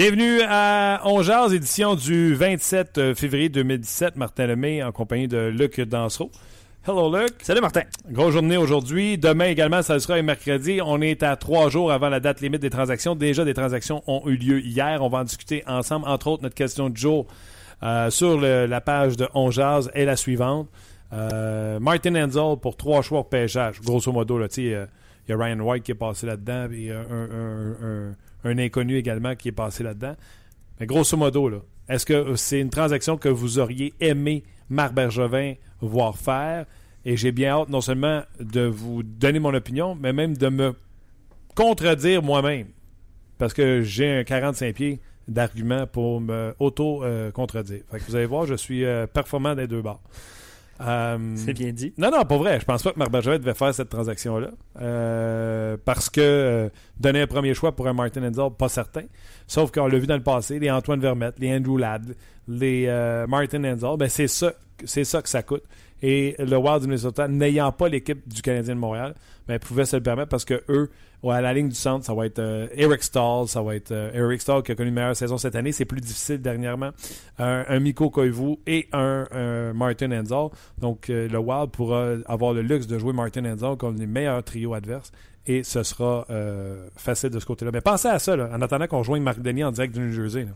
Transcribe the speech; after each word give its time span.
Bienvenue 0.00 0.40
à 0.48 1.02
On 1.04 1.52
édition 1.52 1.94
du 1.94 2.34
27 2.34 2.96
euh, 2.96 3.14
février 3.14 3.50
2017. 3.50 4.16
Martin 4.16 4.46
Lemay 4.46 4.82
en 4.82 4.92
compagnie 4.92 5.28
de 5.28 5.48
Luc 5.48 5.78
Dansereau. 5.78 6.30
Hello 6.88 7.14
Luc. 7.14 7.34
Salut 7.42 7.60
Martin. 7.60 7.82
Grosse 8.10 8.32
journée 8.32 8.56
aujourd'hui. 8.56 9.18
Demain 9.18 9.48
également, 9.48 9.82
ça 9.82 10.00
sera 10.00 10.14
un 10.14 10.22
mercredi. 10.22 10.80
On 10.82 11.02
est 11.02 11.22
à 11.22 11.36
trois 11.36 11.68
jours 11.68 11.92
avant 11.92 12.08
la 12.08 12.18
date 12.18 12.40
limite 12.40 12.62
des 12.62 12.70
transactions. 12.70 13.14
Déjà, 13.14 13.44
des 13.44 13.52
transactions 13.52 14.02
ont 14.06 14.22
eu 14.24 14.36
lieu 14.36 14.60
hier. 14.60 15.02
On 15.02 15.10
va 15.10 15.18
en 15.18 15.24
discuter 15.24 15.62
ensemble. 15.66 16.08
Entre 16.08 16.28
autres, 16.28 16.44
notre 16.44 16.54
question 16.54 16.88
de 16.88 16.96
jour 16.96 17.26
euh, 17.82 18.08
sur 18.08 18.40
la 18.40 18.80
page 18.80 19.18
de 19.18 19.28
On 19.34 19.50
est 19.50 20.04
la 20.06 20.16
suivante. 20.16 20.70
Euh, 21.12 21.78
Martin 21.78 22.14
Enzel 22.14 22.56
pour 22.56 22.78
trois 22.78 23.02
choix 23.02 23.20
au 23.20 23.24
pêchage. 23.24 23.82
Grosso 23.82 24.10
modo, 24.12 24.40
il 24.56 24.64
y 24.64 24.74
a 24.74 24.86
Ryan 25.28 25.60
White 25.60 25.82
qui 25.82 25.90
est 25.92 25.94
passé 25.94 26.26
là-dedans. 26.26 26.68
et 26.72 26.90
un 26.90 27.02
un 27.02 28.14
inconnu 28.44 28.96
également 28.96 29.34
qui 29.34 29.48
est 29.48 29.52
passé 29.52 29.82
là-dedans. 29.82 30.14
Mais 30.78 30.86
grosso 30.86 31.16
modo, 31.16 31.50
est-ce 31.88 32.06
que 32.06 32.36
c'est 32.36 32.60
une 32.60 32.70
transaction 32.70 33.16
que 33.16 33.28
vous 33.28 33.58
auriez 33.58 33.92
aimé 34.00 34.44
Marc 34.68 34.94
Bergevin 34.94 35.54
voir 35.80 36.16
faire? 36.16 36.66
Et 37.04 37.16
j'ai 37.16 37.32
bien 37.32 37.52
hâte 37.52 37.68
non 37.68 37.80
seulement 37.80 38.22
de 38.38 38.62
vous 38.62 39.02
donner 39.02 39.38
mon 39.38 39.54
opinion, 39.54 39.94
mais 39.94 40.12
même 40.12 40.36
de 40.36 40.48
me 40.48 40.74
contredire 41.54 42.22
moi-même. 42.22 42.68
Parce 43.38 43.54
que 43.54 43.82
j'ai 43.82 44.18
un 44.18 44.24
45 44.24 44.74
pieds 44.74 45.00
d'arguments 45.26 45.86
pour 45.86 46.20
me 46.20 46.54
auto-contredire. 46.58 47.82
vous 47.90 48.16
allez 48.16 48.26
voir, 48.26 48.46
je 48.46 48.54
suis 48.54 48.84
euh, 48.84 49.06
performant 49.06 49.54
des 49.54 49.66
deux 49.66 49.80
bords. 49.80 50.02
Euh, 50.80 51.32
c'est 51.36 51.52
bien 51.52 51.72
dit. 51.72 51.92
Non, 51.98 52.10
non, 52.10 52.24
pas 52.24 52.36
vrai. 52.36 52.58
Je 52.60 52.64
pense 52.64 52.82
pas 52.82 52.92
que 52.92 52.98
Marc 52.98 53.10
Bergevin 53.10 53.38
devait 53.38 53.54
faire 53.54 53.74
cette 53.74 53.90
transaction-là. 53.90 54.50
Euh, 54.80 55.76
parce 55.84 56.08
que 56.08 56.20
euh, 56.20 56.68
donner 56.98 57.22
un 57.22 57.26
premier 57.26 57.54
choix 57.54 57.72
pour 57.72 57.86
un 57.86 57.92
Martin 57.92 58.22
Enzel, 58.22 58.50
pas 58.56 58.68
certain. 58.68 59.04
Sauf 59.46 59.70
qu'on 59.70 59.86
l'a 59.86 59.98
vu 59.98 60.06
dans 60.06 60.16
le 60.16 60.22
passé, 60.22 60.58
les 60.58 60.70
Antoine 60.70 61.00
Vermette, 61.00 61.38
les 61.38 61.54
Andrew 61.54 61.78
Ladd, 61.78 62.14
les 62.48 62.86
Martin 63.28 63.64
Enzel, 63.64 63.96
ben 63.98 64.08
c'est 64.08 64.28
ça, 64.28 64.52
c'est 64.84 65.04
ça 65.04 65.22
que 65.22 65.28
ça 65.28 65.42
coûte. 65.42 65.64
Et 66.02 66.34
le 66.38 66.56
Wild 66.56 66.82
du 66.82 66.86
Minnesota, 66.86 67.28
n'ayant 67.28 67.72
pas 67.72 67.88
l'équipe 67.88 68.26
du 68.28 68.42
Canadien 68.42 68.74
de 68.74 68.80
Montréal, 68.80 69.14
ben, 69.46 69.58
pouvait 69.58 69.84
se 69.84 69.96
le 69.96 70.02
permettre 70.02 70.28
parce 70.28 70.44
que 70.44 70.62
eux, 70.68 70.90
à 71.28 71.40
la 71.40 71.52
ligne 71.52 71.68
du 71.68 71.74
centre, 71.74 72.04
ça 72.04 72.14
va 72.14 72.24
être 72.24 72.38
euh, 72.38 72.68
Eric 72.74 73.02
Stahl, 73.02 73.46
ça 73.46 73.62
va 73.62 73.74
être 73.74 73.92
euh, 73.92 74.10
Eric 74.14 74.40
Stahl 74.40 74.62
qui 74.62 74.72
a 74.72 74.74
connu 74.74 74.88
une 74.88 74.94
meilleure 74.94 75.16
saison 75.16 75.36
cette 75.36 75.54
année. 75.54 75.72
C'est 75.72 75.84
plus 75.84 76.00
difficile 76.00 76.40
dernièrement. 76.40 76.90
Un, 77.38 77.64
un 77.68 77.80
Miko 77.80 78.08
Koivu 78.08 78.56
et 78.66 78.88
un, 78.92 79.72
Martin 79.74 80.12
Enzel. 80.12 80.48
Donc, 80.78 81.10
euh, 81.10 81.28
le 81.28 81.38
Wild 81.38 81.70
pourra 81.70 82.14
avoir 82.26 82.54
le 82.54 82.62
luxe 82.62 82.86
de 82.86 82.98
jouer 82.98 83.12
Martin 83.12 83.44
Enzel 83.44 83.76
comme 83.76 83.96
les 83.96 84.06
meilleurs 84.06 84.42
trios 84.42 84.72
adverses. 84.72 85.12
Et 85.46 85.62
ce 85.62 85.82
sera 85.82 86.26
facile 86.96 87.30
de 87.30 87.40
ce 87.40 87.46
côté-là. 87.46 87.70
Mais 87.72 87.80
pensez 87.80 88.08
à 88.08 88.18
ça, 88.18 88.34
en 88.34 88.60
attendant 88.60 88.86
qu'on 88.86 89.02
joigne 89.02 89.22
Marc 89.22 89.40
Denis 89.40 89.64
en 89.64 89.72
direct 89.72 89.94
du 89.94 90.00
New 90.00 90.12
Jersey. 90.12 90.46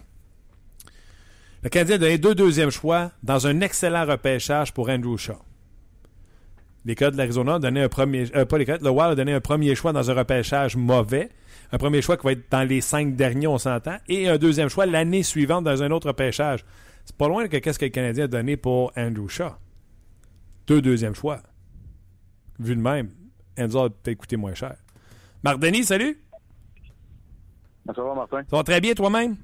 Le 1.64 1.70
Canadien 1.70 1.94
a 1.94 1.98
donné 1.98 2.18
deux 2.18 2.34
deuxièmes 2.34 2.70
choix 2.70 3.10
dans 3.22 3.46
un 3.46 3.62
excellent 3.62 4.04
repêchage 4.04 4.74
pour 4.74 4.90
Andrew 4.90 5.16
Shaw. 5.16 5.38
Les 6.84 6.94
Codes 6.94 7.14
de 7.14 7.18
l'Arizona 7.18 7.56
ont 7.56 7.58
donné 7.58 7.80
un 7.80 7.88
premier. 7.88 8.26
Euh, 8.36 8.44
pas 8.44 8.58
les 8.58 8.66
Codes, 8.66 8.82
le 8.82 8.90
Wild 8.90 9.12
a 9.12 9.14
donné 9.14 9.32
un 9.32 9.40
premier 9.40 9.74
choix 9.74 9.94
dans 9.94 10.10
un 10.10 10.14
repêchage 10.14 10.76
mauvais. 10.76 11.30
Un 11.72 11.78
premier 11.78 12.02
choix 12.02 12.18
qui 12.18 12.26
va 12.26 12.32
être 12.32 12.50
dans 12.50 12.68
les 12.68 12.82
cinq 12.82 13.16
derniers, 13.16 13.46
on 13.46 13.56
s'entend. 13.56 13.96
Et 14.08 14.28
un 14.28 14.36
deuxième 14.36 14.68
choix 14.68 14.84
l'année 14.84 15.22
suivante 15.22 15.64
dans 15.64 15.82
un 15.82 15.90
autre 15.90 16.08
repêchage. 16.08 16.66
C'est 17.06 17.16
pas 17.16 17.28
loin 17.28 17.48
que 17.48 17.56
qu'est-ce 17.56 17.78
que 17.78 17.86
le 17.86 17.90
Canadien 17.90 18.24
a 18.24 18.28
donné 18.28 18.58
pour 18.58 18.92
Andrew 18.94 19.28
Shaw. 19.28 19.52
Deux 20.66 20.82
deuxièmes 20.82 21.14
choix. 21.14 21.40
Vu 22.58 22.76
de 22.76 22.80
même, 22.80 23.08
Enzo 23.56 23.84
a 23.84 23.88
peut-être 23.88 24.18
coûté 24.18 24.36
moins 24.36 24.54
cher. 24.54 24.76
Marc 25.42 25.58
Denis, 25.60 25.84
salut! 25.84 26.20
Ça 27.86 28.02
va, 28.02 28.14
Martin? 28.14 28.42
Ça 28.50 28.56
va 28.56 28.62
très 28.62 28.82
bien 28.82 28.92
toi-même? 28.92 29.36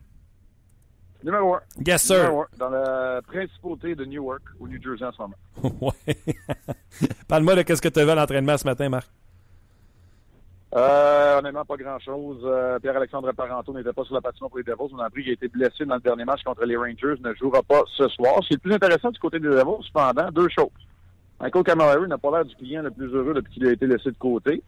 Numéro 1.22 1.54
1. 1.54 1.60
Yes, 1.86 2.03
sir. 2.03 2.16
Numéro 2.16 2.42
un, 2.42 2.47
dans 2.58 2.70
la 2.70 3.20
principauté 3.22 3.94
de 3.94 4.04
Newark, 4.04 4.42
au 4.58 4.66
New 4.66 4.81
Jersey 4.82 5.04
en 5.04 5.12
ce 5.12 5.22
moment. 5.22 5.76
ouais. 5.81 6.16
Parle-moi 7.28 7.56
de 7.56 7.62
qu'est-ce 7.62 7.82
que 7.82 7.88
tu 7.88 8.03
vu 8.03 8.10
à 8.10 8.14
l'entraînement 8.14 8.56
ce 8.56 8.64
matin, 8.64 8.88
Marc? 8.88 9.08
Euh, 10.75 11.38
honnêtement, 11.38 11.64
pas 11.64 11.76
grand-chose. 11.76 12.41
Euh, 12.44 12.78
Pierre-Alexandre 12.78 13.32
Parenteau 13.32 13.75
n'était 13.75 13.92
pas 13.92 14.04
sur 14.04 14.14
la 14.14 14.20
patinoire 14.20 14.50
pour 14.50 14.58
les 14.58 14.64
Devils. 14.64 14.94
On 14.94 14.98
a 15.00 15.06
appris 15.06 15.22
qu'il 15.22 15.31
a 15.31 15.34
été 15.34 15.48
blessé 15.48 15.84
dans 15.84 15.97
le 15.97 16.00
dernier 16.00 16.25
match 16.25 16.42
contre 16.44 16.64
les 16.64 16.76
Rangers. 16.76 17.20
ne 17.20 17.34
jouera 17.34 17.62
pas 17.62 17.82
ce 17.97 18.06
soir. 18.08 18.37
Ce 18.42 18.48
qui 18.48 18.54
est 18.54 18.56
le 18.56 18.60
plus 18.60 18.75
intéressant 18.75 19.10
du 19.10 19.19
côté 19.19 19.41
des 19.41 19.48
Devils, 19.48 19.84
cependant, 19.87 20.31
deux 20.31 20.48
choses. 20.48 20.69
Michael 21.41 21.64
Camilleri 21.64 22.08
n'a 22.08 22.19
pas 22.19 22.31
l'air 22.31 22.44
du 22.44 22.54
client 22.54 22.82
le 22.82 22.91
plus 22.91 23.12
heureux 23.12 23.34
depuis 23.34 23.54
qu'il 23.54 23.66
a 23.66 23.72
été 23.72 23.87
laissé 23.87 24.10
de 24.10 24.16
côté. 24.19 24.62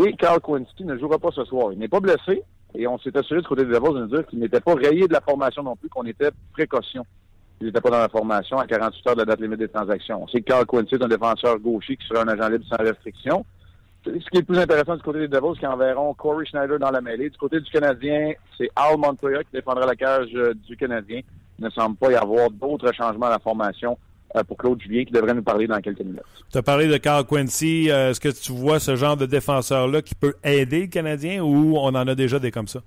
Et 0.00 0.12
Carl 0.14 0.40
Quincy 0.40 0.84
ne 0.84 0.96
jouera 0.98 1.18
pas 1.18 1.30
ce 1.32 1.44
soir. 1.44 1.72
Il 1.72 1.78
n'est 1.78 1.88
pas 1.88 2.00
blessé, 2.00 2.42
et 2.74 2.86
on 2.86 2.98
s'est 2.98 3.16
assuré 3.16 3.40
du 3.40 3.46
côté 3.46 3.64
des 3.64 3.72
Devils 3.72 3.94
de 3.94 4.00
nous 4.00 4.06
dire 4.06 4.26
qu'il 4.26 4.38
n'était 4.38 4.60
pas 4.60 4.74
rayé 4.74 5.08
de 5.08 5.12
la 5.12 5.20
formation 5.20 5.62
non 5.62 5.76
plus, 5.76 5.88
qu'on 5.88 6.04
était 6.04 6.30
précaution. 6.52 7.04
Il 7.60 7.66
n'était 7.66 7.80
pas 7.80 7.90
dans 7.90 7.98
la 7.98 8.08
formation 8.08 8.58
à 8.58 8.66
48 8.66 9.06
heures 9.08 9.14
de 9.14 9.20
la 9.20 9.24
date 9.24 9.40
limite 9.40 9.58
des 9.58 9.68
transactions. 9.68 10.22
On 10.22 10.28
sait 10.28 10.40
que 10.40 10.46
Carl 10.46 10.66
Quincy 10.66 10.94
est 10.94 11.02
un 11.02 11.08
défenseur 11.08 11.58
gaucher 11.58 11.96
qui 11.96 12.06
sera 12.06 12.22
un 12.22 12.28
agent 12.28 12.48
libre 12.48 12.64
sans 12.68 12.76
restriction. 12.76 13.44
Ce 14.04 14.10
qui 14.10 14.36
est 14.36 14.40
le 14.40 14.44
plus 14.44 14.58
intéressant 14.58 14.96
du 14.96 15.02
côté 15.02 15.18
des 15.18 15.28
Devils, 15.28 15.54
c'est 15.54 15.66
qu'enverront 15.66 16.14
Corey 16.14 16.46
Schneider 16.46 16.78
dans 16.78 16.90
la 16.90 17.00
mêlée. 17.00 17.30
Du 17.30 17.36
côté 17.36 17.60
du 17.60 17.68
Canadien, 17.70 18.32
c'est 18.56 18.70
Al 18.76 18.96
Montoya 18.96 19.42
qui 19.42 19.52
défendra 19.52 19.86
la 19.86 19.96
cage 19.96 20.30
euh, 20.34 20.54
du 20.54 20.76
Canadien. 20.76 21.20
Il 21.58 21.64
ne 21.64 21.70
semble 21.70 21.96
pas 21.96 22.12
y 22.12 22.14
avoir 22.14 22.48
d'autres 22.50 22.92
changements 22.92 23.26
à 23.26 23.30
la 23.30 23.38
formation 23.40 23.98
pour 24.46 24.56
Claude 24.56 24.80
Julien 24.80 25.04
qui 25.04 25.12
devrait 25.12 25.34
nous 25.34 25.42
parler 25.42 25.66
dans 25.66 25.80
quelques 25.80 26.00
minutes. 26.00 26.22
Tu 26.50 26.58
as 26.58 26.62
parlé 26.62 26.86
de 26.86 26.96
Carl 26.96 27.24
Quincy. 27.24 27.90
Euh, 27.90 28.10
est-ce 28.10 28.20
que 28.20 28.28
tu 28.28 28.52
vois 28.52 28.80
ce 28.80 28.96
genre 28.96 29.16
de 29.16 29.26
défenseur-là 29.26 30.02
qui 30.02 30.14
peut 30.14 30.34
aider 30.44 30.82
le 30.82 30.86
Canadien 30.86 31.42
ou 31.42 31.76
on 31.76 31.88
en 31.88 32.06
a 32.06 32.14
déjà 32.14 32.38
des 32.38 32.50
comme 32.50 32.68
ça? 32.68 32.80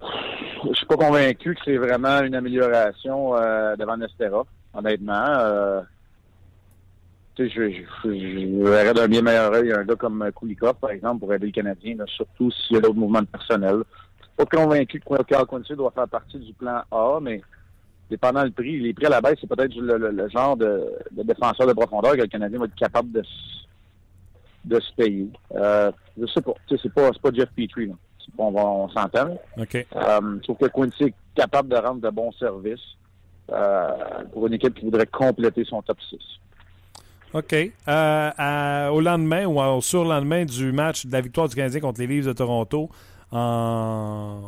Je 0.00 0.72
suis 0.72 0.86
pas 0.86 0.96
convaincu 0.96 1.54
que 1.54 1.60
c'est 1.64 1.76
vraiment 1.76 2.20
une 2.22 2.34
amélioration 2.34 3.36
euh, 3.36 3.76
devant 3.76 3.96
Nestera, 3.96 4.44
honnêtement. 4.72 5.82
je, 7.38 7.44
je, 7.46 8.62
verrais 8.64 8.94
d'un 8.94 9.06
bien 9.06 9.20
meilleur 9.20 9.52
œil 9.52 9.72
un 9.72 9.84
gars 9.84 9.94
comme 9.94 10.30
Kulikov, 10.38 10.74
par 10.80 10.90
exemple, 10.90 11.20
pour 11.20 11.34
aider 11.34 11.46
le 11.46 11.52
Canadien, 11.52 11.96
surtout 12.06 12.50
s'il 12.50 12.76
y 12.76 12.78
a 12.78 12.80
d'autres 12.80 12.94
mouvements 12.94 13.20
de 13.20 13.26
personnel. 13.26 13.82
Je 14.20 14.24
suis 14.24 14.36
pas 14.36 14.56
convaincu 14.56 15.00
que 15.00 15.22
Carl 15.24 15.46
Quincy 15.46 15.74
doit 15.74 15.92
faire 15.94 16.08
partie 16.08 16.38
du 16.38 16.52
plan 16.54 16.82
A, 16.90 17.18
mais 17.20 17.42
dépendant 18.14 18.44
le 18.44 18.50
prix, 18.50 18.78
les 18.78 18.94
prix 18.94 19.06
à 19.06 19.10
la 19.10 19.20
baisse, 19.20 19.38
c'est 19.40 19.48
peut-être 19.48 19.74
le, 19.74 20.28
genre 20.28 20.56
de, 20.56 20.84
défenseur 21.10 21.66
de 21.66 21.72
profondeur 21.72 22.12
que 22.12 22.20
le 22.20 22.26
Canadien 22.28 22.60
va 22.60 22.66
être 22.66 22.74
capable 22.76 23.10
de, 23.10 23.22
de 24.64 24.80
se 24.80 24.92
payer. 24.94 25.28
Euh, 25.56 25.90
je 26.20 26.26
sais 26.26 26.40
pas. 26.40 26.54
C'est 26.68 26.94
pas, 26.94 27.10
pas 27.10 27.30
Jeff 27.32 27.48
Petrie. 27.56 27.88
Là. 27.88 27.94
On, 28.38 28.54
on 28.54 28.88
s'entend. 28.88 29.36
Euh, 29.58 29.64
je 29.64 30.42
trouve 30.42 30.56
que 30.56 30.66
Quincy 30.66 31.04
est 31.04 31.14
capable 31.34 31.68
de 31.68 31.76
rendre 31.76 32.00
de 32.00 32.10
bons 32.10 32.32
services 32.32 32.96
euh, 33.50 33.88
pour 34.32 34.46
une 34.46 34.54
équipe 34.54 34.74
qui 34.74 34.84
voudrait 34.84 35.06
compléter 35.06 35.64
son 35.64 35.82
top 35.82 35.98
6. 36.08 36.18
OK. 37.34 37.72
Euh, 37.88 38.88
au 38.88 39.00
lendemain 39.00 39.44
ou 39.44 39.60
au 39.60 39.80
surlendemain 39.80 40.44
du 40.44 40.70
match 40.70 41.04
de 41.04 41.12
la 41.12 41.20
victoire 41.20 41.48
du 41.48 41.56
Canadien 41.56 41.80
contre 41.80 42.00
les 42.00 42.06
Leafs 42.06 42.26
de 42.26 42.32
Toronto 42.32 42.88
en, 43.32 44.40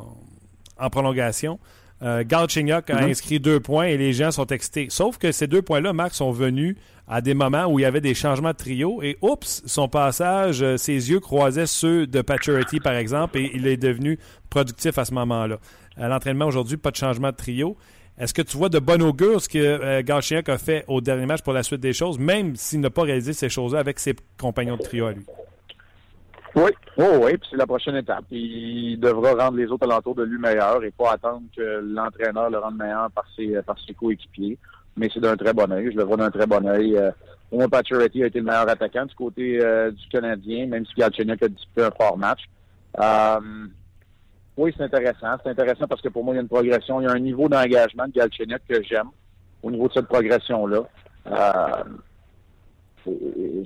en 0.78 0.90
prolongation, 0.90 1.58
euh, 2.02 2.24
a 2.30 2.46
mhm. 2.46 3.10
inscrit 3.10 3.40
deux 3.40 3.60
points 3.60 3.86
et 3.86 3.96
les 3.96 4.12
gens 4.12 4.30
sont 4.30 4.46
excités. 4.46 4.88
Sauf 4.90 5.18
que 5.18 5.32
ces 5.32 5.46
deux 5.46 5.62
points-là, 5.62 5.92
Marc, 5.92 6.14
sont 6.14 6.30
venus 6.30 6.76
à 7.08 7.20
des 7.20 7.34
moments 7.34 7.66
où 7.66 7.78
il 7.78 7.82
y 7.82 7.84
avait 7.86 8.00
des 8.00 8.14
changements 8.14 8.50
de 8.50 8.56
trio 8.56 9.02
et 9.02 9.16
oups, 9.22 9.62
son 9.64 9.88
passage, 9.88 10.62
euh, 10.62 10.76
ses 10.76 11.10
yeux 11.10 11.20
croisaient 11.20 11.66
ceux 11.66 12.06
de 12.06 12.20
Paturity, 12.20 12.80
par 12.80 12.94
exemple, 12.94 13.38
et 13.38 13.50
il 13.54 13.66
est 13.66 13.76
devenu 13.76 14.18
productif 14.50 14.98
à 14.98 15.04
ce 15.04 15.14
moment-là. 15.14 15.58
À 15.96 16.08
l'entraînement 16.08 16.46
aujourd'hui, 16.46 16.76
pas 16.76 16.90
de 16.90 16.96
changement 16.96 17.30
de 17.30 17.36
trio. 17.36 17.76
Est-ce 18.18 18.34
que 18.34 18.42
tu 18.42 18.56
vois 18.56 18.68
de 18.68 18.78
bon 18.78 19.02
augure 19.02 19.40
ce 19.40 19.48
que 19.48 19.58
euh, 19.58 20.42
a 20.46 20.58
fait 20.58 20.84
au 20.88 21.00
dernier 21.00 21.26
match 21.26 21.42
pour 21.42 21.52
la 21.52 21.62
suite 21.62 21.80
des 21.80 21.92
choses, 21.92 22.18
même 22.18 22.56
s'il 22.56 22.80
n'a 22.80 22.90
pas 22.90 23.02
réalisé 23.02 23.32
ces 23.32 23.48
choses-là 23.48 23.78
avec 23.78 23.98
ses 23.98 24.14
compagnons 24.38 24.76
de 24.76 24.82
trio 24.82 25.06
à 25.06 25.12
lui? 25.12 25.24
Oui, 26.54 26.70
oh, 26.96 27.20
oui, 27.22 27.36
puis 27.36 27.48
c'est 27.50 27.56
la 27.56 27.66
prochaine 27.66 27.96
étape. 27.96 28.24
Il 28.30 28.98
devra 28.98 29.34
rendre 29.34 29.58
les 29.58 29.66
autres 29.66 29.84
alentours 29.84 30.14
de 30.14 30.22
lui 30.22 30.38
meilleurs 30.38 30.82
et 30.84 30.90
pas 30.90 31.12
attendre 31.12 31.42
que 31.54 31.80
l'entraîneur 31.84 32.48
le 32.48 32.58
rende 32.58 32.76
meilleur 32.76 33.10
par 33.10 33.24
ses, 33.36 33.60
par 33.62 33.76
ses 33.86 33.92
coéquipiers. 33.92 34.58
mais 34.96 35.10
c'est 35.12 35.20
d'un 35.20 35.36
très 35.36 35.52
bon 35.52 35.70
œil. 35.70 35.90
Je 35.92 35.96
le 35.96 36.04
vois 36.04 36.16
d'un 36.16 36.30
très 36.30 36.46
bon 36.46 36.66
œil. 36.66 36.96
Euh, 36.96 37.10
Omar 37.52 37.68
Pacioretty 37.68 38.22
a 38.22 38.26
été 38.26 38.38
le 38.38 38.44
meilleur 38.46 38.68
attaquant 38.68 39.04
du 39.04 39.14
côté 39.14 39.58
euh, 39.60 39.90
du 39.90 40.08
Canadien, 40.08 40.66
même 40.66 40.84
si 40.86 40.94
Galchenyuk 40.94 41.42
a 41.42 41.48
disputé 41.48 41.84
un 41.84 41.90
fort 41.90 42.16
match. 42.16 42.40
Euh, 42.98 43.66
oui, 44.56 44.72
c'est 44.76 44.84
intéressant. 44.84 45.36
C'est 45.42 45.50
intéressant 45.50 45.86
parce 45.86 46.00
que 46.00 46.08
pour 46.08 46.24
moi, 46.24 46.34
il 46.34 46.36
y 46.36 46.40
a 46.40 46.42
une 46.42 46.48
progression. 46.48 47.00
Il 47.00 47.04
y 47.04 47.06
a 47.06 47.12
un 47.12 47.18
niveau 47.18 47.48
d'engagement 47.48 48.06
de 48.06 48.12
Galchenyuk 48.12 48.62
que 48.68 48.82
j'aime 48.82 49.10
au 49.62 49.70
niveau 49.70 49.88
de 49.88 49.92
cette 49.92 50.06
progression-là. 50.06 50.82
Euh, 51.26 51.84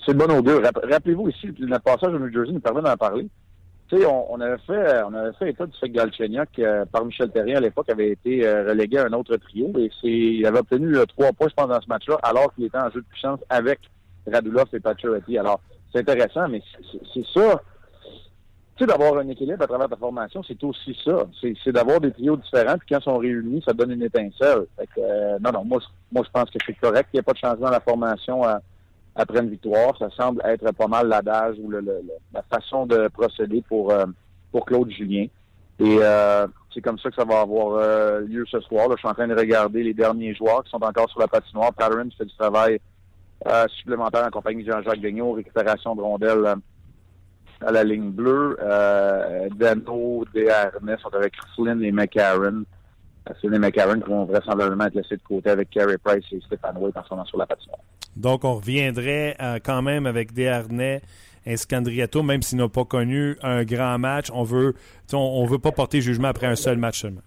c'est 0.07 0.15
bon 0.15 0.39
au 0.39 0.43
deux. 0.43 0.61
Rappelez-vous 0.61 1.29
ici, 1.29 1.49
notre 1.61 1.85
passage 1.85 2.15
au 2.15 2.19
New 2.19 2.33
Jersey 2.33 2.53
nous 2.53 2.61
permet 2.61 2.83
d'en 2.83 2.97
parler. 2.97 3.29
Tu 3.89 3.99
sais, 3.99 4.07
on, 4.07 4.41
avait 4.41 4.59
fait 4.59 5.03
on 5.03 5.13
avait 5.15 5.33
fait 5.33 5.51
état 5.51 5.67
du 5.67 5.77
fait 5.77 5.89
que 5.89 5.95
Galchenyuk, 5.95 6.59
euh, 6.61 6.85
par 6.85 7.05
Michel 7.05 7.31
Terrien 7.31 7.57
à 7.57 7.61
l'époque, 7.61 7.89
avait 7.89 8.11
été 8.11 8.47
euh, 8.47 8.69
relégué 8.69 8.99
à 8.99 9.07
un 9.07 9.13
autre 9.13 9.37
trio 9.37 9.73
et 9.77 9.91
il 10.05 10.47
avait 10.47 10.61
obtenu 10.61 10.97
euh, 10.97 11.07
trois 11.07 11.33
points, 11.33 11.49
je 11.49 11.55
pense, 11.55 11.69
dans 11.69 11.81
ce 11.81 11.89
match-là, 11.89 12.17
alors 12.23 12.55
qu'il 12.55 12.65
était 12.65 12.79
en 12.79 12.89
jeu 12.91 13.01
de 13.01 13.07
puissance 13.07 13.41
avec 13.49 13.81
Radulov 14.31 14.69
et 14.73 14.79
Pacioretty. 14.79 15.39
Alors, 15.39 15.61
c'est 15.93 16.09
intéressant, 16.09 16.49
mais 16.49 16.63
c'est 17.13 17.27
ça. 17.35 17.61
Tu 18.77 18.85
sais, 18.85 18.87
d'avoir 18.87 19.19
un 19.19 19.29
équilibre 19.29 19.63
à 19.63 19.67
travers 19.67 19.89
ta 19.89 19.97
formation, 19.97 20.41
c'est 20.45 20.63
aussi 20.63 20.97
ça. 21.05 21.27
C'est 21.43 21.73
d'avoir 21.73 22.01
des 22.01 22.13
trios 22.13 22.37
différents, 22.37 22.79
puis 22.79 22.87
quand 22.91 23.01
ils 23.01 23.05
sont 23.05 23.19
réunis, 23.19 23.63
ça 23.67 23.73
donne 23.73 23.91
une 23.91 24.05
étincelle. 24.05 24.67
Non, 25.41 25.51
non, 25.53 25.65
moi, 25.65 25.81
moi 26.13 26.23
je 26.25 26.31
pense 26.31 26.49
que 26.49 26.59
c'est 26.65 26.79
correct. 26.79 27.09
Il 27.13 27.17
n'y 27.17 27.21
a 27.21 27.25
pas 27.25 27.33
de 27.33 27.39
changement 27.39 27.67
dans 27.67 27.73
la 27.73 27.81
formation 27.81 28.45
après 29.15 29.41
une 29.41 29.51
victoire. 29.51 29.97
Ça 29.99 30.09
semble 30.11 30.43
être 30.45 30.73
pas 30.73 30.87
mal 30.87 31.09
l'adage 31.09 31.57
ou 31.61 31.71
la 31.71 32.43
façon 32.51 32.87
de 32.87 33.09
procéder 33.09 33.63
pour, 33.69 33.91
euh, 33.93 34.07
pour 34.53 34.65
Claude 34.65 34.91
Julien. 34.91 35.27
Et 35.79 35.99
euh, 36.01 36.47
c'est 36.75 36.83
comme 36.83 36.99
ça 36.99 37.09
que 37.09 37.17
ça 37.17 37.25
va 37.25 37.41
avoir 37.41 37.77
euh, 37.77 38.21
lieu 38.21 38.45
ce 38.51 38.61
soir. 38.61 38.89
Je 38.93 38.97
suis 38.99 39.09
en 39.09 39.15
train 39.15 39.29
de 39.29 39.35
regarder 39.35 39.83
les 39.83 39.95
derniers 39.95 40.35
joueurs 40.35 40.63
qui 40.63 40.71
sont 40.71 40.83
encore 40.83 41.09
sur 41.11 41.21
la 41.21 41.29
patinoire. 41.29 41.73
Patterson 41.73 42.11
fait 42.17 42.25
du 42.27 42.37
travail 42.37 42.81
supplémentaire 43.79 44.27
en 44.27 44.31
compagnie 44.31 44.63
de 44.63 44.71
Jean-Jacques 44.71 45.01
Vigneault, 45.01 45.33
récupération 45.33 45.97
de 45.97 46.03
rondelles 46.03 46.57
à 47.63 47.73
la 47.73 47.85
ligne 47.85 48.11
bleue. 48.11 48.59
Dano, 49.57 50.27
Desharnais 50.35 50.99
sont 51.01 51.15
avec 51.15 51.33
Flynn 51.55 51.83
et 51.83 51.91
McCarron. 51.91 52.65
Et 53.43 53.59
McCarron 53.59 54.01
qui 54.01 54.11
vont 54.11 54.25
vraisemblablement 54.25 54.87
être 54.87 54.95
laissés 54.95 55.17
de 55.17 55.23
côté 55.23 55.51
avec 55.51 55.71
Carey 55.71 55.99
Price 56.03 56.25
et 56.33 56.41
Stéphane 56.41 56.77
Wade 56.79 56.97
en 56.97 57.05
ce 57.05 57.11
moment 57.11 57.25
sur 57.25 57.39
la 57.39 57.47
patinoire. 57.47 57.81
Donc, 58.17 58.45
on 58.45 58.57
reviendrait 58.57 59.37
euh, 59.41 59.59
quand 59.63 59.83
même 59.83 60.07
avec 60.07 60.33
Desharnais 60.33 61.03
et 61.47 61.57
Scandriato, 61.57 62.23
même 62.23 62.43
s'ils 62.43 62.59
n'ont 62.59 62.69
pas 62.69 62.85
connu 62.85 63.37
un 63.43 63.65
grand 63.65 63.99
match. 63.99 64.31
On 64.33 64.43
veut, 64.43 64.75
on, 65.13 65.47
veut 65.47 65.59
pas 65.59 65.73
porter 65.73 66.01
jugement 66.01 66.29
après 66.29 66.47
un 66.47 66.57
seul 66.57 66.77
match 66.77 67.01
seulement. 67.01 67.23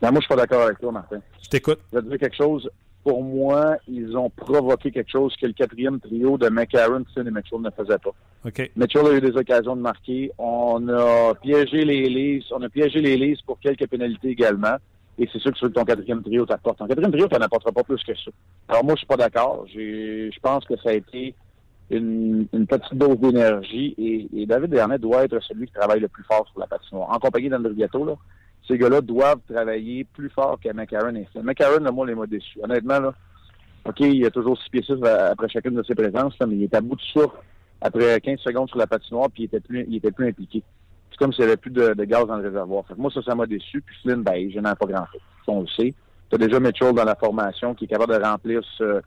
Ben, 0.00 0.10
moi, 0.10 0.20
je 0.20 0.26
suis 0.26 0.28
pas 0.28 0.36
d'accord 0.36 0.62
avec 0.62 0.78
toi, 0.78 0.92
Martin. 0.92 1.20
Je 1.42 1.48
t'écoute. 1.48 1.80
Je 1.92 1.98
vais 1.98 2.04
te 2.04 2.08
dire 2.08 2.18
quelque 2.18 2.36
chose. 2.36 2.70
Pour 3.04 3.22
moi, 3.22 3.76
ils 3.86 4.16
ont 4.16 4.28
provoqué 4.28 4.90
quelque 4.90 5.10
chose 5.10 5.34
que 5.40 5.46
le 5.46 5.52
quatrième 5.52 6.00
trio 6.00 6.36
de 6.36 6.48
McCarron, 6.48 7.04
et 7.16 7.30
Mitchell 7.30 7.60
ne 7.60 7.70
faisait 7.70 7.98
pas. 7.98 8.10
OK. 8.44 8.70
Mitchell 8.76 9.06
a 9.06 9.12
eu 9.14 9.20
des 9.20 9.36
occasions 9.36 9.76
de 9.76 9.80
marquer. 9.80 10.30
On 10.38 10.88
a 10.88 11.34
piégé 11.34 11.84
les 11.84 12.08
Leafs. 12.08 12.44
On 12.50 12.62
a 12.62 12.68
piégé 12.68 13.00
les 13.00 13.16
Leafs 13.16 13.42
pour 13.46 13.58
quelques 13.60 13.86
pénalités 13.88 14.28
également. 14.28 14.76
Et 15.18 15.28
c'est 15.32 15.40
sûr 15.40 15.52
que 15.52 15.58
sur 15.58 15.72
ton 15.72 15.84
quatrième 15.84 16.22
trio 16.22 16.46
t'apporte. 16.46 16.78
Ton 16.78 16.86
quatrième 16.86 17.10
trio, 17.10 17.26
tu 17.28 17.38
n'apportera 17.38 17.72
pas 17.72 17.82
plus 17.82 18.02
que 18.04 18.14
ça. 18.14 18.30
Alors 18.68 18.84
moi, 18.84 18.94
je 18.94 18.98
suis 18.98 19.06
pas 19.06 19.16
d'accord. 19.16 19.64
Je 19.72 20.38
pense 20.40 20.64
que 20.64 20.76
ça 20.76 20.90
a 20.90 20.92
été 20.92 21.34
une, 21.90 22.46
petite 22.68 22.94
dose 22.94 23.18
d'énergie 23.18 23.94
et, 23.98 24.46
David 24.46 24.70
Dernay 24.70 24.98
doit 24.98 25.24
être 25.24 25.40
celui 25.42 25.66
qui 25.66 25.72
travaille 25.72 26.00
le 26.00 26.08
plus 26.08 26.24
fort 26.24 26.46
sur 26.50 26.60
la 26.60 26.66
patinoire. 26.66 27.10
En 27.10 27.18
compagnie 27.18 27.48
d'André 27.48 27.74
Gâteau, 27.74 28.04
là, 28.04 28.14
ces 28.68 28.78
gars-là 28.78 29.00
doivent 29.00 29.40
travailler 29.50 30.04
plus 30.04 30.30
fort 30.30 30.58
que 30.62 30.72
McCarron. 30.72 31.24
McCarron, 31.42 31.82
là, 31.82 31.90
moi, 31.90 32.06
les 32.06 32.14
m'a 32.14 32.26
déçu. 32.26 32.60
Honnêtement, 32.62 33.00
là, 33.00 33.14
OK, 33.84 34.00
il 34.00 34.24
a 34.24 34.30
toujours 34.30 34.60
six 34.60 34.70
pieds 34.70 34.82
six 34.82 35.02
après 35.02 35.48
chacune 35.48 35.74
de 35.74 35.82
ses 35.82 35.94
présences, 35.94 36.34
mais 36.46 36.54
il 36.54 36.62
est 36.64 36.74
à 36.74 36.80
bout 36.80 36.96
de 36.96 37.00
souffle 37.00 37.36
après 37.80 38.20
15 38.20 38.40
secondes 38.40 38.68
sur 38.68 38.78
la 38.78 38.86
patinoire, 38.86 39.30
puis 39.30 39.44
il 39.44 39.46
était 39.46 39.60
plus, 39.60 39.84
il 39.88 39.96
était 39.96 40.12
plus 40.12 40.28
impliqué 40.28 40.62
c'est 41.18 41.24
comme 41.24 41.32
s'il 41.32 41.44
n'y 41.44 41.50
avait 41.50 41.56
plus 41.56 41.70
de, 41.70 42.04
gaz 42.04 42.26
dans 42.26 42.36
le 42.36 42.48
réservoir. 42.48 42.84
moi, 42.96 43.10
ça, 43.12 43.22
ça 43.22 43.34
m'a 43.34 43.46
déçu. 43.46 43.80
Puis 43.80 43.96
Flynn, 44.02 44.22
ben, 44.22 44.50
je 44.50 44.58
n'en 44.60 44.72
ai 44.72 44.76
pas 44.76 44.86
grand-chose. 44.86 45.20
On 45.46 45.62
le 45.62 45.66
sait. 45.66 45.94
Tu 46.30 46.34
as 46.34 46.38
déjà 46.38 46.60
Mitchell 46.60 46.92
dans 46.92 47.04
la 47.04 47.16
formation 47.16 47.74
qui 47.74 47.86
est 47.86 47.88
capable 47.88 48.18
de 48.18 48.22
remplir 48.22 48.60
ce, 48.76 49.00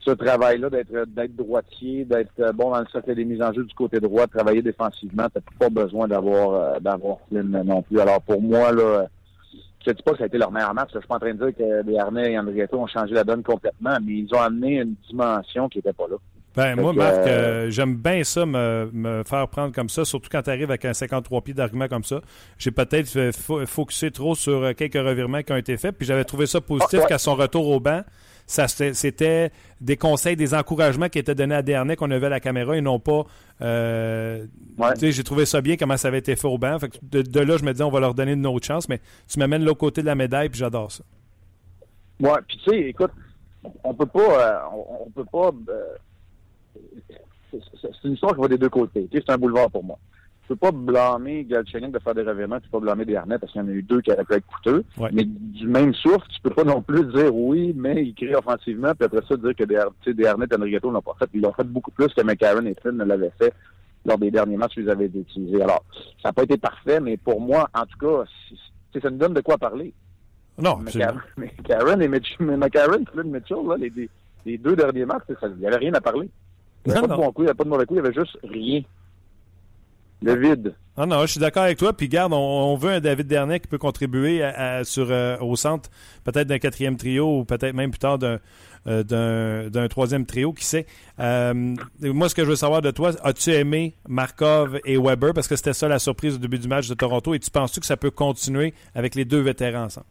ce 0.00 0.10
travail-là, 0.12 0.70
d'être 0.70 1.04
d'être 1.08 1.36
droitier, 1.36 2.04
d'être 2.04 2.32
euh, 2.40 2.52
bon 2.52 2.70
dans 2.70 2.80
le 2.80 2.86
cercle 2.90 3.14
des 3.14 3.24
mises 3.24 3.42
en 3.42 3.52
jeu 3.52 3.64
du 3.64 3.74
côté 3.74 4.00
droit, 4.00 4.26
de 4.26 4.30
travailler 4.30 4.62
défensivement. 4.62 5.26
Tu 5.28 5.38
n'as 5.38 5.58
pas 5.58 5.68
besoin 5.68 6.08
d'avoir 6.08 6.54
euh, 6.54 6.80
d'avoir 6.80 7.18
Flynn 7.28 7.62
non 7.64 7.82
plus. 7.82 8.00
Alors 8.00 8.22
pour 8.22 8.40
moi, 8.40 8.72
là, 8.72 9.06
je 9.84 9.90
ne 9.90 9.94
dis 9.94 10.02
pas 10.02 10.12
que 10.12 10.18
ça 10.18 10.24
a 10.24 10.26
été 10.26 10.38
leur 10.38 10.52
meilleur 10.52 10.74
match. 10.74 10.90
Je 10.94 10.98
suis 10.98 11.08
pas 11.08 11.16
en 11.16 11.20
train 11.20 11.34
de 11.34 11.44
dire 11.44 11.56
que 11.56 11.88
les 11.88 11.98
Harnais 11.98 12.32
et 12.32 12.38
Andrietto 12.38 12.78
ont 12.78 12.86
changé 12.86 13.14
la 13.14 13.24
donne 13.24 13.42
complètement, 13.42 13.96
mais 14.04 14.12
ils 14.12 14.34
ont 14.34 14.40
amené 14.40 14.80
une 14.80 14.94
dimension 15.08 15.68
qui 15.68 15.78
n'était 15.78 15.92
pas 15.92 16.06
là. 16.08 16.16
Ben, 16.56 16.74
moi, 16.74 16.92
Marc, 16.92 17.14
euh, 17.14 17.28
euh, 17.28 17.70
j'aime 17.70 17.94
bien 17.94 18.24
ça, 18.24 18.44
me, 18.44 19.22
faire 19.24 19.46
prendre 19.48 19.72
comme 19.72 19.88
ça, 19.88 20.04
surtout 20.04 20.28
quand 20.30 20.42
tu 20.42 20.50
arrives 20.50 20.70
avec 20.70 20.84
un 20.84 20.92
53 20.92 21.42
pieds 21.42 21.54
d'argument 21.54 21.86
comme 21.86 22.02
ça. 22.02 22.20
J'ai 22.58 22.72
peut-être 22.72 23.30
focusé 23.66 24.10
trop 24.10 24.34
sur 24.34 24.74
quelques 24.74 24.94
revirements 24.94 25.42
qui 25.42 25.52
ont 25.52 25.56
été 25.56 25.76
faits, 25.76 25.96
puis 25.96 26.06
j'avais 26.06 26.24
trouvé 26.24 26.46
ça 26.46 26.60
positif 26.60 27.00
ah, 27.04 27.06
qu'à 27.06 27.18
son 27.18 27.36
retour 27.36 27.68
au 27.68 27.78
banc, 27.78 28.02
ça 28.50 28.66
c'était 28.68 29.52
des 29.80 29.96
conseils, 29.96 30.34
des 30.34 30.54
encouragements 30.54 31.08
qui 31.08 31.18
étaient 31.18 31.34
donnés 31.34 31.54
à 31.54 31.62
Dernay 31.62 31.94
qu'on 31.94 32.10
avait 32.10 32.26
à 32.26 32.30
la 32.30 32.40
caméra 32.40 32.76
et 32.76 32.80
non 32.80 32.98
pas. 32.98 33.24
J'ai 33.60 35.24
trouvé 35.24 35.46
ça 35.46 35.60
bien 35.60 35.76
comment 35.76 35.96
ça 35.96 36.08
avait 36.08 36.18
été 36.18 36.34
fait 36.34 36.48
au 36.48 36.58
banc. 36.58 36.78
de, 37.02 37.40
là, 37.40 37.56
je 37.56 37.64
me 37.64 37.72
disais, 37.72 37.84
on 37.84 37.90
va 37.90 38.00
leur 38.00 38.14
donner 38.14 38.32
une 38.32 38.46
autre 38.46 38.66
chance, 38.66 38.88
mais 38.88 39.00
tu 39.28 39.38
m'amènes 39.38 39.64
l'autre 39.64 39.78
côté 39.78 40.00
de 40.00 40.06
la 40.06 40.16
médaille, 40.16 40.48
puis 40.48 40.58
j'adore 40.58 40.90
ça. 40.90 41.04
Ouais, 42.18 42.38
puis 42.46 42.58
tu 42.64 42.70
sais, 42.70 42.80
écoute, 42.88 43.12
on 43.84 43.94
peut 43.94 44.06
pas, 44.06 44.68
on, 44.74 45.10
peut 45.10 45.24
pas 45.24 45.50
c'est 47.52 48.04
une 48.04 48.14
histoire 48.14 48.34
qui 48.34 48.40
va 48.40 48.48
des 48.48 48.58
deux 48.58 48.68
côtés. 48.68 49.08
c'est 49.12 49.30
un 49.30 49.38
boulevard 49.38 49.70
pour 49.70 49.84
moi. 49.84 49.98
Tu 50.50 50.56
peux 50.56 50.66
pas 50.66 50.72
blâmer 50.72 51.44
Galchenyuk 51.44 51.92
de 51.92 52.00
faire 52.00 52.12
des 52.12 52.22
revirements, 52.22 52.58
tu 52.58 52.68
peux 52.68 52.80
pas 52.80 52.86
blâmer 52.86 53.04
Desharnais 53.04 53.38
parce 53.38 53.52
qu'il 53.52 53.60
y 53.60 53.64
en 53.64 53.68
a 53.68 53.70
eu 53.70 53.84
deux 53.84 54.00
qui 54.00 54.10
auraient 54.10 54.24
pu 54.24 54.34
être 54.34 54.46
coûteux. 54.48 54.82
Mais 55.12 55.24
du 55.24 55.68
même 55.68 55.94
souffle, 55.94 56.26
tu 56.28 56.40
peux 56.40 56.50
pas 56.50 56.64
non 56.64 56.82
plus 56.82 57.04
dire 57.04 57.32
oui, 57.32 57.72
mais 57.76 58.04
il 58.04 58.14
crée 58.16 58.34
offensivement, 58.34 58.92
puis 58.96 59.04
après 59.04 59.24
ça 59.28 59.36
dire 59.36 59.54
que 59.54 60.10
Desharnais 60.10 60.46
et 60.50 60.56
Enriqueto 60.56 60.90
l'ont 60.90 61.02
pas 61.02 61.14
fait. 61.20 61.30
Ils 61.34 61.42
l'ont 61.42 61.52
fait 61.52 61.62
beaucoup 61.62 61.92
plus 61.92 62.08
que 62.08 62.22
McCarron 62.22 62.66
et 62.66 62.74
Flynn 62.82 62.96
ne 62.96 63.04
l'avaient 63.04 63.30
fait 63.38 63.54
lors 64.04 64.18
des 64.18 64.32
derniers 64.32 64.56
matchs 64.56 64.74
qu'ils 64.74 64.90
avaient 64.90 65.06
utilisés. 65.06 65.62
Alors, 65.62 65.84
ça 66.20 66.30
n'a 66.30 66.32
pas 66.32 66.42
été 66.42 66.56
parfait, 66.56 66.98
mais 66.98 67.16
pour 67.16 67.40
moi, 67.40 67.68
en 67.72 67.86
tout 67.86 67.98
cas, 67.98 68.24
ça 69.00 69.08
nous 69.08 69.18
donne 69.18 69.34
de 69.34 69.42
quoi 69.42 69.56
parler. 69.56 69.94
Non, 70.60 70.78
McCarron 70.78 71.20
et 72.00 72.08
Mitchell, 72.08 72.56
McCarron, 72.56 73.04
Flynn 73.12 73.30
Mitchell, 73.30 73.64
là, 73.68 73.76
les, 73.76 74.10
les, 74.44 74.58
deux 74.58 74.74
derniers 74.74 75.04
matchs, 75.04 75.22
il 75.28 75.60
n'y 75.60 75.66
avait 75.68 75.76
rien 75.76 75.94
à 75.94 76.00
parler. 76.00 76.28
Il 76.86 76.90
n'y 76.90 76.98
a 76.98 77.02
pas 77.02 77.06
de 77.06 77.14
bon 77.14 77.30
coup, 77.30 77.42
il 77.42 77.44
n'y 77.44 77.50
a 77.52 77.54
pas 77.54 77.62
de 77.62 77.68
mauvais 77.68 77.86
coup, 77.86 77.94
il 77.94 77.98
y 77.98 78.00
avait 78.00 78.12
juste 78.12 78.36
rien. 78.42 78.82
Le 80.22 80.34
vide. 80.34 80.74
Ah 80.96 81.06
non, 81.06 81.22
je 81.22 81.32
suis 81.32 81.40
d'accord 81.40 81.62
avec 81.62 81.78
toi. 81.78 81.92
Puis 81.94 82.08
garde, 82.08 82.32
on, 82.34 82.76
veut 82.76 82.90
un 82.90 83.00
David 83.00 83.26
Dernay 83.26 83.60
qui 83.60 83.68
peut 83.68 83.78
contribuer 83.78 84.42
sur, 84.84 85.06
euh, 85.10 85.38
au 85.40 85.56
centre, 85.56 85.88
peut-être 86.24 86.46
d'un 86.46 86.58
quatrième 86.58 86.96
trio 86.96 87.38
ou 87.38 87.44
peut-être 87.44 87.74
même 87.74 87.90
plus 87.90 87.98
tard 87.98 88.18
d'un, 88.18 88.38
euh, 88.86 89.88
troisième 89.88 90.26
trio, 90.26 90.52
qui 90.52 90.64
sait. 90.64 90.86
Euh, 91.18 91.74
moi, 92.02 92.28
ce 92.28 92.34
que 92.34 92.44
je 92.44 92.50
veux 92.50 92.56
savoir 92.56 92.82
de 92.82 92.90
toi, 92.90 93.12
as-tu 93.22 93.50
aimé 93.50 93.94
Markov 94.08 94.78
et 94.84 94.98
Weber? 94.98 95.32
Parce 95.32 95.48
que 95.48 95.56
c'était 95.56 95.72
ça 95.72 95.88
la 95.88 95.98
surprise 95.98 96.34
au 96.34 96.38
début 96.38 96.58
du 96.58 96.68
match 96.68 96.88
de 96.88 96.94
Toronto. 96.94 97.32
Et 97.32 97.38
tu 97.38 97.50
penses-tu 97.50 97.80
que 97.80 97.86
ça 97.86 97.96
peut 97.96 98.10
continuer 98.10 98.74
avec 98.94 99.14
les 99.14 99.24
deux 99.24 99.40
vétérans 99.40 99.84
ensemble? 99.84 100.06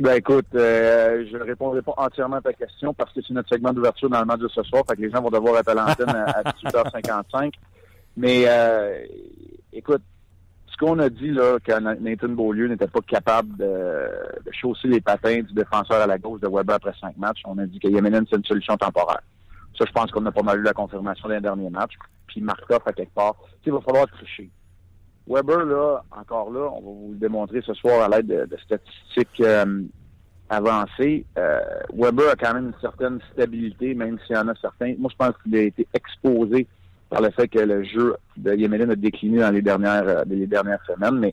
Ben 0.00 0.14
écoute, 0.14 0.46
euh, 0.56 1.24
je 1.30 1.36
ne 1.36 1.44
répondrai 1.44 1.80
pas 1.80 1.94
entièrement 1.96 2.36
à 2.36 2.40
ta 2.40 2.52
question 2.52 2.92
parce 2.94 3.12
que 3.12 3.20
c'est 3.22 3.32
notre 3.32 3.48
segment 3.48 3.72
d'ouverture 3.72 4.10
dans 4.10 4.18
le 4.18 4.24
match 4.24 4.40
de 4.40 4.48
ce 4.48 4.62
soir, 4.64 4.82
fait 4.88 4.96
que 4.96 5.02
les 5.02 5.10
gens 5.10 5.22
vont 5.22 5.30
devoir 5.30 5.58
être 5.58 5.68
à 5.68 5.74
l'antenne 5.74 6.08
à, 6.08 6.42
18h55. 6.42 7.52
Mais 8.16 8.44
euh, 8.46 9.04
écoute, 9.72 10.02
ce 10.74 10.76
qu'on 10.76 10.98
a 10.98 11.08
dit 11.08 11.30
là, 11.30 11.58
que 11.62 11.78
Nathan 12.00 12.28
Beaulieu 12.28 12.68
n'était 12.68 12.88
pas 12.88 13.00
capable 13.00 13.56
de, 13.56 14.08
chausser 14.52 14.88
les 14.88 15.00
patins 15.00 15.40
du 15.42 15.54
défenseur 15.54 16.00
à 16.00 16.06
la 16.06 16.18
gauche 16.18 16.40
de 16.40 16.48
Weber 16.48 16.76
après 16.76 16.94
cinq 17.00 17.16
matchs, 17.16 17.42
on 17.44 17.58
a 17.58 17.66
dit 17.66 17.78
que 17.78 17.88
Yemenin, 17.88 18.24
c'est 18.28 18.36
une 18.36 18.44
solution 18.44 18.76
temporaire. 18.76 19.22
Ça, 19.78 19.84
je 19.86 19.92
pense 19.92 20.10
qu'on 20.10 20.24
a 20.26 20.32
pas 20.32 20.42
mal 20.42 20.60
eu 20.60 20.62
la 20.62 20.72
confirmation 20.72 21.28
d'un 21.28 21.40
dernier 21.40 21.70
match. 21.70 21.92
Puis 22.26 22.40
Markov, 22.40 22.80
à 22.86 22.92
quelque 22.92 23.14
part, 23.14 23.36
il 23.64 23.72
va 23.72 23.80
falloir 23.80 24.06
tricher. 24.06 24.50
Weber, 25.26 25.64
là, 25.64 26.02
encore 26.10 26.50
là, 26.50 26.68
on 26.72 26.80
va 26.80 26.80
vous 26.80 27.08
le 27.12 27.18
démontrer 27.18 27.62
ce 27.62 27.74
soir 27.74 28.02
à 28.02 28.08
l'aide 28.08 28.26
de, 28.26 28.56
statistiques 28.58 29.40
euh, 29.40 29.82
avancées. 30.48 31.24
Euh, 31.38 31.60
Weber 31.92 32.30
a 32.30 32.36
quand 32.36 32.54
même 32.54 32.66
une 32.66 32.80
certaine 32.80 33.20
stabilité, 33.32 33.94
même 33.94 34.18
s'il 34.26 34.36
y 34.36 34.38
en 34.38 34.48
a 34.48 34.54
certains. 34.56 34.94
Moi, 34.98 35.10
je 35.10 35.16
pense 35.16 35.34
qu'il 35.42 35.56
a 35.56 35.62
été 35.62 35.86
exposé 35.94 36.66
par 37.14 37.22
le 37.22 37.30
fait 37.30 37.46
que 37.46 37.60
le 37.60 37.84
jeu 37.84 38.16
de 38.36 38.56
Yemelin 38.56 38.90
a 38.90 38.96
décliné 38.96 39.38
dans 39.38 39.52
les 39.52 39.62
dernières, 39.62 40.08
euh, 40.08 40.24
les 40.26 40.48
dernières 40.48 40.84
semaines, 40.84 41.16
mais 41.20 41.32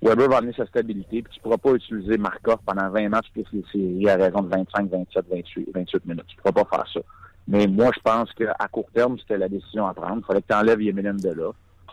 Weber 0.00 0.30
va 0.30 0.38
amener 0.38 0.54
sa 0.54 0.64
stabilité, 0.64 1.20
puis 1.20 1.34
tu 1.34 1.40
ne 1.40 1.42
pourras 1.42 1.58
pas 1.58 1.74
utiliser 1.74 2.16
Markov 2.16 2.56
pendant 2.64 2.88
20 2.88 3.10
matchs 3.10 3.30
plus 3.34 3.44
les 3.52 3.62
séries 3.70 4.08
à 4.08 4.16
raison 4.16 4.40
de 4.40 4.48
25, 4.48 4.90
27, 4.90 5.26
28, 5.30 5.68
28 5.74 6.06
minutes. 6.06 6.24
Tu 6.26 6.36
ne 6.36 6.40
pourras 6.40 6.64
pas 6.64 6.76
faire 6.76 6.86
ça. 6.94 7.00
Mais 7.48 7.66
moi, 7.66 7.90
je 7.94 8.00
pense 8.00 8.32
qu'à 8.32 8.68
court 8.72 8.88
terme, 8.94 9.18
c'était 9.18 9.36
la 9.36 9.50
décision 9.50 9.86
à 9.86 9.92
prendre. 9.92 10.22
Il 10.22 10.24
fallait 10.24 10.40
que 10.40 10.46
tu 10.48 10.54
enlèves 10.54 10.80
Yemelin 10.80 11.12
de 11.12 11.28
là. 11.28 11.50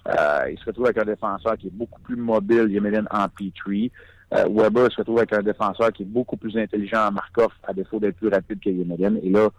Euh, 0.08 0.50
il 0.50 0.58
se 0.58 0.64
retrouve 0.64 0.86
avec 0.86 0.98
un 0.98 1.06
défenseur 1.06 1.58
qui 1.58 1.68
est 1.68 1.74
beaucoup 1.74 2.00
plus 2.00 2.16
mobile, 2.16 2.68
Yemelin 2.70 3.08
en 3.12 3.26
P3. 3.26 3.92
Weber 4.32 4.90
se 4.90 4.98
retrouve 5.00 5.18
avec 5.18 5.34
un 5.34 5.44
défenseur 5.44 5.92
qui 5.92 6.04
est 6.04 6.06
beaucoup 6.06 6.38
plus 6.38 6.58
intelligent 6.58 7.10
en 7.10 7.12
Markov, 7.12 7.52
à 7.64 7.74
défaut 7.74 8.00
d'être 8.00 8.16
plus 8.16 8.30
rapide 8.30 8.62
que 8.62 8.70
Yemelian. 8.70 9.16
Et 9.22 9.30
là, 9.30 9.50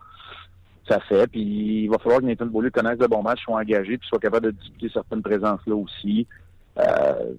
ça 0.88 1.00
fait. 1.00 1.26
Puis 1.26 1.84
il 1.84 1.88
va 1.88 1.98
falloir 1.98 2.20
que 2.20 2.26
Nathan 2.26 2.46
Beaulieu 2.46 2.70
connaisse 2.70 2.98
de 2.98 3.06
bons 3.06 3.22
matchs, 3.22 3.42
soit 3.42 3.60
engagé, 3.60 3.98
puis 3.98 4.08
soit 4.08 4.18
capable 4.18 4.46
de 4.46 4.50
disputer 4.52 4.90
certaines 4.92 5.22
présences-là 5.22 5.74
aussi. 5.74 6.26
Euh, 6.78 7.34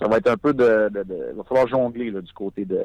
ça 0.00 0.08
va 0.08 0.16
être 0.16 0.28
un 0.28 0.36
peu 0.36 0.52
de, 0.52 0.90
Il 1.30 1.36
va 1.36 1.44
falloir 1.44 1.68
jongler 1.68 2.10
là, 2.10 2.20
du 2.20 2.32
côté 2.32 2.64
de 2.64 2.82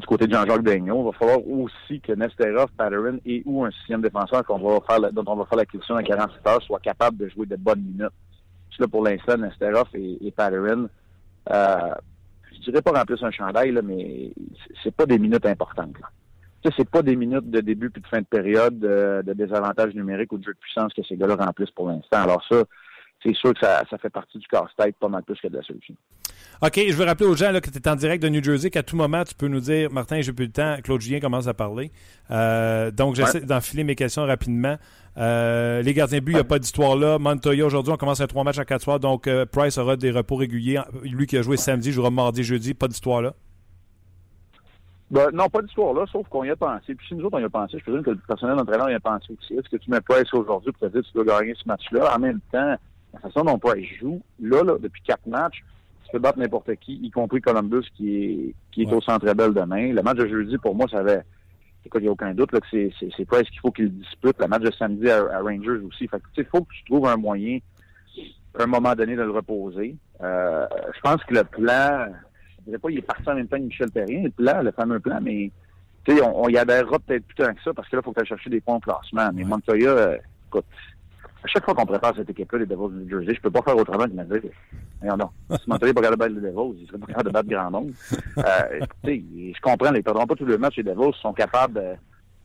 du 0.00 0.06
côté 0.06 0.26
de 0.26 0.32
Jean-Jacques 0.32 0.62
Daigneault. 0.62 1.02
Il 1.02 1.04
va 1.06 1.12
falloir 1.12 1.46
aussi 1.48 2.00
que 2.00 2.12
Nesterov, 2.12 2.70
Patterson 2.76 3.18
et 3.26 3.42
ou 3.44 3.64
un 3.64 3.70
sixième 3.72 4.00
défenseur 4.00 4.44
va 4.48 4.80
faire, 4.88 5.12
dont 5.12 5.24
on 5.26 5.36
va 5.36 5.44
faire 5.44 5.58
l'acquisition 5.58 5.96
dans 5.96 6.02
48 6.02 6.46
heures 6.46 6.62
soit 6.62 6.80
capable 6.80 7.16
de 7.16 7.28
jouer 7.28 7.46
de 7.46 7.56
bonnes 7.56 7.82
minutes. 7.82 8.12
Là, 8.78 8.86
pour 8.86 9.02
l'instant, 9.02 9.36
Nesterov 9.36 9.88
et, 9.94 10.24
et 10.24 10.30
Patterson, 10.30 10.88
euh, 11.50 11.94
je 12.52 12.70
dirais 12.70 12.80
pas 12.80 12.92
remplir 12.92 13.24
un 13.24 13.30
chandail, 13.32 13.72
là, 13.72 13.82
mais 13.82 14.30
c'est 14.84 14.94
pas 14.94 15.04
des 15.04 15.18
minutes 15.18 15.46
importantes. 15.46 15.98
Là 16.00 16.08
sais, 16.64 16.74
c'est 16.76 16.88
pas 16.88 17.02
des 17.02 17.16
minutes 17.16 17.50
de 17.50 17.60
début 17.60 17.90
puis 17.90 18.02
de 18.02 18.06
fin 18.06 18.20
de 18.20 18.26
période 18.26 18.78
de, 18.78 19.32
désavantage 19.32 19.94
numérique 19.94 20.32
ou 20.32 20.38
de 20.38 20.44
jeu 20.44 20.52
de 20.52 20.58
puissance 20.58 20.92
que 20.92 21.02
ces 21.02 21.16
gars-là 21.16 21.36
remplissent 21.36 21.70
pour 21.70 21.88
l'instant. 21.88 22.18
Alors 22.22 22.44
ça, 22.48 22.64
c'est 23.22 23.34
sûr 23.34 23.52
que 23.52 23.60
ça, 23.60 23.84
fait 24.00 24.10
partie 24.10 24.38
du 24.38 24.46
casse-tête 24.46 24.96
pas 24.96 25.08
mal 25.08 25.22
plus 25.22 25.40
que 25.40 25.48
de 25.48 25.56
la 25.56 25.62
solution. 25.62 25.94
OK, 26.62 26.80
je 26.88 26.92
veux 26.94 27.04
rappeler 27.04 27.26
aux 27.26 27.36
gens 27.36 27.52
là, 27.52 27.60
que 27.60 27.70
tu 27.70 27.78
es 27.78 27.88
en 27.88 27.94
direct 27.94 28.22
de 28.22 28.28
New 28.28 28.42
Jersey, 28.42 28.70
qu'à 28.70 28.82
tout 28.82 28.96
moment, 28.96 29.22
tu 29.24 29.34
peux 29.34 29.46
nous 29.46 29.60
dire, 29.60 29.92
Martin, 29.92 30.20
j'ai 30.20 30.32
plus 30.32 30.46
le 30.46 30.52
temps, 30.52 30.76
Claude 30.82 31.00
Julien 31.00 31.20
commence 31.20 31.46
à 31.46 31.54
parler. 31.54 31.92
Euh, 32.30 32.90
donc, 32.90 33.14
j'essaie 33.14 33.40
d'enfiler 33.40 33.84
mes 33.84 33.94
questions 33.94 34.24
rapidement. 34.24 34.76
Euh, 35.16 35.82
les 35.82 35.94
gardiens 35.94 36.20
but, 36.20 36.32
il 36.32 36.34
n'y 36.34 36.40
a 36.40 36.44
pas 36.44 36.58
d'histoire 36.58 36.96
là. 36.96 37.18
Montoya, 37.18 37.64
aujourd'hui, 37.64 37.92
on 37.92 37.96
commence 37.96 38.20
à 38.20 38.26
trois 38.26 38.44
matchs 38.44 38.58
à 38.58 38.64
quatre 38.64 38.82
soirs, 38.82 39.00
donc 39.00 39.26
euh, 39.26 39.46
Price 39.46 39.78
aura 39.78 39.96
des 39.96 40.10
repos 40.10 40.36
réguliers. 40.36 40.80
Lui 41.02 41.26
qui 41.26 41.36
a 41.36 41.42
joué 41.42 41.56
samedi, 41.56 41.92
jouera 41.92 42.10
mardi, 42.10 42.42
jeudi, 42.44 42.74
pas 42.74 42.88
d'histoire 42.88 43.22
là. 43.22 43.34
Ben, 45.10 45.30
non, 45.32 45.48
pas 45.48 45.62
d'histoire 45.62 45.94
là, 45.94 46.04
sauf 46.12 46.28
qu'on 46.28 46.44
y 46.44 46.50
a 46.50 46.56
pensé. 46.56 46.94
Puis 46.94 47.06
si 47.06 47.14
nous 47.14 47.24
autres, 47.24 47.38
on 47.38 47.40
y 47.40 47.44
a 47.44 47.48
pensé, 47.48 47.78
je 47.78 47.82
présume 47.82 48.02
que 48.02 48.10
le 48.10 48.18
personnel 48.18 48.56
d'entraîneur 48.56 48.90
y 48.90 48.94
a 48.94 49.00
pensé 49.00 49.34
aussi. 49.38 49.54
Est-ce 49.54 49.68
que 49.68 49.76
tu 49.76 49.90
mets 49.90 50.00
Price 50.02 50.32
aujourd'hui 50.34 50.70
pour 50.72 50.88
te 50.88 50.92
dire 50.92 51.02
que 51.02 51.06
tu 51.06 51.12
dois 51.14 51.40
gagner 51.40 51.54
ce 51.54 51.66
match-là? 51.66 52.14
En 52.14 52.18
même 52.18 52.40
temps, 52.52 52.76
la 53.14 53.20
façon 53.20 53.42
dont 53.44 53.58
Price 53.58 53.88
joue, 53.98 54.20
là, 54.40 54.62
là 54.62 54.74
depuis 54.78 55.00
quatre 55.02 55.26
matchs, 55.26 55.64
tu 56.04 56.12
peux 56.12 56.18
battre 56.18 56.38
n'importe 56.38 56.74
qui, 56.76 56.94
y 57.02 57.10
compris 57.10 57.40
Columbus 57.40 57.86
qui 57.94 58.16
est, 58.16 58.54
qui 58.70 58.82
est 58.82 58.92
au 58.92 59.00
Centre 59.00 59.32
Bell 59.32 59.54
demain. 59.54 59.92
Le 59.92 60.02
match 60.02 60.16
de 60.18 60.26
jeudi, 60.26 60.58
pour 60.58 60.74
moi, 60.74 60.86
ça 60.90 60.98
avait, 60.98 61.22
écoute, 61.86 62.00
il 62.00 62.04
n'y 62.04 62.08
a 62.08 62.12
aucun 62.12 62.34
doute 62.34 62.52
là, 62.52 62.60
que 62.60 62.66
c'est, 62.70 62.90
c'est, 62.98 63.24
Price 63.24 63.48
qu'il 63.48 63.60
faut 63.60 63.70
qu'il 63.70 63.90
dispute. 63.90 64.38
Le 64.38 64.46
match 64.46 64.62
de 64.62 64.72
samedi 64.72 65.10
à, 65.10 65.40
Rangers 65.40 65.82
aussi. 65.86 66.06
Fait 66.06 66.18
que, 66.18 66.26
il 66.36 66.44
faut 66.44 66.62
que 66.62 66.72
tu 66.74 66.84
trouves 66.84 67.06
un 67.06 67.16
moyen, 67.16 67.58
à 68.58 68.62
un 68.62 68.66
moment 68.66 68.94
donné, 68.94 69.16
de 69.16 69.22
le 69.22 69.30
reposer. 69.30 69.96
Euh, 70.20 70.66
je 70.94 71.00
pense 71.00 71.22
que 71.24 71.34
le 71.34 71.44
plan, 71.44 72.06
dirais 72.68 72.78
pas 72.78 72.88
qu'il 72.88 72.98
est 72.98 73.02
parti 73.02 73.28
en 73.28 73.34
même 73.34 73.48
temps 73.48 73.56
que 73.56 73.62
Michel 73.62 73.90
Perrin, 73.90 74.22
le 74.24 74.30
plan, 74.30 74.62
le 74.62 74.72
fameux 74.72 75.00
plan, 75.00 75.18
mais 75.22 75.50
on, 76.08 76.44
on 76.44 76.48
y 76.48 76.56
adhérera 76.56 76.98
peut-être 76.98 77.24
plus 77.24 77.34
tant 77.34 77.52
que 77.52 77.62
ça 77.62 77.72
parce 77.74 77.88
que 77.88 77.96
là, 77.96 78.02
il 78.02 78.04
faut 78.04 78.12
que 78.12 78.20
tu 78.20 78.26
chercher 78.26 78.50
des 78.50 78.60
points 78.60 78.76
au 78.76 78.80
classement. 78.80 79.30
Mais 79.34 79.44
Montoya, 79.44 79.90
euh, 79.90 80.16
écoute, 80.48 80.64
à 81.44 81.46
chaque 81.46 81.64
fois 81.64 81.74
qu'on 81.74 81.86
prépare 81.86 82.14
cette 82.16 82.30
équipe-là, 82.30 82.58
les 82.60 82.66
Devils 82.66 82.88
du 82.90 83.04
New 83.04 83.08
Jersey, 83.08 83.34
je 83.34 83.40
peux 83.40 83.50
pas 83.50 83.62
faire 83.62 83.76
autrement 83.76 84.04
que 84.04 84.10
de 84.10 84.14
me 84.14 84.24
dire, 84.24 84.50
non, 85.02 85.16
non, 85.16 85.30
si 85.56 85.68
Montoya 85.68 85.90
n'est 85.90 85.94
pas 85.94 86.02
capable 86.02 86.16
de 86.16 86.40
battre 86.40 86.46
les 86.46 86.50
Devils, 86.50 86.80
il 86.82 86.86
serait 86.86 86.98
pas 86.98 87.06
capable 87.06 87.28
de 87.28 87.32
battre 87.32 87.48
grand 87.48 87.70
monde. 87.70 87.92
Euh, 88.38 88.80
je 89.04 89.60
comprends, 89.60 89.90
ils 89.90 89.96
ne 89.96 90.00
perdront 90.00 90.26
pas 90.26 90.34
tous 90.34 90.46
les 90.46 90.58
matchs, 90.58 90.76
les 90.76 90.82
Devils 90.84 91.14
sont 91.20 91.32
capables 91.32 91.74
de... 91.74 91.94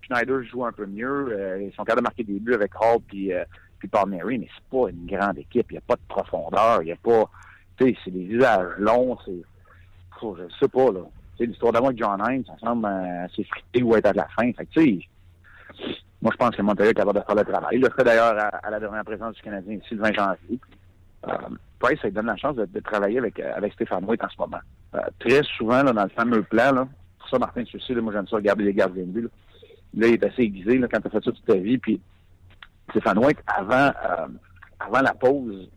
Schneider 0.01 0.44
joue 0.44 0.65
un 0.65 0.74
peu 0.74 0.86
mieux, 0.86 1.30
euh, 1.32 1.62
ils 1.62 1.74
sont 1.74 1.84
capables 1.84 2.01
de 2.01 2.03
marquer 2.03 2.24
des 2.25 2.38
buts 2.38 2.53
avec 2.53 2.74
Hall 2.75 3.00
puis, 3.08 3.32
euh, 3.32 3.46
puis 3.80 3.88
Palmieri, 3.88 4.38
mais 4.38 4.50
c'est 4.53 4.77
pas 4.77 4.89
une 4.89 5.06
grande 5.06 5.38
équipe, 5.38 5.65
il 5.70 5.75
n'y 5.75 5.77
a 5.77 5.82
pas 5.88 5.96
de 5.96 6.01
profondeur, 6.08 6.82
il 6.82 6.86
n'y 6.86 6.92
a 6.92 6.98
pas... 6.98 7.30
Tu 7.77 7.86
sais, 7.86 7.98
c'est 8.03 8.12
des 8.12 8.25
visages 8.25 8.74
longs, 8.77 9.18
c'est 9.25 9.42
je 10.22 10.55
sais 10.60 10.67
pas, 10.67 10.91
là. 10.91 11.01
l'histoire 11.39 11.72
d'amour 11.72 11.89
avec 11.89 12.00
John 12.00 12.22
Hines, 12.27 12.46
ça 12.46 12.53
semble 12.60 12.86
assez 12.86 13.41
euh, 13.41 13.46
frité 13.50 13.84
ou 13.84 13.96
être 13.96 14.08
à 14.08 14.13
la 14.13 14.27
fin. 14.29 14.51
Fait 14.53 14.67
sais, 14.74 15.00
moi, 16.24 16.32
je 16.32 16.38
pense 16.38 16.55
que 16.55 16.62
Montréal 16.62 16.91
est 16.91 16.93
capable 16.93 17.20
de 17.20 17.25
faire 17.25 17.36
le 17.36 17.43
travail. 17.43 17.75
Il 17.75 17.82
le 17.82 17.89
fait 17.89 18.03
d'ailleurs 18.03 18.34
à, 18.63 18.70
la 18.70 18.79
dernière 18.79 19.03
présence 19.03 19.36
du 19.36 19.41
Canadien 19.41 19.74
ici, 19.75 19.93
le 19.93 20.01
20 20.01 20.13
janvier. 20.13 20.60
Euh, 21.27 21.38
ça 21.82 22.08
lui 22.08 22.12
donne 22.12 22.27
la 22.27 22.38
chance 22.38 22.55
de, 22.55 22.79
travailler 22.79 23.17
avec, 23.17 23.38
euh, 23.41 23.51
avec 23.53 23.74
Stéphane 23.74 24.05
White 24.05 24.24
en 24.24 24.29
ce 24.29 24.38
moment. 24.39 24.62
Euh, 24.96 25.00
très 25.20 25.43
souvent, 25.58 25.84
là, 25.84 25.91
dans 25.91 26.03
le 26.03 26.10
fameux 26.10 26.43
plan, 26.43 26.72
là, 26.72 26.88
pour 27.20 27.29
ça, 27.29 27.39
Martin, 27.39 27.63
là, 27.63 28.01
moi, 28.01 28.13
j'aime 28.13 28.27
ça 28.27 28.38
regarder 28.38 28.63
les 28.63 28.74
gardiens 28.74 29.03
de 29.05 29.29
là, 29.96 30.08
il 30.08 30.13
est 30.13 30.24
assez 30.24 30.43
aiguisé 30.43 30.77
là, 30.77 30.88
quand 30.88 31.01
tu 31.01 31.08
as 31.08 31.10
fait 31.10 31.25
ça 31.25 31.32
toute 31.32 31.46
ta 31.46 31.55
vie. 31.55 31.77
Puis, 31.77 32.00
Stéphane 32.91 33.17
White, 33.17 33.39
avant, 33.46 33.91
avant 34.79 35.01
la 35.01 35.13
pause 35.13 35.70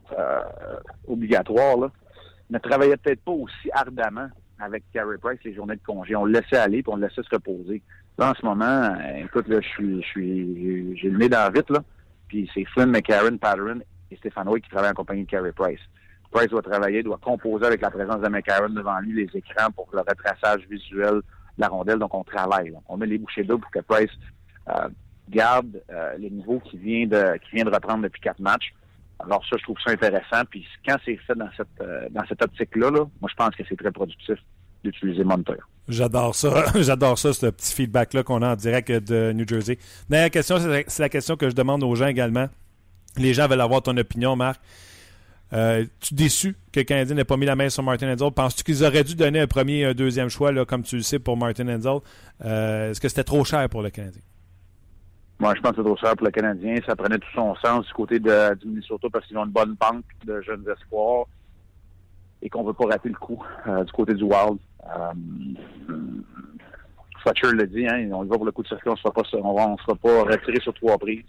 obligatoire, 1.09 1.77
là, 1.77 1.91
ne 2.51 2.59
travaillait 2.59 2.97
peut-être 2.97 3.23
pas 3.23 3.33
aussi 3.33 3.71
ardemment 3.73 4.29
avec 4.59 4.85
Carey 4.93 5.19
Price 5.21 5.39
les 5.45 5.55
journées 5.55 5.77
de 5.77 5.83
congé. 5.85 6.17
On 6.17 6.25
le 6.25 6.33
laissait 6.33 6.57
aller 6.57 6.83
puis 6.83 6.93
on 6.93 6.97
le 6.97 7.07
laissait 7.07 7.23
se 7.23 7.35
reposer. 7.35 7.83
Là, 8.19 8.31
en 8.31 8.35
ce 8.35 8.45
moment, 8.45 8.65
euh, 8.65 9.25
écoute, 9.25 9.49
là, 9.49 9.61
je 9.61 9.69
suis, 9.69 10.03
je 10.03 10.07
suis, 10.07 10.99
j'ai 10.99 11.11
le 11.11 11.19
nez 11.19 11.29
dans 11.29 11.53
vite, 11.53 11.69
là. 11.71 11.83
Puis 12.29 12.51
c'est 12.55 12.65
Flynn, 12.65 12.91
McCarron, 12.91 13.37
Patterson 13.37 13.81
et 14.11 14.17
Stéphane 14.17 14.49
qui 14.61 14.71
travaillent 14.71 14.91
en 14.91 14.95
compagnie 14.95 15.25
de 15.25 15.31
Carey 15.31 15.53
Price. 15.53 15.81
Price 16.31 16.49
doit 16.49 16.63
travailler, 16.63 17.03
doit 17.03 17.19
composer 17.19 17.67
avec 17.67 17.81
la 17.81 17.91
présence 17.91 18.21
de 18.21 18.29
McCarron 18.29 18.71
devant 18.71 18.99
lui 19.01 19.13
les 19.13 19.39
écrans 19.39 19.71
pour 19.71 19.89
le 19.93 20.01
retraçage 20.01 20.67
visuel 20.69 21.17
de 21.17 21.23
la 21.59 21.69
rondelle. 21.69 21.99
Donc, 21.99 22.15
on 22.15 22.25
travaille. 22.25 22.73
On 22.89 22.97
met 22.97 23.07
les 23.07 23.19
bouchées 23.19 23.45
d'eau 23.45 23.59
pour 23.59 23.71
que 23.71 23.81
Price 23.81 24.11
euh, 24.69 24.89
garde 25.29 25.83
euh, 25.91 26.17
les 26.19 26.31
niveaux 26.31 26.61
qu'il 26.61 26.81
vient 26.81 27.07
de 27.07 27.39
qui 27.39 27.57
vient 27.57 27.65
de 27.65 27.75
reprendre 27.75 28.03
depuis 28.03 28.21
quatre 28.21 28.41
matchs. 28.41 28.75
Alors 29.19 29.43
ça, 29.49 29.57
je 29.59 29.63
trouve 29.63 29.77
ça 29.85 29.93
intéressant. 29.93 30.45
Puis 30.51 30.67
quand 30.87 30.97
c'est 31.05 31.17
fait 31.17 31.35
dans 31.35 31.49
cette 31.57 31.69
euh, 31.81 32.09
dans 32.11 32.25
cette 32.29 32.43
optique-là, 32.43 32.91
là, 32.91 33.05
moi 33.21 33.31
je 33.31 33.35
pense 33.35 33.55
que 33.55 33.63
c'est 33.69 33.77
très 33.77 33.93
productif 33.93 34.37
d'utiliser 34.85 35.25
Monitor. 35.25 35.57
J'adore 35.89 36.35
ça. 36.35 36.65
J'adore 36.81 37.19
ça, 37.19 37.33
ce 37.33 37.47
petit 37.47 37.75
feedback-là 37.75 38.23
qu'on 38.23 38.43
a 38.43 38.53
en 38.53 38.57
direct 38.57 38.91
de 38.91 39.33
New 39.33 39.47
Jersey. 39.47 39.79
Dernière 40.09 40.31
question, 40.31 40.59
c'est 40.59 41.03
la 41.03 41.09
question 41.09 41.37
que 41.37 41.49
je 41.49 41.55
demande 41.55 41.83
aux 41.83 41.95
gens 41.95 42.09
également. 42.09 42.49
Les 43.17 43.35
gens 43.35 43.49
veulent 43.49 43.61
avoir 43.61 43.83
ton 43.83 43.97
opinion, 43.97 44.37
Marc. 44.37 44.61
Euh, 45.53 45.85
tu 46.01 46.15
déçu 46.15 46.57
que 46.73 46.81
le 46.81 46.85
Canadien 46.85 47.15
n'ait 47.15 47.25
pas 47.25 47.37
mis 47.37 47.47
la 47.47 47.55
main 47.55 47.69
sur 47.69 47.83
Martin 47.83 48.13
Enzel? 48.13 48.33
Penses-tu 48.33 48.65
qu'ils 48.65 48.85
auraient 48.85 49.05
dû 49.05 49.15
donner 49.15 49.41
un 49.41 49.47
premier 49.47 49.79
et 49.79 49.85
un 49.87 49.95
deuxième 49.95 50.29
choix, 50.29 50.53
comme 50.67 50.83
tu 50.83 50.97
le 50.97 51.03
sais, 51.03 51.19
pour 51.19 51.37
Martin 51.37 51.69
Enzel? 51.69 52.01
Euh, 52.45 52.91
est-ce 52.91 53.01
que 53.01 53.09
c'était 53.09 53.25
trop 53.25 53.45
cher 53.45 53.69
pour 53.69 53.83
le 53.83 53.91
Canadien? 53.91 54.23
Moi, 55.39 55.55
je 55.55 55.61
pense 55.61 55.73
que 55.73 55.77
c'est 55.77 55.85
trop 55.85 55.97
cher 55.97 56.17
pour 56.17 56.27
le 56.27 56.33
Canadien. 56.33 56.77
Ça 56.87 56.97
prenait 56.97 57.19
tout 57.19 57.29
son 57.35 57.55
sens 57.57 57.87
du 57.87 57.93
côté 57.93 58.19
du 58.19 58.31
Minnesota 58.65 59.09
parce 59.13 59.27
qu'ils 59.27 59.37
ont 59.37 59.45
une 59.45 59.51
bonne 59.51 59.75
banque 59.75 60.05
de 60.25 60.41
jeunes 60.41 60.65
espoirs 60.69 61.27
et 62.43 62.49
qu'on 62.49 62.63
ne 62.63 62.69
veut 62.69 62.75
pas 62.75 62.87
rater 62.87 63.09
le 63.09 63.15
coup 63.15 63.43
euh, 63.67 63.85
du 63.85 63.93
côté 63.93 64.15
du 64.15 64.25
Wild. 64.25 64.59
Euh, 64.85 65.13
Fletcher 67.23 67.55
l'a 67.55 67.67
dit, 67.67 67.87
hein, 67.87 68.09
on 68.13 68.25
va 68.25 68.37
pour 68.37 68.47
le 68.47 68.53
coup 68.53 68.63
de 68.63 68.69
circuit, 68.69 68.89
on 68.89 68.93
ne 68.93 68.99
sera 68.99 69.13
pas, 69.13 69.23
on, 69.35 69.77
sera 69.79 69.95
pas 69.95 70.23
retiré 70.23 70.61
sur 70.61 70.73
trois 70.75 70.97
prises. 70.97 71.25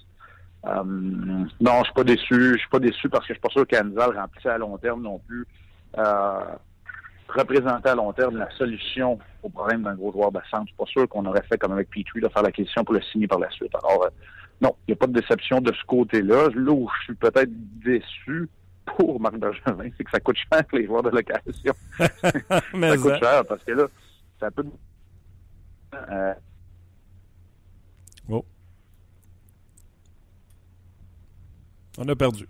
Euh, 0.65 0.83
non, 0.83 1.79
je 1.79 1.83
suis 1.85 1.93
pas 1.93 2.03
déçu. 2.03 2.53
Je 2.53 2.57
suis 2.59 2.69
pas 2.69 2.79
déçu 2.79 3.09
parce 3.09 3.25
que 3.25 3.33
je 3.33 3.39
suis 3.39 3.41
pas 3.41 3.49
sûr 3.49 3.67
qu'Anzal 3.67 4.17
remplissait 4.17 4.49
à 4.49 4.57
long 4.57 4.77
terme 4.77 5.01
non 5.01 5.19
plus. 5.19 5.45
Représenter 7.29 7.89
à 7.89 7.95
long 7.95 8.11
terme 8.13 8.37
la 8.37 8.49
solution 8.51 9.19
au 9.43 9.49
problème 9.49 9.83
d'un 9.83 9.95
gros 9.95 10.11
joueur 10.11 10.31
de 10.31 10.39
centre. 10.49 10.63
Je 10.63 10.67
suis 10.67 10.77
pas 10.77 10.85
sûr 10.85 11.09
qu'on 11.09 11.25
aurait 11.25 11.43
fait 11.43 11.57
comme 11.57 11.71
avec 11.71 11.89
Petrie 11.89 12.21
de 12.21 12.29
faire 12.29 12.43
la 12.43 12.51
question 12.51 12.83
pour 12.83 12.93
le 12.93 13.01
signer 13.01 13.27
par 13.27 13.39
la 13.39 13.49
suite. 13.49 13.73
Alors, 13.75 14.05
euh, 14.05 14.09
non, 14.61 14.75
il 14.87 14.91
n'y 14.91 14.93
a 14.93 14.97
pas 14.97 15.07
de 15.07 15.19
déception 15.19 15.61
de 15.61 15.71
ce 15.73 15.83
côté-là. 15.85 16.49
Là 16.55 16.71
où 16.71 16.89
je 16.99 17.03
suis 17.05 17.15
peut-être 17.15 17.51
déçu 17.83 18.49
pour 18.85 19.19
Marc 19.19 19.37
Bergevin, 19.37 19.89
c'est 19.97 20.03
que 20.03 20.11
ça 20.11 20.19
coûte 20.19 20.37
cher 20.51 20.63
les 20.73 20.85
joueurs 20.85 21.03
de 21.03 21.09
location. 21.09 21.73
ça 21.99 22.97
coûte 22.97 23.19
cher 23.19 23.45
parce 23.45 23.63
que 23.63 23.71
là, 23.71 23.85
ça 24.39 24.51
peut... 24.51 24.65
Euh... 25.93 26.33
Oh. 28.29 28.45
On 31.97 32.07
a 32.07 32.15
perdu. 32.15 32.47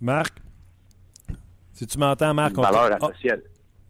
Marc? 0.00 0.34
Si 1.72 1.86
tu 1.86 1.98
m'entends, 1.98 2.34
Marc, 2.34 2.56
on... 2.58 2.62
Valeur 2.62 2.98
oh. 3.00 3.10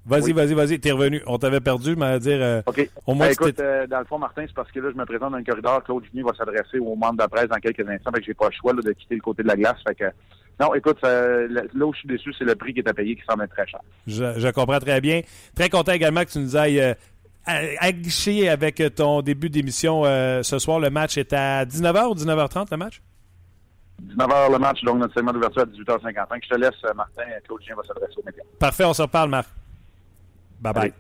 Vas-y, 0.05 0.33
vas-y, 0.33 0.55
vas-y, 0.55 0.81
t'es 0.81 0.91
revenu. 0.91 1.23
On 1.27 1.39
t'avait 1.39 1.61
perdu, 1.61 1.95
mais 1.95 2.07
à 2.07 2.19
dire. 2.19 2.39
Euh, 2.41 2.63
OK. 2.67 2.91
Au 3.07 3.15
moins, 3.15 3.27
ben, 3.27 3.33
écoute, 3.33 3.61
euh, 3.61 3.87
dans 3.87 4.01
le 4.01 4.05
fond, 4.05 4.19
Martin, 4.19 4.45
c'est 4.47 4.55
parce 4.55 4.71
que 4.73 4.81
là, 4.81 4.91
je 4.93 4.99
me 4.99 5.05
présente 5.05 5.31
dans 5.31 5.39
le 5.39 5.45
corridor. 5.45 5.83
Claude 5.85 6.05
Junier 6.05 6.25
va 6.25 6.35
s'adresser 6.37 6.79
au 6.79 6.97
membre 6.97 7.15
de 7.15 7.19
la 7.19 7.29
presse 7.29 7.49
dans 7.49 7.59
quelques 7.59 7.89
instants. 7.89 8.11
Fait 8.13 8.21
que 8.21 8.27
j'ai 8.27 8.35
pas 8.35 8.47
le 8.47 8.53
choix 8.53 8.73
là, 8.73 8.83
de 8.83 8.93
quitter 8.93 9.15
le 9.15 9.21
côté 9.21 9.43
de 9.43 9.49
la 9.49 9.57
glace. 9.57 9.79
Fait 9.87 9.95
que. 9.95 10.05
Non, 10.61 10.75
écoute, 10.75 10.99
là 11.03 11.87
où 11.87 11.93
je 11.93 11.99
suis 11.99 12.09
déçu, 12.09 12.33
c'est 12.37 12.45
le 12.45 12.55
prix 12.55 12.75
qui 12.75 12.81
est 12.81 12.89
à 12.89 12.93
payer 12.93 13.17
qui 13.17 13.23
semble 13.29 13.45
être 13.45 13.53
très 13.53 13.67
cher. 13.67 13.81
Je, 14.07 14.39
je, 14.39 14.49
comprends 14.49 14.79
très 14.81 15.01
bien. 15.01 15.23
Très 15.57 15.71
content 15.71 15.93
également 15.93 16.25
que 16.25 16.31
tu 16.31 16.39
nous 16.39 16.57
ailles 16.57 16.81
euh, 16.81 16.95
avec 18.51 18.95
ton 18.95 19.23
début 19.23 19.51
d'émission 19.51 20.03
ce 20.05 20.59
soir. 20.59 20.79
Le 20.79 20.91
match 20.91 21.17
est 21.17 21.33
à 21.33 21.65
19h 21.65 22.09
ou 22.09 22.15
19h30, 22.15 22.67
le 22.71 22.77
match? 22.77 23.03
19h 24.05 24.53
le 24.53 24.59
match, 24.59 24.83
donc 24.83 24.99
notre 24.99 25.15
segment 25.15 25.33
d'ouverture 25.33 25.63
à 25.63 25.67
18h55. 25.67 26.41
Je 26.43 26.49
te 26.49 26.61
laisse, 26.61 26.95
Martin. 26.95 27.23
Claude 27.45 27.63
Julien 27.63 27.77
va 27.77 27.83
s'adresser 27.85 28.15
aux 28.19 28.27
médias. 28.27 28.43
Parfait, 28.59 28.85
on 28.85 28.93
se 28.93 29.03
reparle, 29.03 29.31
Marc. 29.31 29.49
Bye 30.63 30.73
bye. 30.73 30.93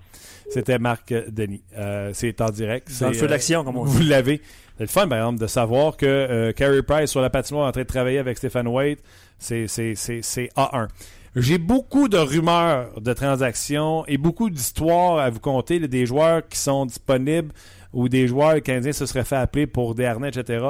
C'était 0.50 0.78
Marc 0.78 1.14
Denis. 1.31 1.62
Euh, 1.76 2.11
c'est 2.12 2.40
en 2.40 2.50
direct. 2.50 2.88
C'est 2.90 3.09
le 3.09 3.14
feu 3.14 3.26
d'action, 3.26 3.64
comme 3.64 3.76
on 3.76 3.85
dit. 3.87 3.92
Vous 3.92 4.02
l'avez. 4.02 4.42
C'est 4.76 4.85
le 4.85 4.88
fun, 4.88 5.09
par 5.09 5.19
exemple, 5.19 5.40
de 5.40 5.47
savoir 5.47 5.97
que 5.97 6.07
euh, 6.07 6.52
Carey 6.52 6.83
Price 6.83 7.11
sur 7.11 7.21
la 7.21 7.31
patinoire 7.31 7.66
est 7.66 7.69
en 7.69 7.73
train 7.73 7.83
de 7.83 7.87
travailler 7.87 8.19
avec 8.19 8.37
Stephen 8.38 8.66
Waite. 8.66 9.02
C'est 9.38 9.66
A1. 9.66 10.88
J'ai 11.35 11.57
beaucoup 11.57 12.09
de 12.09 12.19
rumeurs 12.19 13.00
de 13.00 13.12
transactions 13.14 14.04
et 14.07 14.19
beaucoup 14.19 14.50
d'histoires 14.50 15.19
à 15.19 15.31
vous 15.31 15.40
conter, 15.40 15.81
des 15.81 16.04
joueurs 16.04 16.47
qui 16.47 16.59
sont 16.59 16.85
disponibles 16.85 17.52
ou 17.95 18.09
des 18.11 18.26
joueurs 18.26 18.61
canadiens 18.61 18.92
se 18.92 19.07
seraient 19.07 19.25
fait 19.25 19.37
appeler 19.37 19.66
pour 19.66 19.95
des 19.95 20.04
harnais, 20.04 20.28
etc. 20.28 20.66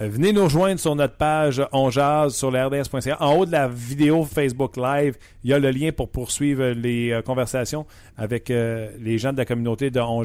Euh, 0.00 0.08
venez 0.08 0.32
nous 0.32 0.44
rejoindre 0.44 0.78
sur 0.78 0.94
notre 0.94 1.16
page 1.16 1.60
On 1.72 1.90
sur 1.90 2.50
le 2.52 2.66
RDS.ca. 2.66 3.16
En 3.20 3.34
haut 3.34 3.46
de 3.46 3.50
la 3.50 3.66
vidéo 3.66 4.24
Facebook 4.24 4.76
Live, 4.76 5.16
il 5.42 5.50
y 5.50 5.52
a 5.52 5.58
le 5.58 5.70
lien 5.70 5.90
pour 5.90 6.08
poursuivre 6.10 6.66
les 6.66 7.10
euh, 7.10 7.20
conversations 7.20 7.84
avec 8.16 8.50
euh, 8.50 8.90
les 9.00 9.18
gens 9.18 9.32
de 9.32 9.38
la 9.38 9.44
communauté 9.44 9.90
de 9.90 9.98
On 9.98 10.22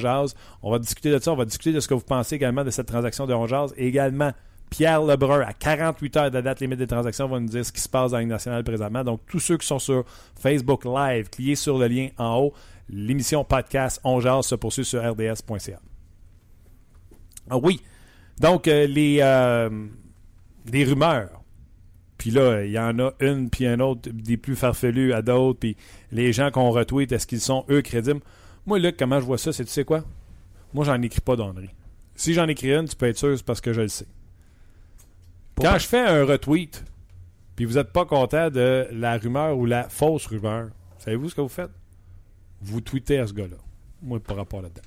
On 0.61 0.71
va 0.71 0.77
discuter 0.77 1.09
de 1.09 1.17
ça. 1.17 1.31
On 1.31 1.35
va 1.35 1.45
discuter 1.45 1.73
de 1.73 1.79
ce 1.79 1.87
que 1.87 1.95
vous 1.95 2.01
pensez 2.01 2.35
également 2.35 2.63
de 2.63 2.69
cette 2.69 2.85
transaction 2.85 3.25
de 3.25 3.33
On 3.33 3.47
Et 3.75 3.87
également, 3.87 4.31
Pierre 4.69 5.01
Lebrun, 5.01 5.41
à 5.41 5.53
48 5.53 6.17
heures 6.17 6.31
de 6.31 6.41
date 6.41 6.59
limite 6.59 6.77
des 6.77 6.87
transactions, 6.87 7.27
va 7.27 7.39
nous 7.39 7.47
dire 7.47 7.65
ce 7.65 7.71
qui 7.71 7.81
se 7.81 7.89
passe 7.89 8.11
dans 8.11 8.19
la 8.19 8.25
nationale 8.25 8.63
présentement. 8.63 9.03
Donc, 9.03 9.21
tous 9.27 9.39
ceux 9.39 9.57
qui 9.57 9.65
sont 9.65 9.79
sur 9.79 10.05
Facebook 10.39 10.85
Live, 10.85 11.29
cliquez 11.31 11.55
sur 11.55 11.79
le 11.79 11.87
lien 11.87 12.09
en 12.19 12.37
haut. 12.37 12.53
L'émission 12.89 13.43
podcast 13.43 13.99
On 14.03 14.21
se 14.43 14.53
poursuit 14.53 14.85
sur 14.85 15.01
rds.ca. 15.01 15.79
Ah 17.49 17.57
oui, 17.57 17.81
donc, 18.39 18.67
euh, 18.67 18.87
les, 18.87 19.19
euh, 19.21 19.69
rumeurs. 20.71 21.41
Puis 22.17 22.31
là, 22.31 22.63
il 22.63 22.71
y 22.71 22.79
en 22.79 22.99
a 22.99 23.11
une, 23.19 23.49
puis 23.49 23.67
un 23.67 23.79
autre, 23.79 24.09
des 24.09 24.37
plus 24.37 24.55
farfelus 24.55 25.13
à 25.13 25.21
d'autres, 25.21 25.59
puis 25.59 25.75
les 26.11 26.31
gens 26.31 26.51
qu'on 26.51 26.71
retweet, 26.71 27.11
est-ce 27.11 27.27
qu'ils 27.27 27.41
sont, 27.41 27.65
eux, 27.69 27.81
crédibles? 27.81 28.21
Moi, 28.65 28.79
Luc, 28.79 28.95
comment 28.97 29.19
je 29.19 29.25
vois 29.25 29.37
ça, 29.37 29.51
c'est 29.51 29.65
tu 29.65 29.71
sais 29.71 29.83
quoi? 29.83 30.03
Moi, 30.73 30.85
j'en 30.85 31.01
écris 31.01 31.21
pas 31.21 31.35
d'onnerie. 31.35 31.69
Si 32.15 32.33
j'en 32.33 32.47
écris 32.47 32.73
une, 32.73 32.87
tu 32.87 32.95
peux 32.95 33.07
être 33.07 33.17
sûr, 33.17 33.37
c'est 33.37 33.45
parce 33.45 33.61
que 33.61 33.73
je 33.73 33.81
le 33.81 33.87
sais. 33.87 34.07
Quand 35.59 35.77
je 35.77 35.87
fais 35.87 35.99
un 35.99 36.23
retweet, 36.25 36.83
puis 37.55 37.65
vous 37.65 37.73
n'êtes 37.73 37.91
pas 37.91 38.05
content 38.05 38.49
de 38.49 38.87
la 38.91 39.17
rumeur 39.17 39.57
ou 39.57 39.65
la 39.65 39.89
fausse 39.89 40.25
rumeur, 40.25 40.69
savez-vous 40.99 41.29
ce 41.29 41.35
que 41.35 41.41
vous 41.41 41.49
faites? 41.49 41.71
Vous 42.61 42.81
tweetez 42.81 43.19
à 43.19 43.27
ce 43.27 43.33
gars-là. 43.33 43.57
Moi, 44.01 44.19
par 44.19 44.37
rapport 44.37 44.61
là-dedans. 44.61 44.81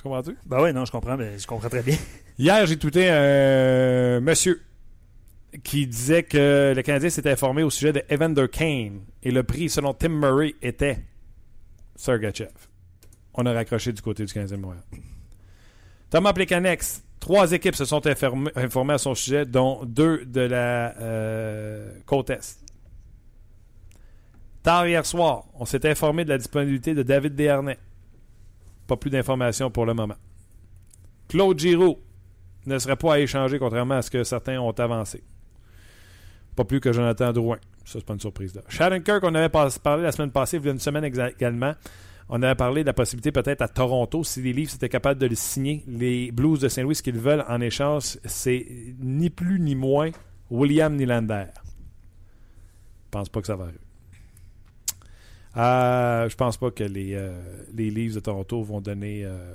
Tu 0.00 0.04
comprends-tu? 0.04 0.34
Ben 0.46 0.62
oui, 0.62 0.72
non, 0.72 0.86
je 0.86 0.92
comprends, 0.92 1.14
mais 1.18 1.38
je 1.38 1.46
comprends 1.46 1.68
très 1.68 1.82
bien. 1.82 1.94
Hier, 2.38 2.64
j'ai 2.64 2.78
tweeté 2.78 3.10
un 3.10 4.20
monsieur 4.20 4.62
qui 5.62 5.86
disait 5.86 6.22
que 6.22 6.72
le 6.74 6.80
Canadien 6.80 7.10
s'était 7.10 7.30
informé 7.30 7.62
au 7.62 7.68
sujet 7.68 7.92
de 7.92 8.02
Evander 8.08 8.48
Kane 8.48 9.02
et 9.22 9.30
le 9.30 9.42
prix, 9.42 9.68
selon 9.68 9.92
Tim 9.92 10.08
Murray, 10.08 10.54
était 10.62 11.00
Sergachev. 11.96 12.48
On 13.34 13.44
a 13.44 13.52
raccroché 13.52 13.92
du 13.92 14.00
côté 14.00 14.24
du 14.24 14.32
Canadien 14.32 14.56
de 14.56 14.62
Montréal. 14.62 14.84
Thomas 16.08 16.32
Plekanex, 16.32 17.04
trois 17.18 17.52
équipes 17.52 17.76
se 17.76 17.84
sont 17.84 18.00
informées 18.06 18.94
à 18.94 18.98
son 18.98 19.14
sujet, 19.14 19.44
dont 19.44 19.84
deux 19.84 20.24
de 20.24 20.40
la 20.40 20.96
euh, 20.98 21.92
côte 22.06 22.30
Est. 22.30 22.58
Tard 24.62 24.88
hier 24.88 25.04
soir, 25.04 25.44
on 25.52 25.66
s'est 25.66 25.86
informé 25.86 26.24
de 26.24 26.30
la 26.30 26.38
disponibilité 26.38 26.94
de 26.94 27.02
David 27.02 27.34
Desharnais. 27.34 27.76
Pas 28.90 28.96
plus 28.96 29.10
d'informations 29.10 29.70
pour 29.70 29.86
le 29.86 29.94
moment. 29.94 30.16
Claude 31.28 31.56
Giroux 31.56 31.96
ne 32.66 32.76
serait 32.76 32.96
pas 32.96 33.14
à 33.14 33.18
échanger, 33.20 33.56
contrairement 33.60 33.94
à 33.94 34.02
ce 34.02 34.10
que 34.10 34.24
certains 34.24 34.58
ont 34.58 34.72
avancé. 34.72 35.22
Pas 36.56 36.64
plus 36.64 36.80
que 36.80 36.92
Jonathan 36.92 37.32
Drouin. 37.32 37.58
Ça, 37.84 38.00
c'est 38.00 38.04
pas 38.04 38.14
une 38.14 38.20
surprise. 38.20 38.52
Là. 38.52 38.62
Shannon 38.68 38.98
Kirk, 38.98 39.22
on 39.22 39.32
avait 39.36 39.48
parlé 39.48 40.02
la 40.02 40.10
semaine 40.10 40.32
passée, 40.32 40.56
il 40.56 40.64
y 40.64 40.68
a 40.68 40.72
une 40.72 40.80
semaine 40.80 41.04
également. 41.04 41.74
On 42.28 42.42
avait 42.42 42.56
parlé 42.56 42.82
de 42.82 42.86
la 42.88 42.92
possibilité 42.92 43.30
peut-être 43.30 43.62
à 43.62 43.68
Toronto, 43.68 44.24
si 44.24 44.42
les 44.42 44.52
Leafs 44.52 44.74
étaient 44.74 44.88
capables 44.88 45.20
de 45.20 45.28
le 45.28 45.36
signer, 45.36 45.84
les 45.86 46.32
Blues 46.32 46.58
de 46.58 46.66
Saint-Louis, 46.66 46.96
ce 46.96 47.04
qu'ils 47.04 47.16
veulent 47.16 47.44
en 47.48 47.60
échange, 47.60 48.18
c'est 48.24 48.66
ni 48.98 49.30
plus 49.30 49.60
ni 49.60 49.76
moins 49.76 50.10
William 50.50 50.96
Nylander. 50.96 51.46
Je 53.04 53.10
pense 53.12 53.28
pas 53.28 53.40
que 53.40 53.46
ça 53.46 53.54
va 53.54 53.66
arriver. 53.66 53.78
Euh, 55.56 56.28
je 56.28 56.36
pense 56.36 56.56
pas 56.56 56.70
que 56.70 56.84
les, 56.84 57.14
euh, 57.14 57.32
les 57.74 57.90
Leafs 57.90 58.14
de 58.14 58.20
Toronto 58.20 58.62
vont 58.62 58.80
donner. 58.80 59.24
Euh, 59.24 59.52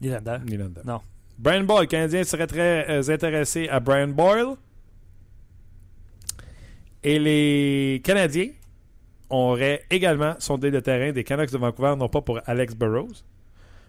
Nylander. 0.00 0.82
Non. 0.84 1.00
Brian 1.38 1.64
Boyle, 1.64 1.82
le 1.82 1.86
Canadien 1.86 2.24
serait 2.24 2.46
très 2.46 2.88
euh, 2.90 3.12
intéressé 3.12 3.68
à 3.68 3.80
Brian 3.80 4.08
Boyle. 4.08 4.56
Et 7.02 7.18
les 7.18 8.02
Canadiens 8.04 8.50
auraient 9.30 9.84
également 9.90 10.34
sondé 10.38 10.70
le 10.70 10.82
terrain 10.82 11.12
des 11.12 11.24
Canucks 11.24 11.52
de 11.52 11.58
Vancouver, 11.58 11.94
non 11.96 12.08
pas 12.08 12.20
pour 12.20 12.40
Alex 12.46 12.74
Burrows, 12.74 13.22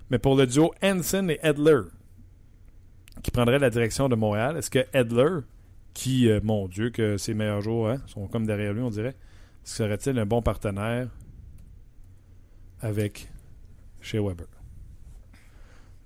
mais 0.09 0.19
pour 0.19 0.35
le 0.35 0.45
duo 0.45 0.73
Hansen 0.83 1.29
et 1.29 1.39
Edler, 1.41 1.81
qui 3.23 3.31
prendrait 3.31 3.59
la 3.59 3.69
direction 3.69 4.07
de 4.07 4.15
Montréal. 4.15 4.57
Est-ce 4.57 4.69
que 4.69 4.85
Edler, 4.93 5.39
qui, 5.93 6.29
mon 6.43 6.67
Dieu, 6.67 6.89
que 6.91 7.17
ses 7.17 7.33
meilleurs 7.33 7.61
jours 7.61 7.89
hein, 7.89 8.01
sont 8.05 8.27
comme 8.27 8.45
derrière 8.45 8.73
lui, 8.73 8.81
on 8.81 8.89
dirait, 8.89 9.15
Serait-il 9.67 10.17
un 10.17 10.25
bon 10.25 10.41
partenaire 10.41 11.09
avec 12.81 13.27
chez 13.99 14.17
Weber? 14.17 14.47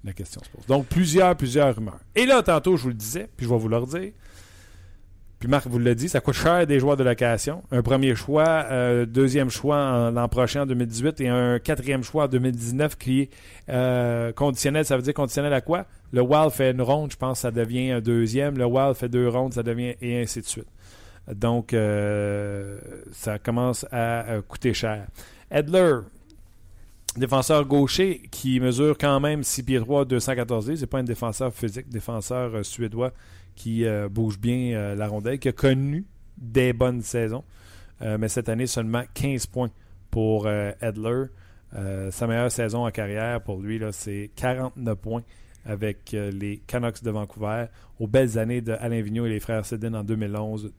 La 0.03 0.13
question 0.13 0.41
se 0.43 0.49
pose. 0.49 0.65
Donc, 0.65 0.87
plusieurs, 0.87 1.35
plusieurs 1.35 1.75
rumeurs. 1.75 1.99
Et 2.15 2.25
là, 2.25 2.41
tantôt, 2.41 2.75
je 2.75 2.81
vous 2.81 2.87
le 2.89 2.95
disais, 2.95 3.29
puis 3.37 3.45
je 3.45 3.51
vais 3.51 3.59
vous 3.59 3.67
le 3.67 3.77
redire. 3.77 4.13
Puis 5.37 5.47
Marc 5.47 5.67
vous 5.67 5.77
l'a 5.77 5.93
dit, 5.93 6.09
ça 6.09 6.21
coûte 6.21 6.33
cher 6.33 6.65
des 6.65 6.79
joueurs 6.79 6.97
de 6.97 7.03
location. 7.03 7.61
Un 7.69 7.83
premier 7.83 8.15
choix, 8.15 8.65
euh, 8.71 9.05
deuxième 9.05 9.51
choix 9.51 10.09
l'an 10.09 10.27
prochain 10.27 10.63
en 10.63 10.65
2018 10.65 11.21
et 11.21 11.29
un 11.29 11.59
quatrième 11.59 12.03
choix 12.03 12.23
en 12.23 12.27
2019 12.29 12.97
qui 12.97 13.21
est 13.21 13.29
euh, 13.69 14.31
conditionnel. 14.33 14.85
Ça 14.85 14.97
veut 14.97 15.03
dire 15.03 15.13
conditionnel 15.13 15.53
à 15.53 15.61
quoi? 15.61 15.85
Le 16.11 16.21
Wild 16.21 16.49
fait 16.49 16.71
une 16.71 16.81
ronde, 16.81 17.11
je 17.11 17.17
pense 17.17 17.41
ça 17.41 17.51
devient 17.51 17.91
un 17.91 18.01
deuxième. 18.01 18.57
Le 18.57 18.65
Wild 18.65 18.95
fait 18.95 19.09
deux 19.09 19.29
rondes, 19.29 19.53
ça 19.53 19.61
devient 19.61 19.93
et 20.01 20.19
ainsi 20.19 20.41
de 20.41 20.45
suite. 20.45 20.67
Donc, 21.27 21.73
euh, 21.73 22.79
ça 23.11 23.39
commence 23.39 23.85
à 23.91 24.25
coûter 24.47 24.73
cher. 24.73 25.07
Edler, 25.49 25.99
défenseur 27.17 27.65
gaucher 27.65 28.21
qui 28.31 28.59
mesure 28.59 28.97
quand 28.97 29.19
même 29.19 29.43
6 29.43 29.63
pieds 29.63 29.79
3, 29.79 30.05
214 30.05 30.67
livres. 30.67 30.79
C'est 30.79 30.87
pas 30.87 30.99
un 30.99 31.03
défenseur 31.03 31.53
physique, 31.53 31.89
défenseur 31.89 32.55
euh, 32.55 32.63
suédois 32.63 33.11
qui 33.55 33.85
euh, 33.85 34.09
bouge 34.09 34.39
bien 34.39 34.95
la 34.95 35.07
rondelle, 35.07 35.37
qui 35.37 35.49
a 35.49 35.51
connu 35.51 36.05
des 36.37 36.73
bonnes 36.73 37.01
saisons. 37.01 37.43
mais 37.99 38.29
cette 38.29 38.49
année, 38.49 38.65
seulement 38.65 39.03
15 39.13 39.45
points 39.45 39.69
pour 40.09 40.49
Edler. 40.49 41.25
sa 42.09 42.27
meilleure 42.27 42.51
saison 42.51 42.87
en 42.87 42.91
carrière 42.91 43.41
pour 43.41 43.59
lui, 43.59 43.79
c'est 43.91 44.31
49 44.35 44.97
points 44.97 45.21
avec 45.65 46.13
euh, 46.13 46.31
les 46.31 46.57
Canucks 46.67 47.03
de 47.03 47.11
Vancouver 47.11 47.65
aux 47.99 48.07
belles 48.07 48.37
années 48.37 48.61
de 48.61 48.73
Alain 48.73 49.01
Vigneault 49.01 49.25
et 49.25 49.29
les 49.29 49.39
frères 49.39 49.65
Sedin 49.65 49.93
en 49.93 50.03
2011-2012. 50.03 50.69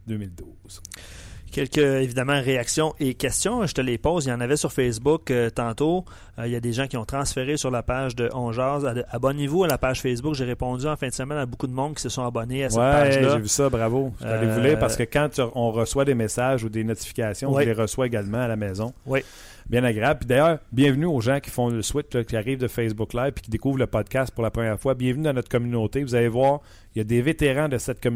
Quelques, 1.53 1.77
évidemment, 1.77 2.41
réactions 2.41 2.95
et 2.99 3.13
questions. 3.13 3.67
Je 3.67 3.75
te 3.75 3.83
les 3.83 3.99
pose. 3.99 4.25
Il 4.25 4.31
y 4.31 4.33
en 4.33 4.41
avait 4.41 4.57
sur 4.57 4.73
Facebook 4.73 5.31
euh, 5.31 5.51
tantôt. 5.51 6.07
Euh, 6.39 6.47
il 6.47 6.53
y 6.53 6.57
a 6.57 6.61
des 6.61 6.73
gens 6.73 6.87
qui 6.87 6.97
ont 6.97 7.05
transféré 7.05 7.59
sur 7.59 7.71
la 7.71 7.83
page 7.83 8.17
de 8.17 8.31
Ongeaz. 8.33 8.87
Abonnez-vous 9.11 9.65
à 9.65 9.69
la 9.69 9.77
page 9.77 10.01
Facebook. 10.01 10.35
J'ai 10.35 10.47
répondu 10.47 10.87
en 10.87 10.97
fin 10.97 11.09
de 11.09 11.13
semaine 11.13 11.37
à 11.37 11.45
beaucoup 11.45 11.67
de 11.67 11.75
monde 11.75 11.95
qui 11.95 12.03
se 12.03 12.09
sont 12.09 12.25
abonnés 12.25 12.65
à 12.65 12.71
cette 12.71 12.81
page-là. 12.81 13.35
j'ai 13.35 13.39
vu 13.39 13.49
ça. 13.49 13.69
Bravo. 13.69 14.15
Je 14.23 14.27
euh... 14.27 14.77
parce 14.79 14.97
que 14.97 15.03
quand 15.03 15.41
on 15.55 15.73
reçoit 15.73 16.07
des 16.07 16.15
messages 16.15 16.65
ou 16.65 16.71
des 16.71 16.85
notifications, 16.85 17.53
on 17.53 17.59
les 17.59 17.75
reçoit 17.75 18.07
également 18.07 18.41
à 18.41 18.49
la 18.49 18.57
maison. 18.57 18.95
Oui 19.05 19.23
bien 19.69 19.85
agréable. 19.85 20.21
Puis 20.21 20.29
d'ailleurs, 20.29 20.59
bienvenue 20.73 21.07
aux 21.07 21.21
gens 21.21 21.41
qui 21.41 21.51
font 21.51 21.69
le 21.69 21.83
switch, 21.83 22.17
qui 22.27 22.37
arrivent 22.37 22.59
de 22.59 22.69
Facebook 22.69 23.15
Live 23.15 23.35
et 23.37 23.41
qui 23.41 23.51
découvrent 23.51 23.79
le 23.79 23.87
podcast 23.87 24.33
pour 24.35 24.43
la 24.43 24.51
première 24.51 24.79
fois. 24.79 24.95
Bienvenue 24.95 25.25
dans 25.25 25.33
notre 25.33 25.49
communauté. 25.49 26.03
Vous 26.03 26.15
allez 26.15 26.29
voir, 26.29 26.61
il 26.95 26.99
y 26.99 27.01
a 27.01 27.05
des 27.05 27.23
vétérans 27.23 27.69
de 27.69 27.79
cette 27.79 28.07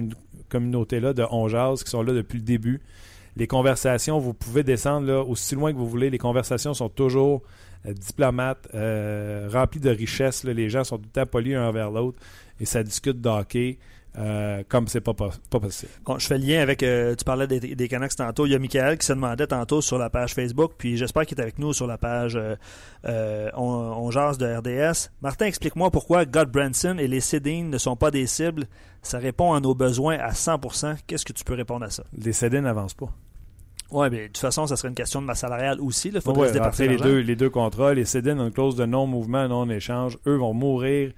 communauté-là, 0.49 1.13
de 1.13 1.25
Ongeaz, 1.31 1.83
qui 1.85 1.91
sont 1.91 2.03
là 2.03 2.13
depuis 2.13 2.39
le 2.39 2.45
début. 2.45 2.81
Les 3.37 3.47
conversations, 3.47 4.19
vous 4.19 4.33
pouvez 4.33 4.63
descendre 4.63 5.07
là, 5.07 5.23
aussi 5.23 5.55
loin 5.55 5.73
que 5.73 5.77
vous 5.77 5.89
voulez. 5.89 6.09
Les 6.09 6.19
conversations 6.19 6.73
sont 6.73 6.89
toujours 6.89 7.43
euh, 7.87 7.93
diplomates, 7.93 8.67
euh, 8.75 9.49
remplies 9.53 9.81
de 9.81 9.91
richesse. 9.91 10.45
Les 10.45 10.71
gens 10.71 10.85
sont 10.85 10.97
tout 10.97 11.05
le 11.05 11.11
temps 11.11 11.27
polis 11.27 11.55
un 11.55 11.69
envers 11.69 11.91
l'autre 11.91 12.19
et 12.61 12.65
ça 12.65 12.83
discute 12.83 13.21
d'hockey. 13.21 13.79
Euh, 14.19 14.63
comme 14.69 14.89
c'est 14.89 15.03
pas, 15.03 15.13
pas, 15.13 15.31
possible. 15.61 15.93
Bon, 16.05 16.19
je 16.19 16.27
fais 16.27 16.39
le 16.39 16.47
lien 16.47 16.61
avec, 16.63 16.83
euh, 16.83 17.15
tu 17.15 17.25
parlais 17.25 17.47
des, 17.47 17.61
des 17.61 17.89
Canucks 17.89 18.17
tantôt, 18.17 18.47
il 18.47 18.53
y 18.53 18.55
a 18.55 18.59
Michael 18.59 18.97
qui 18.97 19.07
se 19.07 19.13
demandait 19.13 19.47
tantôt 19.47 19.83
sur 19.83 19.99
la 19.99 20.09
page 20.09 20.33
Facebook, 20.33 20.73
puis 20.79 20.97
j'espère 20.97 21.27
qu'il 21.27 21.39
est 21.39 21.43
avec 21.43 21.59
nous 21.59 21.75
sur 21.75 21.87
la 21.87 21.99
page 21.99 22.39
euh, 23.05 23.51
on, 23.55 24.11
jase 24.11 24.39
de 24.39 24.47
RDS. 24.47 25.11
Martin, 25.21 25.47
explique-moi 25.47 25.91
pourquoi 25.91 26.25
God 26.25 26.51
Branson 26.51 26.97
et 26.99 27.09
les 27.09 27.21
Cédines 27.21 27.69
ne 27.69 27.79
sont 27.79 27.97
pas 27.97 28.11
des 28.11 28.27
cibles. 28.27 28.67
Ça 29.03 29.19
répond 29.19 29.53
à 29.53 29.61
nos 29.61 29.75
besoins 29.75 30.19
à 30.19 30.31
100%. 30.31 30.97
Qu'est-ce 31.07 31.25
que 31.25 31.35
tu 31.35 31.45
peux 31.45 31.55
répondre 31.55 31.85
à 31.85 31.91
ça? 31.91 32.05
Les 32.17 32.33
Cédines 32.33 32.63
n'avancent 32.63 32.95
pas. 32.95 33.13
Oui, 33.93 34.09
mais 34.11 34.23
de 34.23 34.27
toute 34.27 34.39
façon, 34.39 34.67
ça 34.67 34.77
serait 34.77 34.89
une 34.89 34.95
question 34.95 35.21
de 35.21 35.27
masse 35.27 35.41
salariale 35.41 35.81
aussi. 35.81 36.09
Il 36.13 36.21
faudrait 36.21 36.49
se 36.49 36.55
départir 36.55 36.91
les 36.91 36.97
deux, 36.97 37.19
les 37.19 37.37
deux 37.37 37.51
contrats. 37.51 37.95
Les 37.95 38.05
Cédines 38.05 38.41
ont 38.41 38.47
une 38.47 38.53
clause 38.53 38.77
de 38.77 38.85
non-mouvement, 38.85 39.47
non-échange. 39.47 40.19
Eux 40.27 40.37
vont 40.37 40.55
mourir 40.55 41.13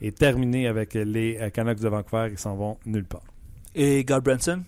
est 0.00 0.16
terminé 0.16 0.66
avec 0.66 0.94
les 0.94 1.38
euh, 1.40 1.50
Canucks 1.50 1.80
de 1.80 1.88
Vancouver. 1.88 2.28
Ils 2.32 2.38
s'en 2.38 2.56
vont 2.56 2.78
nulle 2.86 3.04
part. 3.04 3.24
Et 3.74 4.04
Godbranson? 4.04 4.62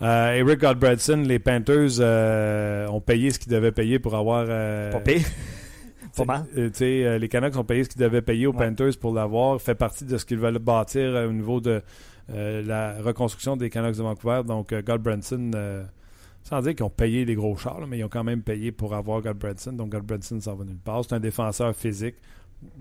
Euh, 0.00 0.32
Eric 0.34 0.60
Godbranson, 0.60 1.24
les 1.26 1.38
Panthers 1.38 1.98
euh, 1.98 2.86
ont 2.88 3.00
payé 3.00 3.30
ce 3.30 3.38
qu'ils 3.38 3.52
devaient 3.52 3.72
payer 3.72 3.98
pour 3.98 4.14
avoir. 4.14 4.46
Euh, 4.48 4.92
Pas 4.92 5.00
payé? 5.00 5.22
Pas 6.16 6.24
mal. 6.24 6.46
les 6.54 7.28
Canucks 7.28 7.56
ont 7.56 7.64
payé 7.64 7.84
ce 7.84 7.90
qu'ils 7.90 8.00
devaient 8.00 8.22
payer 8.22 8.46
aux 8.46 8.52
Panthers 8.52 8.98
pour 9.00 9.12
l'avoir. 9.12 9.60
fait 9.60 9.76
partie 9.76 10.04
de 10.04 10.16
ce 10.18 10.24
qu'ils 10.24 10.38
veulent 10.38 10.58
bâtir 10.58 11.14
au 11.28 11.32
niveau 11.32 11.60
de 11.60 11.80
la 12.28 13.00
reconstruction 13.00 13.56
des 13.56 13.70
Canucks 13.70 13.96
de 13.96 14.02
Vancouver. 14.02 14.42
Donc, 14.44 14.74
Godbranson 14.74 15.50
sans 16.42 16.62
dire 16.62 16.74
qu'ils 16.74 16.84
ont 16.84 16.90
payé 16.90 17.24
les 17.24 17.34
gros 17.34 17.56
chars, 17.56 17.78
là, 17.78 17.86
mais 17.86 17.98
ils 17.98 18.04
ont 18.04 18.08
quand 18.08 18.24
même 18.24 18.42
payé 18.42 18.72
pour 18.72 18.94
avoir 18.94 19.20
Godbranson. 19.20 19.72
Donc, 19.72 19.90
Godbranson 19.90 20.40
s'en 20.40 20.54
va 20.56 20.64
nulle 20.64 20.78
part. 20.78 21.04
C'est 21.04 21.14
un 21.14 21.20
défenseur 21.20 21.76
physique. 21.76 22.16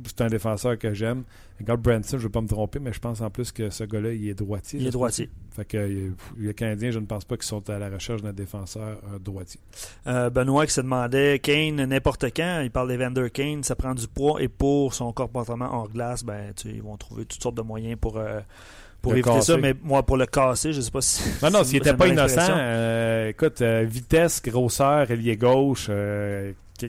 C'est 0.05 0.21
un 0.21 0.27
défenseur 0.27 0.77
que 0.77 0.93
j'aime. 0.93 1.23
Godbranson, 1.61 2.11
je 2.11 2.17
ne 2.17 2.21
veux 2.23 2.29
pas 2.29 2.41
me 2.41 2.47
tromper, 2.47 2.79
mais 2.79 2.93
je 2.93 2.99
pense 2.99 3.21
en 3.21 3.29
plus 3.29 3.51
que 3.51 3.69
ce 3.69 3.83
gars-là, 3.83 4.13
il 4.13 4.27
est 4.27 4.33
droitier. 4.33 4.79
Il 4.79 4.87
est 4.87 4.91
droitier. 4.91 5.29
Fait 5.55 5.65
que 5.65 5.77
euh, 5.77 6.11
les 6.37 6.53
Canadiens, 6.53 6.91
je 6.91 6.99
ne 6.99 7.05
pense 7.05 7.25
pas 7.25 7.35
qu'ils 7.35 7.45
sont 7.45 7.67
à 7.69 7.79
la 7.79 7.89
recherche 7.89 8.21
d'un 8.21 8.33
défenseur 8.33 8.99
euh, 9.11 9.19
droitier. 9.19 9.59
Euh, 10.05 10.29
Benoît 10.29 10.65
qui 10.65 10.73
se 10.73 10.81
demandait 10.81 11.39
Kane 11.39 11.83
n'importe 11.85 12.25
quand, 12.35 12.61
il 12.63 12.69
parle 12.69 12.89
d'Evander 12.89 13.29
Kane, 13.31 13.63
ça 13.63 13.75
prend 13.75 13.95
du 13.95 14.07
poids 14.07 14.41
et 14.41 14.47
pour 14.47 14.93
son 14.93 15.11
comportement 15.13 15.69
hors 15.71 15.89
glace, 15.89 16.23
ben 16.23 16.53
tu 16.55 16.69
ils 16.69 16.81
vont 16.81 16.97
trouver 16.97 17.25
toutes 17.25 17.41
sortes 17.41 17.55
de 17.55 17.61
moyens 17.61 17.97
pour 17.99 18.17
euh, 18.17 18.39
pour 19.01 19.13
éviter 19.13 19.29
casser. 19.29 19.53
ça, 19.53 19.57
mais 19.57 19.73
moi 19.81 20.03
pour 20.03 20.17
le 20.17 20.25
casser, 20.25 20.73
je 20.73 20.81
sais 20.81 20.91
pas 20.91 21.01
si 21.01 21.23
Non, 21.41 21.49
non, 21.49 21.63
si 21.63 21.69
s'il 21.71 21.79
n'était 21.79 21.95
pas 21.95 22.07
innocent, 22.07 22.51
euh, 22.51 23.29
écoute, 23.29 23.61
vitesse, 23.61 24.41
grosseur, 24.43 25.09
ailier 25.09 25.37
gauche, 25.37 25.89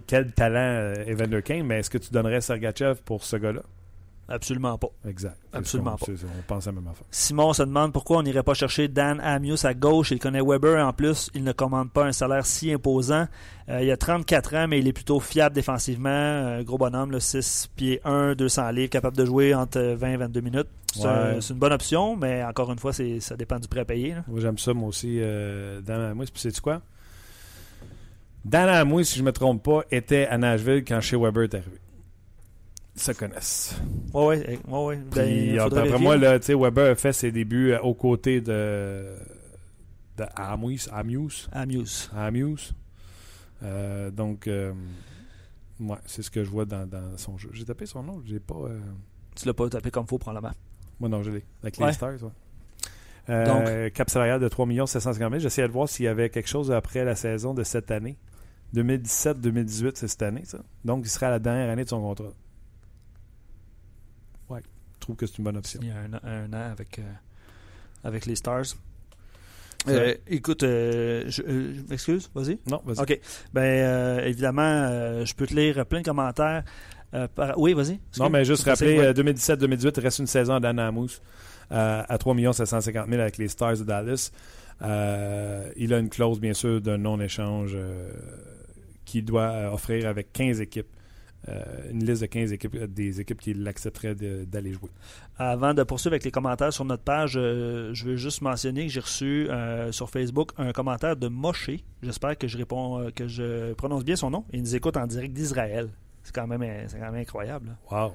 quel 0.06 0.32
talent 0.32 0.56
euh, 0.58 1.04
Evander 1.06 1.42
Kane, 1.42 1.62
mais 1.64 1.80
est-ce 1.80 1.90
que 1.90 1.98
tu 1.98 2.10
donnerais 2.12 2.40
Sergachev 2.40 2.96
pour 3.04 3.24
ce 3.24 3.36
gars-là? 3.36 3.62
Absolument 4.30 4.76
pas. 4.76 4.88
Exact. 5.08 5.38
Absolument 5.54 5.96
qu'on- 5.96 6.04
c'est- 6.04 6.26
On 6.26 6.42
pense 6.46 6.66
à 6.66 6.70
la 6.70 6.74
même 6.78 6.88
affaire. 6.88 7.06
Simon 7.10 7.54
se 7.54 7.62
demande 7.62 7.94
pourquoi 7.94 8.18
on 8.18 8.22
n'irait 8.22 8.42
pas 8.42 8.52
chercher 8.52 8.86
Dan 8.86 9.20
Amius 9.20 9.64
à 9.64 9.72
gauche. 9.72 10.10
Il 10.10 10.18
connaît 10.18 10.42
Weber 10.42 10.86
en 10.86 10.92
plus. 10.92 11.30
Il 11.34 11.44
ne 11.44 11.52
commande 11.52 11.90
pas 11.90 12.04
un 12.04 12.12
salaire 12.12 12.44
si 12.44 12.70
imposant. 12.70 13.26
Euh, 13.70 13.80
il 13.82 13.90
a 13.90 13.96
34 13.96 14.54
ans, 14.54 14.68
mais 14.68 14.80
il 14.80 14.86
est 14.88 14.92
plutôt 14.92 15.18
fiable 15.18 15.54
défensivement. 15.54 16.10
Euh, 16.10 16.62
gros 16.62 16.76
bonhomme, 16.76 17.10
là, 17.10 17.20
6 17.20 17.70
pieds 17.74 18.02
1, 18.04 18.34
200 18.34 18.70
livres, 18.72 18.90
capable 18.90 19.16
de 19.16 19.24
jouer 19.24 19.54
entre 19.54 19.80
20 19.80 20.12
et 20.12 20.16
22 20.18 20.42
minutes. 20.42 20.68
C'est 20.94 21.04
Ouais. 21.04 21.08
un- 21.08 21.40
c'est 21.40 21.54
une 21.54 21.58
bonne 21.58 21.72
option, 21.72 22.14
mais 22.14 22.44
encore 22.44 22.70
une 22.70 22.78
fois, 22.78 22.92
ça 22.92 23.34
dépend 23.36 23.58
du 23.58 23.66
prix 23.66 23.80
à 23.80 23.84
payer. 23.86 24.14
Moi, 24.26 24.40
j'aime 24.40 24.58
ça, 24.58 24.74
moi 24.74 24.88
aussi, 24.90 25.20
euh, 25.22 25.80
Dan 25.80 26.02
Amouis. 26.02 26.26
Puis, 26.30 26.42
sais-tu 26.42 26.60
quoi? 26.60 26.82
Dan 28.48 28.68
Amouis, 28.70 29.04
si 29.04 29.16
je 29.16 29.20
ne 29.22 29.26
me 29.26 29.32
trompe 29.32 29.62
pas, 29.62 29.82
était 29.90 30.26
à 30.26 30.38
Nashville 30.38 30.82
quand 30.84 31.00
chez 31.00 31.16
Weber 31.16 31.44
est 31.44 31.54
arrivé. 31.54 31.76
Ils 32.96 33.02
se 33.02 33.12
connaissent. 33.12 33.76
Ouais, 34.14 34.24
ouais, 34.24 34.58
ouais, 34.66 34.84
ouais. 34.86 34.96
Ben, 35.14 35.58
euh, 35.58 35.64
après 35.64 35.98
moi, 35.98 36.16
là, 36.16 36.38
Weber 36.38 36.92
a 36.92 36.94
fait 36.94 37.12
ses 37.12 37.30
débuts 37.30 37.72
euh, 37.72 37.80
aux 37.80 37.94
côtés 37.94 38.40
de, 38.40 39.04
de. 40.16 40.24
Amius. 40.34 40.88
Amuse. 40.90 42.72
Euh, 43.62 44.10
donc, 44.10 44.46
euh, 44.46 44.72
ouais, 45.80 45.96
c'est 46.06 46.22
ce 46.22 46.30
que 46.30 46.42
je 46.42 46.50
vois 46.50 46.64
dans, 46.64 46.86
dans 46.88 47.16
son 47.18 47.36
jeu. 47.36 47.50
J'ai 47.52 47.64
tapé 47.66 47.84
son 47.86 48.02
nom, 48.02 48.22
j'ai 48.24 48.40
pas. 48.40 48.56
Tu 49.36 49.46
l'as 49.46 49.54
pas 49.54 49.68
tapé 49.68 49.90
comme 49.90 50.06
faut, 50.06 50.18
probablement. 50.18 50.54
Moi, 50.98 51.08
non, 51.08 51.22
je 51.22 51.30
l'ai. 51.30 51.44
Avec 51.62 51.78
Ouais. 51.78 51.88
les 51.88 51.92
Stars, 51.92 52.22
ouais. 52.22 52.30
Euh, 53.28 53.90
cap 53.90 54.08
salarial 54.08 54.40
de 54.40 54.48
3 54.48 54.66
750 54.86 55.30
000. 55.32 55.38
J'essayais 55.40 55.68
de 55.68 55.72
voir 55.72 55.88
s'il 55.88 56.06
y 56.06 56.08
avait 56.08 56.30
quelque 56.30 56.48
chose 56.48 56.72
après 56.72 57.04
la 57.04 57.14
saison 57.14 57.52
de 57.52 57.62
cette 57.62 57.90
année. 57.90 58.16
2017-2018, 58.74 59.92
c'est 59.94 60.08
cette 60.08 60.22
année, 60.22 60.42
ça. 60.44 60.58
Donc, 60.84 61.04
il 61.04 61.08
serait 61.08 61.26
à 61.26 61.30
la 61.30 61.38
dernière 61.38 61.70
année 61.70 61.84
de 61.84 61.88
son 61.88 62.00
contrat. 62.00 62.32
Ouais, 64.48 64.60
je 64.94 65.00
trouve 65.00 65.16
que 65.16 65.26
c'est 65.26 65.38
une 65.38 65.44
bonne 65.44 65.56
option. 65.56 65.80
Il 65.82 65.88
y 65.88 65.90
a 65.90 65.96
un, 65.98 66.12
an- 66.14 66.20
un 66.22 66.52
an 66.52 66.70
avec, 66.72 66.98
euh, 66.98 67.02
avec 68.04 68.26
les 68.26 68.36
Stars. 68.36 68.64
Euh, 69.86 70.14
écoute, 70.26 70.64
euh, 70.64 71.24
je, 71.28 71.42
je 71.42 71.82
m'excuse, 71.88 72.28
vas-y. 72.34 72.58
Non, 72.66 72.82
vas-y. 72.84 73.00
OK. 73.00 73.20
Ben, 73.54 74.18
évidemment, 74.24 75.24
je 75.24 75.34
peux 75.34 75.46
te 75.46 75.54
lire 75.54 75.86
plein 75.86 76.00
de 76.00 76.04
commentaires. 76.04 76.64
Par- 77.34 77.58
Oui, 77.58 77.72
vas-y. 77.74 77.98
Non, 78.18 78.28
mais 78.28 78.44
juste 78.44 78.64
rappeler, 78.64 78.96
possible, 78.96 79.18
euh, 79.20 79.32
2017-2018, 79.34 79.92
il 79.96 80.00
reste 80.00 80.18
une 80.18 80.26
saison 80.26 80.54
à 80.56 80.60
Dan 80.60 80.78
Amos 80.78 81.20
euh, 81.72 82.02
à 82.06 82.18
3 82.18 82.34
750 82.52 83.08
000 83.08 83.20
avec 83.22 83.38
les 83.38 83.48
Stars 83.48 83.78
de 83.78 83.84
Dallas. 83.84 84.30
Il 84.82 85.94
a 85.94 85.98
une 85.98 86.10
clause, 86.10 86.38
bien 86.40 86.52
sûr, 86.54 86.80
de 86.82 86.96
non-échange 86.96 87.76
qu'il 89.08 89.24
doit 89.24 89.50
euh, 89.50 89.70
offrir 89.70 90.06
avec 90.08 90.32
15 90.32 90.60
équipes. 90.60 90.86
Euh, 91.48 91.62
une 91.92 92.04
liste 92.04 92.20
de 92.22 92.26
15 92.26 92.52
équipes, 92.52 92.74
euh, 92.74 92.86
des 92.88 93.20
équipes 93.20 93.40
qui 93.40 93.54
l'accepteraient 93.54 94.16
d'aller 94.16 94.72
jouer. 94.72 94.90
Avant 95.38 95.72
de 95.72 95.84
poursuivre 95.84 96.14
avec 96.14 96.24
les 96.24 96.32
commentaires 96.32 96.72
sur 96.72 96.84
notre 96.84 97.04
page, 97.04 97.34
euh, 97.36 97.94
je 97.94 98.04
veux 98.06 98.16
juste 98.16 98.42
mentionner 98.42 98.86
que 98.86 98.92
j'ai 98.92 99.00
reçu 99.00 99.48
euh, 99.48 99.92
sur 99.92 100.10
Facebook 100.10 100.50
un 100.58 100.72
commentaire 100.72 101.16
de 101.16 101.28
Moshe. 101.28 101.70
J'espère 102.02 102.36
que 102.36 102.48
je 102.48 102.58
réponds, 102.58 103.08
que 103.14 103.28
je 103.28 103.72
prononce 103.74 104.04
bien 104.04 104.16
son 104.16 104.30
nom. 104.30 104.44
Il 104.52 104.60
nous 104.62 104.74
écoute 104.74 104.96
en 104.96 105.06
direct 105.06 105.32
d'Israël. 105.32 105.88
C'est 106.24 106.34
quand 106.34 106.48
même, 106.48 106.64
c'est 106.88 106.98
quand 106.98 107.10
même 107.12 107.20
incroyable. 107.22 107.68
là. 107.90 108.04
Wow. 108.06 108.14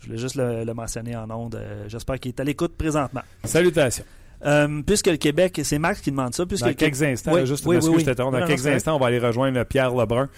Je 0.00 0.06
voulais 0.06 0.18
juste 0.18 0.34
le, 0.34 0.64
le 0.64 0.74
mentionner 0.74 1.14
en 1.16 1.30
ondes. 1.30 1.62
J'espère 1.86 2.18
qu'il 2.18 2.30
est 2.30 2.40
à 2.40 2.44
l'écoute 2.44 2.76
présentement. 2.76 3.22
Salutations. 3.44 4.04
Euh, 4.44 4.82
puisque 4.86 5.08
le 5.08 5.16
Québec, 5.16 5.60
c'est 5.64 5.78
Max 5.78 6.00
qui 6.00 6.10
demande 6.10 6.34
ça. 6.34 6.46
Puisque 6.46 6.62
Dans 6.62 6.68
le 6.68 6.74
Québec- 6.74 6.94
quelques 6.94 7.10
instants, 7.12 7.32
Oui, 7.32 7.40
là, 7.40 7.44
juste 7.46 7.66
oui, 7.66 7.74
m'excuse, 7.76 7.88
oui, 7.90 7.96
oui. 7.96 8.00
je 8.02 8.06
t'interromps. 8.06 8.32
Non, 8.32 8.38
dans 8.40 8.44
non, 8.46 8.50
quelques 8.54 8.66
instants, 8.66 8.96
on 8.96 8.98
va 8.98 9.06
aller 9.06 9.18
rejoindre 9.18 9.64
Pierre 9.64 9.94
Lebrun, 9.94 10.28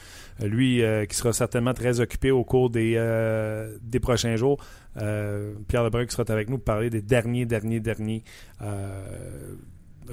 Euh, 0.42 0.46
lui 0.48 0.82
euh, 0.82 1.04
qui 1.04 1.14
sera 1.16 1.32
certainement 1.34 1.74
très 1.74 2.00
occupé 2.00 2.30
au 2.30 2.44
cours 2.44 2.70
des, 2.70 2.94
euh, 2.96 3.76
des 3.82 4.00
prochains 4.00 4.36
jours. 4.36 4.58
Pierre 4.96 5.84
Lebrun 5.84 6.06
qui 6.06 6.12
sera 6.14 6.24
avec 6.32 6.48
nous 6.48 6.56
pour 6.56 6.64
parler 6.64 6.88
des 6.90 7.02
derniers, 7.02 7.44
derniers, 7.46 7.80
derniers 7.80 8.24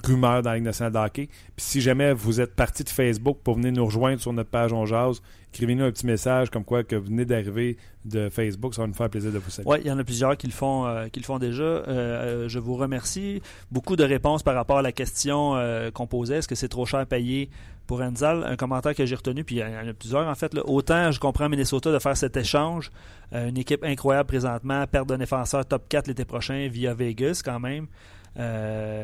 rumeurs 0.04 0.42
dans 0.44 0.50
la 0.52 0.56
Ligue 0.58 0.66
nationale 0.66 0.94
de 0.94 0.98
hockey. 1.00 1.28
Puis 1.56 1.66
si 1.66 1.82
jamais 1.82 2.14
vous 2.14 2.40
êtes 2.42 2.56
parti 2.56 2.84
de 2.84 2.90
Facebook 2.90 3.40
pour 3.44 3.56
venir 3.56 3.72
nous 3.72 3.86
rejoindre 3.86 4.22
sur 4.22 4.32
notre 4.34 4.50
page 4.50 4.74
On 4.74 4.86
Jase, 4.86 5.22
écrivez-nous 5.58 5.86
un 5.86 5.92
petit 5.92 6.06
message 6.06 6.52
comme 6.52 6.64
quoi 6.64 6.84
que 6.84 6.96
vous 6.96 7.08
venez 7.08 7.26
d'arriver 7.26 7.78
de 8.06 8.30
Facebook. 8.30 8.76
Ça 8.76 8.82
va 8.82 8.88
nous 8.88 8.94
faire 8.94 9.10
plaisir 9.10 9.32
de 9.32 9.40
vous 9.40 9.50
saluer. 9.50 9.70
Oui, 9.70 9.78
il 9.82 9.88
y 9.88 9.92
en 9.92 9.98
a 9.98 10.04
plusieurs 10.04 10.38
qui 10.38 10.46
le 10.46 10.54
font, 10.54 10.86
euh, 10.86 11.08
qui 11.08 11.20
le 11.20 11.26
font 11.26 11.40
déjà. 11.40 11.64
Euh, 11.64 11.84
euh, 11.88 12.50
je 12.50 12.60
vous 12.60 12.76
remercie. 12.76 13.42
Beaucoup 13.72 13.96
de 13.96 14.04
réponses 14.04 14.44
par 14.44 14.54
rapport 14.54 14.78
à 14.78 14.82
la 14.82 14.92
question 14.92 15.56
qu'on 15.94 16.08
posait. 16.08 16.38
Est-ce 16.38 16.48
que 16.48 16.56
c'est 16.56 16.68
trop 16.68 16.86
cher 16.86 17.00
à 17.00 17.06
payer 17.06 17.50
pour 17.88 18.02
Enzal? 18.02 18.44
Un 18.44 18.56
commentaire 18.56 18.94
que 18.94 19.06
j'ai 19.06 19.16
retenu, 19.16 19.44
puis 19.44 19.56
il 19.56 19.60
y 19.60 19.64
en 19.64 19.90
a 19.90 19.94
plusieurs 19.94 20.28
en 20.28 20.36
fait. 20.36 20.56
Autant 20.66 21.12
je 21.12 21.20
comprends 21.20 21.50
Minnesota 21.50 21.92
de 21.92 22.00
faire 22.00 22.16
cet 22.16 22.38
échange. 22.38 22.92
Une 23.32 23.58
équipe 23.58 23.84
incroyable 23.84 24.28
présentement, 24.28 24.86
perte 24.88 25.08
d'un 25.08 25.18
défenseur 25.18 25.66
top 25.66 25.90
4 25.90 26.08
l'été 26.08 26.24
prochain 26.24 26.68
via 26.72 26.94
Vegas 26.94 27.42
quand 27.44 27.60
même. 27.60 27.88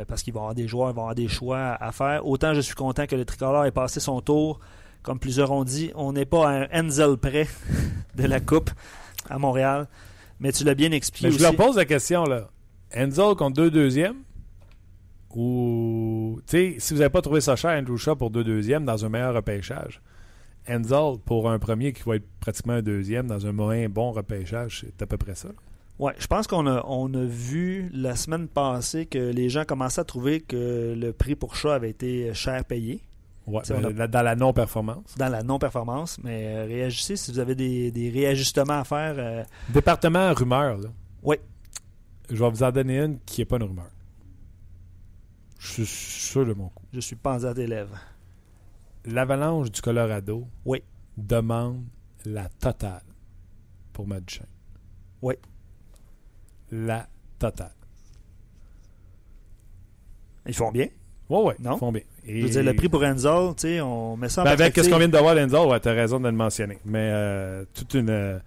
Parce 0.07 0.21
qu'ils 0.21 0.33
vont 0.33 0.41
avoir 0.41 0.55
des 0.55 0.67
joueurs, 0.67 0.91
ils 0.91 0.95
vont 0.95 1.01
avoir 1.01 1.15
des 1.15 1.27
choix 1.27 1.77
à 1.79 1.91
faire. 1.91 2.27
Autant 2.27 2.53
je 2.53 2.61
suis 2.61 2.75
content 2.75 3.07
que 3.07 3.15
le 3.15 3.25
tricolore 3.25 3.65
ait 3.65 3.71
passé 3.71 3.99
son 3.99 4.21
tour. 4.21 4.59
Comme 5.03 5.19
plusieurs 5.19 5.51
ont 5.51 5.65
dit, 5.65 5.91
on 5.95 6.13
n'est 6.13 6.25
pas 6.25 6.49
à 6.49 6.53
un 6.63 6.67
Enzel 6.85 7.17
près 7.17 7.47
de 8.15 8.25
la 8.25 8.39
Coupe 8.39 8.71
à 9.29 9.37
Montréal. 9.37 9.87
Mais 10.39 10.51
tu 10.51 10.63
l'as 10.63 10.75
bien 10.75 10.91
expliqué 10.91 11.27
Mais 11.27 11.31
je 11.31 11.35
aussi. 11.35 11.43
leur 11.43 11.55
pose 11.55 11.75
la 11.75 11.85
question, 11.85 12.23
là. 12.23 12.49
Enzo 12.91 13.35
contre 13.35 13.55
deux 13.55 13.71
deuxièmes? 13.71 14.17
Ou... 15.35 16.39
Tu 16.47 16.51
sais, 16.57 16.75
si 16.79 16.93
vous 16.93 16.99
n'avez 16.99 17.09
pas 17.11 17.21
trouvé 17.21 17.41
ça 17.41 17.55
cher, 17.55 17.71
Andrew 17.71 17.97
Shaw 17.97 18.15
pour 18.15 18.29
deux 18.29 18.43
deuxièmes 18.43 18.85
dans 18.85 19.03
un 19.03 19.09
meilleur 19.09 19.33
repêchage, 19.33 20.01
Enzo 20.67 21.17
pour 21.25 21.49
un 21.49 21.59
premier 21.59 21.91
qui 21.91 22.03
va 22.03 22.17
être 22.17 22.27
pratiquement 22.39 22.73
un 22.73 22.81
deuxième 22.81 23.27
dans 23.27 23.45
un 23.45 23.51
moins 23.51 23.89
bon 23.89 24.11
repêchage, 24.11 24.81
c'est 24.85 25.01
à 25.01 25.07
peu 25.07 25.17
près 25.17 25.35
ça. 25.35 25.49
Ouais, 25.99 26.13
je 26.17 26.27
pense 26.27 26.47
qu'on 26.47 26.65
a, 26.67 26.83
on 26.87 27.13
a 27.13 27.23
vu 27.23 27.89
la 27.93 28.15
semaine 28.15 28.47
passée 28.47 29.05
que 29.05 29.17
les 29.17 29.49
gens 29.49 29.63
commençaient 29.65 30.01
à 30.01 30.05
trouver 30.05 30.41
que 30.41 30.95
le 30.97 31.13
prix 31.13 31.35
pour 31.35 31.55
chat 31.55 31.75
avait 31.75 31.89
été 31.89 32.33
cher 32.33 32.63
payé 32.65 33.01
Ouais, 33.45 33.61
a- 33.71 34.07
dans- 34.07 34.21
la 34.21 34.35
non-performance. 34.35 35.15
dans 35.17 35.27
la 35.29 35.43
non-performance. 35.43 36.17
Mais 36.23 36.47
euh, 36.55 36.65
réagissez 36.65 37.15
si 37.17 37.31
vous 37.31 37.39
avez 37.39 37.55
des, 37.55 37.91
des 37.91 38.09
réajustements 38.09 38.79
à 38.79 38.83
faire. 38.85 39.15
euh, 39.17 39.43
Département 39.69 40.33
rumeur, 40.33 40.77
là. 40.77 40.89
Oui. 41.23 41.35
Je 42.29 42.35
vais 42.41 42.49
vous 42.49 42.63
en 42.63 42.71
donner 42.71 42.99
une 42.99 43.19
qui 43.25 43.41
n'est 43.41 43.45
pas 43.45 43.57
une 43.57 43.63
rumeur. 43.63 43.89
Je 45.59 45.83
suis 45.83 45.85
sûr 45.85 46.45
de 46.45 46.53
mon 46.53 46.69
coup. 46.69 46.83
je 46.93 46.99
suis 46.99 47.15
pendu 47.15 47.65
lèvres. 47.67 47.97
L'Avalanche 49.05 49.71
du 49.71 49.81
Colorado 49.81 50.47
Oui. 50.65 50.81
demande 51.17 51.83
la 52.25 52.47
totale 52.47 53.03
pour 53.91 54.07
Matt 54.07 54.23
Duchesne. 54.25 54.47
Oui. 55.21 55.35
La 56.71 57.07
totale. 57.39 57.73
Ils 60.45 60.53
font 60.53 60.71
bien? 60.71 60.87
Oui, 61.29 61.39
oui, 61.45 61.53
Non? 61.59 61.75
ils 61.75 61.79
font 61.79 61.91
bien. 61.91 62.01
Et... 62.25 62.41
Je 62.41 62.45
veux 62.45 62.51
dire, 62.51 62.63
le 62.63 62.73
prix 62.73 62.89
pour 62.89 63.03
Enzo, 63.03 63.53
tu 63.53 63.61
sais, 63.61 63.81
on 63.81 64.17
met 64.17 64.29
ça 64.29 64.41
en 64.41 64.45
Ben, 64.45 64.51
avec 64.51 64.75
ce 64.75 64.89
qu'on 64.89 64.97
vient 64.97 65.07
de 65.07 65.17
voir 65.17 65.35
d'Enzo, 65.35 65.69
ouais, 65.69 65.79
tu 65.79 65.89
as 65.89 65.93
raison 65.93 66.19
de 66.19 66.25
le 66.25 66.35
mentionner. 66.35 66.79
Mais 66.85 67.09
euh, 67.11 67.65
toute 67.73 67.93
une, 67.93 68.09
euh, 68.09 68.39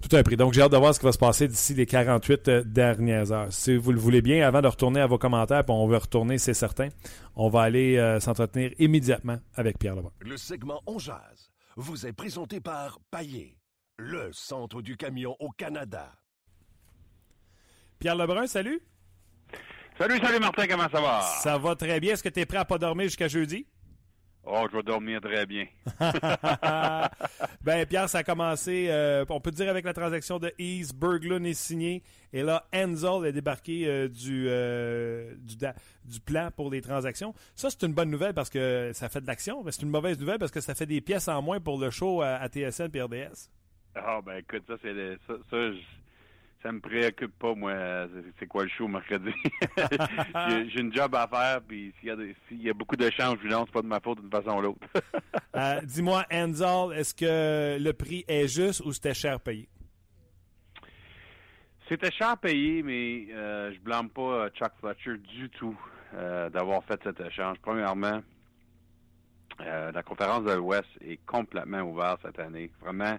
tout 0.00 0.14
un 0.16 0.22
prix. 0.22 0.36
Donc, 0.36 0.52
j'ai 0.52 0.62
hâte 0.62 0.72
de 0.72 0.76
voir 0.76 0.94
ce 0.94 1.00
qui 1.00 1.06
va 1.06 1.12
se 1.12 1.18
passer 1.18 1.48
d'ici 1.48 1.74
les 1.74 1.86
48 1.86 2.48
euh, 2.48 2.62
dernières 2.64 3.32
heures. 3.32 3.52
Si 3.52 3.76
vous 3.76 3.92
le 3.92 3.98
voulez 3.98 4.22
bien, 4.22 4.46
avant 4.46 4.62
de 4.62 4.68
retourner 4.68 5.00
à 5.00 5.06
vos 5.06 5.18
commentaires, 5.18 5.64
puis 5.64 5.74
on 5.74 5.86
veut 5.86 5.96
retourner, 5.96 6.38
c'est 6.38 6.54
certain, 6.54 6.88
on 7.36 7.48
va 7.48 7.62
aller 7.62 7.96
euh, 7.96 8.20
s'entretenir 8.20 8.72
immédiatement 8.78 9.38
avec 9.54 9.78
Pierre 9.78 9.96
Lebrun. 9.96 10.12
Le 10.20 10.36
segment 10.36 10.80
On 10.86 10.98
Jazz 10.98 11.50
vous 11.76 12.06
est 12.06 12.12
présenté 12.12 12.60
par 12.60 13.00
Paillé, 13.10 13.56
le 13.96 14.30
centre 14.32 14.82
du 14.82 14.96
camion 14.96 15.36
au 15.40 15.50
Canada. 15.50 16.12
Pierre 17.98 18.16
Lebrun, 18.16 18.46
salut. 18.46 18.80
Salut, 19.98 20.20
salut 20.20 20.38
Martin, 20.38 20.68
comment 20.68 20.88
ça 20.88 21.00
va? 21.00 21.20
Ça 21.22 21.58
va 21.58 21.74
très 21.74 21.98
bien. 21.98 22.12
Est-ce 22.12 22.22
que 22.22 22.28
tu 22.28 22.38
es 22.38 22.46
prêt 22.46 22.58
à 22.58 22.64
pas 22.64 22.78
dormir 22.78 23.06
jusqu'à 23.06 23.26
jeudi? 23.26 23.66
Oh, 24.44 24.64
je 24.70 24.76
vais 24.76 24.82
dormir 24.84 25.20
très 25.20 25.44
bien. 25.44 25.66
ben, 27.62 27.84
Pierre, 27.84 28.08
ça 28.08 28.18
a 28.18 28.22
commencé, 28.22 28.86
euh, 28.90 29.24
on 29.28 29.40
peut 29.40 29.50
dire 29.50 29.68
avec 29.68 29.84
la 29.84 29.92
transaction 29.92 30.38
de 30.38 30.52
Ease, 30.56 30.92
Berglund 30.94 31.44
est 31.44 31.52
signé, 31.52 32.04
et 32.32 32.44
là, 32.44 32.68
Enzel 32.72 33.26
est 33.26 33.32
débarqué 33.32 33.88
euh, 33.88 34.06
du, 34.06 34.46
euh, 34.48 35.34
du, 35.36 35.56
du, 35.56 36.20
plan 36.20 36.50
pour 36.54 36.70
les 36.70 36.80
transactions. 36.80 37.34
Ça, 37.56 37.68
c'est 37.68 37.84
une 37.84 37.92
bonne 37.92 38.10
nouvelle 38.10 38.34
parce 38.34 38.50
que 38.50 38.92
ça 38.94 39.08
fait 39.08 39.20
de 39.20 39.26
l'action, 39.26 39.64
mais 39.64 39.72
c'est 39.72 39.82
une 39.82 39.90
mauvaise 39.90 40.20
nouvelle 40.20 40.38
parce 40.38 40.52
que 40.52 40.60
ça 40.60 40.76
fait 40.76 40.86
des 40.86 41.00
pièces 41.00 41.26
en 41.26 41.42
moins 41.42 41.58
pour 41.58 41.76
le 41.76 41.90
show 41.90 42.22
à, 42.22 42.46
TSN 42.46 42.88
et 42.94 43.02
RDS. 43.02 43.50
Ah, 43.96 44.20
ben 44.24 44.36
écoute, 44.36 44.62
ça, 44.68 44.74
c'est 44.80 44.94
ça, 45.26 45.34
ça 45.50 45.56
ça 46.62 46.72
me 46.72 46.80
préoccupe 46.80 47.38
pas, 47.38 47.54
moi. 47.54 47.72
C'est 48.38 48.46
quoi 48.46 48.64
le 48.64 48.68
show 48.68 48.88
mercredi? 48.88 49.32
J'ai 50.68 50.80
une 50.80 50.92
job 50.92 51.14
à 51.14 51.28
faire, 51.28 51.60
puis 51.62 51.92
s'il 52.00 52.10
y, 52.50 52.64
y, 52.64 52.70
a 52.70 52.74
beaucoup 52.74 52.96
de 52.96 53.08
chances, 53.10 53.36
je 53.42 53.48
c'est 53.48 53.72
pas 53.72 53.82
de 53.82 53.86
ma 53.86 54.00
faute 54.00 54.20
d'une 54.20 54.30
façon 54.30 54.58
ou 54.58 54.60
l'autre. 54.60 54.86
euh, 55.56 55.80
Dis-moi, 55.82 56.24
Enzel, 56.32 56.96
est-ce 56.96 57.14
que 57.14 57.78
le 57.78 57.92
prix 57.92 58.24
est 58.26 58.48
juste 58.48 58.80
ou 58.80 58.92
c'était 58.92 59.14
cher 59.14 59.40
payé? 59.40 59.68
C'était 61.88 62.10
cher 62.10 62.36
payé, 62.36 62.82
mais 62.82 63.28
euh, 63.32 63.72
je 63.72 63.80
blâme 63.80 64.10
pas 64.10 64.50
Chuck 64.50 64.72
Fletcher 64.78 65.16
du 65.16 65.48
tout 65.50 65.78
euh, 66.14 66.50
d'avoir 66.50 66.84
fait 66.84 67.00
cet 67.02 67.18
échange. 67.20 67.56
Premièrement, 67.62 68.20
euh, 69.60 69.90
la 69.92 70.02
conférence 70.02 70.44
de 70.44 70.52
l'Ouest 70.52 70.88
est 71.00 71.18
complètement 71.24 71.80
ouverte 71.80 72.20
cette 72.22 72.38
année. 72.38 72.70
Vraiment, 72.80 73.16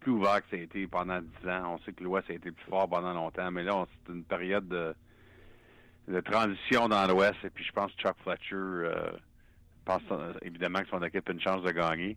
plus 0.00 0.12
ouvert 0.12 0.42
que 0.42 0.50
ça 0.50 0.56
a 0.56 0.60
été 0.60 0.86
pendant 0.86 1.20
dix 1.20 1.48
ans. 1.48 1.74
On 1.74 1.78
sait 1.84 1.92
que 1.92 2.02
l'Ouest 2.02 2.30
a 2.30 2.34
été 2.34 2.50
plus 2.50 2.64
fort 2.66 2.88
pendant 2.88 3.12
longtemps, 3.12 3.50
mais 3.50 3.62
là, 3.62 3.86
c'est 4.06 4.12
une 4.12 4.24
période 4.24 4.68
de, 4.68 6.20
transition 6.20 6.88
dans 6.88 7.06
l'Ouest. 7.06 7.36
Et 7.44 7.50
puis, 7.50 7.64
je 7.64 7.72
pense 7.72 7.92
que 7.92 8.02
Chuck 8.02 8.16
Fletcher 8.22 8.54
euh, 8.54 9.10
pense 9.84 10.02
évidemment 10.42 10.80
que 10.80 10.88
son 10.88 11.02
équipe 11.02 11.28
a 11.28 11.32
une 11.32 11.40
chance 11.40 11.62
de 11.62 11.70
gagner. 11.70 12.16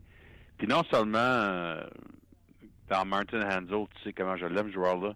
Puis 0.58 0.68
non 0.68 0.84
seulement 0.92 1.18
euh, 1.20 1.84
dans 2.90 3.06
Martin 3.06 3.42
Hansel, 3.42 3.88
tu 3.96 4.04
sais 4.04 4.14
comment 4.14 4.38
je 4.38 4.46
l'aime, 4.46 4.68
ce 4.68 4.74
joueur-là. 4.74 5.16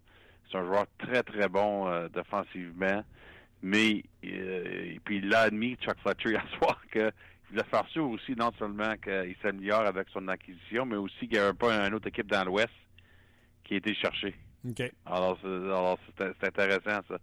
C'est 0.51 0.57
un 0.57 0.65
joueur 0.65 0.85
très, 0.97 1.23
très 1.23 1.47
bon 1.47 1.87
euh, 1.87 2.07
défensivement. 2.09 3.03
Mais 3.61 4.03
puis 4.21 5.17
il 5.17 5.29
l'a 5.29 5.41
admis, 5.41 5.75
Chuck 5.77 5.97
Fletcher, 5.99 6.29
hier 6.31 6.45
soir, 6.57 6.79
que 6.91 7.11
faire 7.69 7.87
sûr 7.89 8.09
aussi, 8.09 8.35
non 8.35 8.51
seulement 8.57 8.95
qu'il 8.97 9.35
s'améliore 9.41 9.85
avec 9.85 10.07
son 10.09 10.27
acquisition, 10.27 10.85
mais 10.85 10.97
aussi 10.97 11.19
qu'il 11.27 11.31
n'y 11.31 11.37
avait 11.37 11.53
pas 11.53 11.73
une 11.87 11.93
autre 11.93 12.07
équipe 12.07 12.27
dans 12.27 12.43
l'Ouest 12.43 12.73
qui 13.63 13.75
a 13.75 13.77
été 13.77 13.93
cherchée. 13.95 14.35
Alors, 15.05 15.37
c'est 16.17 16.47
intéressant, 16.47 17.01
ça. 17.07 17.17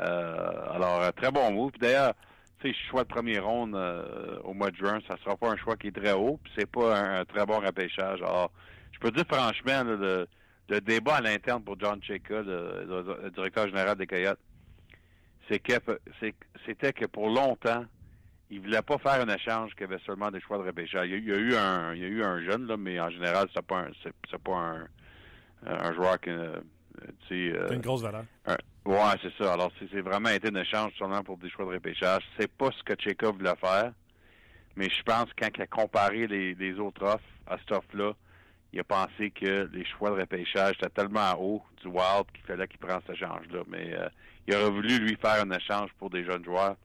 Euh, 0.00 0.72
alors, 0.72 1.12
très 1.14 1.30
bon 1.30 1.52
mot. 1.52 1.70
Puis 1.70 1.80
d'ailleurs, 1.80 2.14
tu 2.60 2.72
sais, 2.72 2.76
choix 2.90 3.04
de 3.04 3.08
première 3.08 3.44
ronde 3.44 3.74
euh, 3.74 4.38
au 4.42 4.54
mois 4.54 4.70
de 4.70 4.76
juin, 4.76 4.98
ça 5.08 5.16
sera 5.22 5.36
pas 5.36 5.50
un 5.50 5.56
choix 5.56 5.76
qui 5.76 5.88
est 5.88 5.96
très 5.96 6.12
haut, 6.12 6.38
puis 6.42 6.52
c'est 6.56 6.70
pas 6.70 6.98
un, 6.98 7.24
très 7.24 7.46
bon 7.46 7.60
repêchage. 7.60 8.20
Alors, 8.22 8.50
je 8.92 8.98
peux 8.98 9.10
dire 9.10 9.24
franchement, 9.28 9.84
le, 9.84 10.26
débat 10.80 11.16
à 11.16 11.20
l'interne 11.20 11.62
pour 11.62 11.78
John 11.78 12.02
Cheka, 12.02 12.42
le, 12.42 13.30
directeur 13.34 13.68
général 13.68 13.96
des 13.96 14.06
Coyotes, 14.06 14.40
c'était 15.48 16.92
que 16.92 17.06
pour 17.06 17.28
longtemps, 17.28 17.84
il 18.54 18.60
voulait 18.60 18.82
pas 18.82 18.98
faire 18.98 19.20
un 19.20 19.34
échange 19.34 19.74
qui 19.74 19.82
avait 19.82 19.98
seulement 20.06 20.30
des 20.30 20.40
choix 20.40 20.58
de 20.58 20.62
repêchage. 20.62 21.08
Il 21.08 21.28
y 21.28 21.32
a, 21.32 21.36
eu 21.36 21.56
un, 21.56 21.92
il 21.94 22.02
y 22.02 22.04
a 22.04 22.08
eu 22.08 22.22
un 22.22 22.40
jeune 22.44 22.68
là, 22.68 22.76
mais 22.76 23.00
en 23.00 23.10
général 23.10 23.48
c'est 23.52 23.66
pas 23.66 23.80
un, 23.80 23.90
c'est, 24.02 24.38
pas 24.38 24.56
un, 24.56 24.86
un 25.66 25.92
joueur 25.92 26.20
qui, 26.20 26.30
euh, 26.30 26.60
tu 27.26 27.52
euh, 27.52 27.68
une 27.70 27.80
grosse 27.80 28.02
valeur. 28.02 28.24
ouais, 28.84 29.18
c'est 29.22 29.32
ça. 29.42 29.54
Alors 29.54 29.72
c'est, 29.80 30.00
vraiment 30.00 30.28
été 30.28 30.48
un 30.48 30.54
échange 30.54 30.92
seulement 30.96 31.24
pour 31.24 31.36
des 31.36 31.50
choix 31.50 31.64
de 31.64 31.72
repêchage. 31.72 32.22
C'est 32.38 32.50
pas 32.50 32.70
ce 32.70 32.82
que 32.84 32.94
Chekhov 32.96 33.38
voulait 33.38 33.56
faire, 33.56 33.92
mais 34.76 34.88
je 34.88 35.02
pense 35.02 35.26
quand 35.36 35.48
il 35.56 35.62
a 35.62 35.66
comparé 35.66 36.28
les, 36.28 36.54
les 36.54 36.78
autres 36.78 37.04
offres 37.04 37.24
à 37.48 37.58
cette 37.58 37.72
offre-là, 37.72 38.12
il 38.72 38.78
a 38.78 38.84
pensé 38.84 39.32
que 39.32 39.68
les 39.72 39.84
choix 39.84 40.10
de 40.10 40.20
repêchage 40.20 40.76
étaient 40.80 40.90
tellement 40.90 41.34
haut 41.40 41.62
du 41.82 41.88
Wild 41.88 42.26
qu'il 42.32 42.44
fallait 42.44 42.68
qu'il 42.68 42.78
prenne 42.78 43.00
cet 43.04 43.16
échange-là. 43.16 43.62
Mais 43.66 43.94
euh, 43.94 44.08
il 44.46 44.54
aurait 44.54 44.70
voulu 44.70 44.98
lui 45.00 45.16
faire 45.16 45.42
un 45.42 45.50
échange 45.50 45.90
pour 45.98 46.08
des 46.08 46.24
jeunes 46.24 46.44
joueurs. 46.44 46.76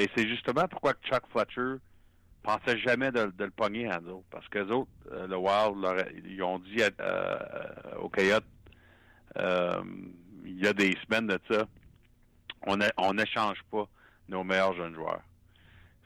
Et 0.00 0.08
c'est 0.16 0.26
justement 0.26 0.66
pourquoi 0.66 0.94
Chuck 1.04 1.24
Fletcher 1.30 1.74
pensait 2.42 2.78
jamais 2.78 3.12
de, 3.12 3.30
le 3.38 3.50
pogner, 3.50 3.86
Handel. 3.86 4.22
Parce 4.30 4.48
que 4.48 4.60
les 4.60 4.70
autres, 4.70 4.90
euh, 5.12 5.26
le 5.26 5.36
Wild, 5.36 6.24
ils 6.24 6.42
ont 6.42 6.58
dit 6.58 6.82
à, 6.82 6.88
euh, 7.00 7.96
au 7.98 8.08
Coyote, 8.08 8.46
euh, 9.36 9.82
il 10.46 10.58
y 10.58 10.66
a 10.66 10.72
des 10.72 10.96
semaines 11.04 11.26
de 11.26 11.38
ça, 11.50 11.66
on 12.66 13.12
n'échange 13.12 13.58
pas 13.70 13.86
nos 14.30 14.42
meilleurs 14.42 14.74
jeunes 14.74 14.94
joueurs. 14.94 15.20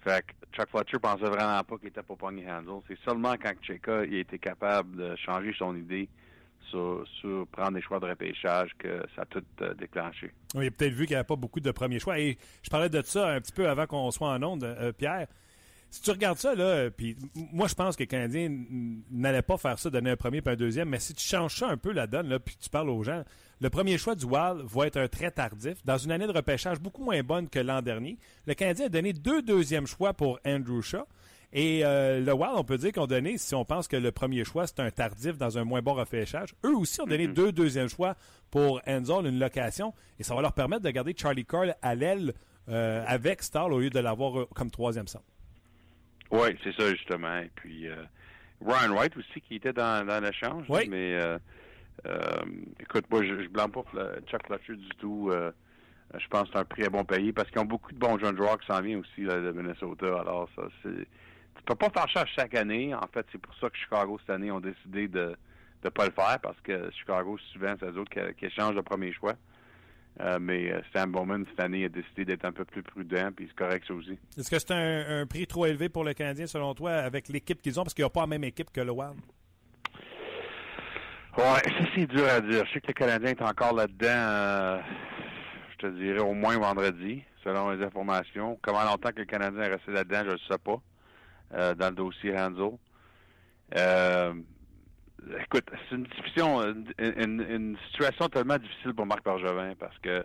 Fait 0.03 0.27
que 0.27 0.33
Chuck 0.57 0.71
Fletcher 0.71 0.99
pensait 0.99 1.31
vraiment 1.31 1.63
pas 1.63 1.79
qu'il 1.79 1.87
était 1.87 2.03
pour 2.03 2.19
pogner 2.19 2.51
Handel. 2.51 2.81
C'est 2.89 2.99
seulement 3.05 3.35
quand 3.41 3.53
Cheka 3.63 4.07
il 4.07 4.17
a 4.17 4.19
été 4.19 4.41
capable 4.41 4.97
de 4.97 5.15
changer 5.15 5.55
son 5.57 5.77
idée 5.77 6.09
sur, 6.71 7.47
prendre 7.53 7.73
des 7.73 7.83
choix 7.83 8.01
de 8.01 8.07
repêchage 8.07 8.71
que 8.79 9.05
ça 9.15 9.23
a 9.23 9.27
tout 9.27 9.45
euh, 9.61 9.75
déclenché. 9.75 10.33
Oui, 10.55 10.71
peut-être 10.71 10.93
vu 10.93 11.07
qu'il 11.07 11.15
n'y 11.15 11.19
avait 11.19 11.27
pas 11.27 11.37
beaucoup 11.37 11.61
de 11.61 11.71
premiers 11.71 12.01
choix. 12.01 12.19
Et 12.19 12.37
je 12.63 12.71
parlais 12.71 12.89
de 12.89 13.01
ça 13.03 13.29
un 13.29 13.41
petit 13.41 13.53
peu 13.53 13.69
avant 13.69 13.87
qu'on 13.87 14.11
soit 14.11 14.31
en 14.31 14.43
onde, 14.43 14.65
euh, 14.65 14.93
Pierre. 14.93 15.29
Si 15.91 16.03
tu 16.03 16.11
regardes 16.11 16.39
ça, 16.39 16.57
là, 16.57 16.91
moi, 17.53 17.69
je 17.69 17.75
pense 17.75 17.95
que 17.95 18.03
les 18.03 18.09
Canadiens 18.09 18.51
n'allaient 19.13 19.43
pas 19.43 19.57
faire 19.57 19.79
ça, 19.79 19.91
donner 19.91 20.11
un 20.11 20.17
premier 20.17 20.43
puis 20.43 20.53
un 20.53 20.57
deuxième, 20.57 20.89
mais 20.89 20.99
si 20.99 21.15
tu 21.15 21.25
changes 21.25 21.55
ça 21.55 21.69
un 21.69 21.77
peu 21.77 21.93
la 21.93 22.09
donne, 22.09 22.29
là, 22.29 22.41
puis 22.41 22.57
tu 22.61 22.69
parles 22.69 22.91
aux 22.91 23.05
gens, 23.05 23.23
le 23.61 23.71
premier 23.71 23.97
choix 23.97 24.17
du 24.17 24.25
Wild 24.25 24.63
va 24.65 24.89
être 24.89 24.97
un 24.97 25.07
très 25.07 25.31
tardif, 25.31 25.85
dans 25.85 25.97
une 25.97 26.11
année 26.11 26.27
de 26.27 26.33
repêchage 26.33 26.81
beaucoup 26.81 27.05
moins 27.05 27.23
bonne 27.23 27.49
que 27.49 27.61
l'an 27.61 27.81
dernier. 27.81 28.19
Le 28.45 28.55
Canadien 28.55 28.87
a 28.87 28.89
donné 28.89 29.13
deux 29.13 29.41
deuxièmes 29.41 29.87
choix 29.87 30.15
pour 30.15 30.41
Andrew 30.45 30.83
Shaw. 30.83 31.07
Et 31.57 31.85
euh, 31.85 32.19
le 32.19 32.33
Wild, 32.33 32.55
on 32.57 32.65
peut 32.65 32.77
dire 32.77 32.91
qu'on 32.93 33.07
donné, 33.07 33.39
si 33.39 33.55
on 33.55 33.65
pense 33.65 33.87
que 33.87 33.97
le 33.97 34.11
premier 34.11 34.45
choix, 34.45 34.67
c'est 34.67 34.81
un 34.81 34.91
tardif 34.91 35.39
dans 35.39 35.57
un 35.57 35.63
moins 35.63 35.83
bon 35.83 35.95
repêchage, 35.95 36.53
eux 36.65 36.77
aussi 36.77 37.01
ont 37.01 37.07
donné 37.07 37.29
mm-hmm. 37.29 37.33
deux 37.33 37.53
deuxièmes 37.53 37.89
choix 37.89 38.17
pour 38.51 38.81
Enzo, 38.87 39.25
une 39.25 39.39
location, 39.39 39.95
et 40.19 40.25
ça 40.25 40.35
va 40.35 40.43
leur 40.43 40.53
permettre 40.53 40.83
de 40.83 40.91
garder 40.91 41.15
Charlie 41.17 41.45
Carl 41.45 41.77
à 41.81 41.95
l'aile 41.95 42.35
euh, 42.69 43.05
avec 43.07 43.41
Starl 43.41 43.73
au 43.73 43.79
lieu 43.79 43.91
de 43.91 44.01
l'avoir 44.01 44.41
euh, 44.41 44.49
comme 44.53 44.69
troisième 44.69 45.07
centre. 45.07 45.25
Oui, 46.33 46.59
c'est 46.65 46.75
ça 46.75 46.91
justement. 46.91 47.39
Et 47.39 47.51
puis 47.55 47.87
Ryan 48.61 48.97
White 48.97 49.17
aussi 49.17 49.41
qui 49.41 49.57
était 49.57 49.73
dans, 49.73 50.05
dans 50.05 50.21
l'échange. 50.25 50.67
Oui. 50.69 50.89
Mais 50.89 51.17
écoute, 52.81 53.05
moi 53.11 53.23
je, 53.23 53.33
ne 53.33 53.47
blâme 53.47 53.71
pas 53.71 53.85
Chuck 54.27 54.45
Fletcher 54.45 54.75
du 54.75 54.89
tout. 54.99 55.31
je 55.31 56.27
pense 56.29 56.49
que 56.49 56.49
c'est 56.55 56.59
un 56.59 56.65
prix 56.65 56.85
à 56.85 56.91
bon 56.91 57.05
payer 57.05 57.33
parce 57.33 57.49
qu'ils 57.49 57.61
ont 57.61 57.67
beaucoup 57.67 57.93
de 57.93 57.99
bons 57.99 58.19
jeunes 58.19 58.37
joueurs 58.37 58.59
qui 58.59 58.67
s'en 58.67 58.81
viennent 58.81 59.01
aussi 59.01 59.23
de 59.23 59.53
Minnesota. 59.53 60.07
Alors 60.19 60.49
ça, 60.57 60.63
c'est 60.83 61.07
peux 61.65 61.75
pas 61.75 61.91
faire 61.91 62.07
ça 62.13 62.27
chaque 62.27 62.55
année. 62.55 62.95
En 62.95 63.07
fait, 63.13 63.27
c'est 63.33 63.41
pour 63.41 63.55
ça 63.57 63.71
que 63.71 63.77
Chicago, 63.77 64.19
cette 64.21 64.31
année, 64.31 64.51
ont 64.51 64.61
décidé 64.61 65.09
de 65.09 65.37
ne 65.85 65.91
pas 65.91 66.07
le 66.07 66.13
faire 66.13 66.39
parce 66.43 66.61
que 66.63 66.91
Chicago, 66.93 67.39
souvent, 67.53 67.75
c'est 67.79 67.87
eux 67.87 67.99
autres 67.99 68.11
qui, 68.11 68.35
qui, 68.37 68.47
échangent 68.47 68.75
le 68.75 68.83
premier 68.83 69.13
choix. 69.13 69.35
Euh, 70.21 70.39
mais 70.41 70.71
euh, 70.71 70.81
Stan 70.91 71.09
Bowman, 71.09 71.45
cette 71.51 71.61
année, 71.61 71.85
a 71.85 71.89
décidé 71.89 72.25
d'être 72.25 72.45
un 72.45 72.53
peu 72.53 72.65
plus 72.65 72.83
prudent, 72.83 73.31
puis 73.35 73.47
c'est 73.49 73.57
correct 73.57 73.85
ça 73.87 73.95
aussi. 73.95 74.17
Est-ce 74.39 74.49
que 74.49 74.59
c'est 74.59 74.71
un, 74.71 75.27
prix 75.27 75.47
trop 75.47 75.67
élevé 75.67 75.89
pour 75.89 76.05
le 76.05 76.15
Canadien, 76.15 76.47
selon 76.47 76.73
toi, 76.75 76.93
avec 76.93 77.29
l'équipe 77.29 77.61
qu'ils 77.61 77.81
ont, 77.81 77.83
parce 77.83 77.95
qu'ils 77.95 78.05
n'ont 78.05 78.11
pas 78.11 78.21
la 78.21 78.29
même 78.29 78.45
équipe 78.45 78.71
que 78.71 78.81
le 78.81 78.93
Wild? 78.93 79.17
Ouais, 81.37 81.43
ça 81.43 81.85
c'est 81.97 82.07
dur 82.07 82.29
à 82.29 82.41
dire. 82.41 82.65
Je 82.65 82.73
sais 82.75 82.81
que 82.81 82.87
le 82.87 82.93
Canadien 82.93 83.31
est 83.31 83.43
encore 83.43 83.75
là-dedans, 83.75 84.07
euh, 84.09 84.79
je 85.73 85.89
te 85.89 85.93
dirais 85.99 86.21
au 86.21 86.33
moins 86.33 86.57
vendredi, 86.59 87.25
selon 87.43 87.71
les 87.71 87.85
informations. 87.85 88.57
Comment 88.63 88.85
longtemps 88.85 89.11
que 89.11 89.19
le 89.19 89.25
Canadien 89.25 89.63
est 89.63 89.73
resté 89.73 89.91
là-dedans, 89.91 90.23
je 90.27 90.33
ne 90.35 90.39
sais 90.49 90.59
pas. 90.63 90.81
Euh, 91.53 91.75
dans 91.75 91.91
le 91.91 91.95
dossier 91.95 92.37
Hanzo. 92.37 92.81
Euh, 93.77 94.35
écoute, 95.41 95.71
c'est 95.89 95.95
une 95.95 96.05
discussion, 96.05 96.63
une, 96.99 97.77
situation 97.87 98.29
tellement 98.29 98.59
difficile 98.59 98.95
pour 98.95 99.07
Marc 99.07 99.25
Bergevin 99.25 99.75
parce 99.79 99.97
que 99.99 100.25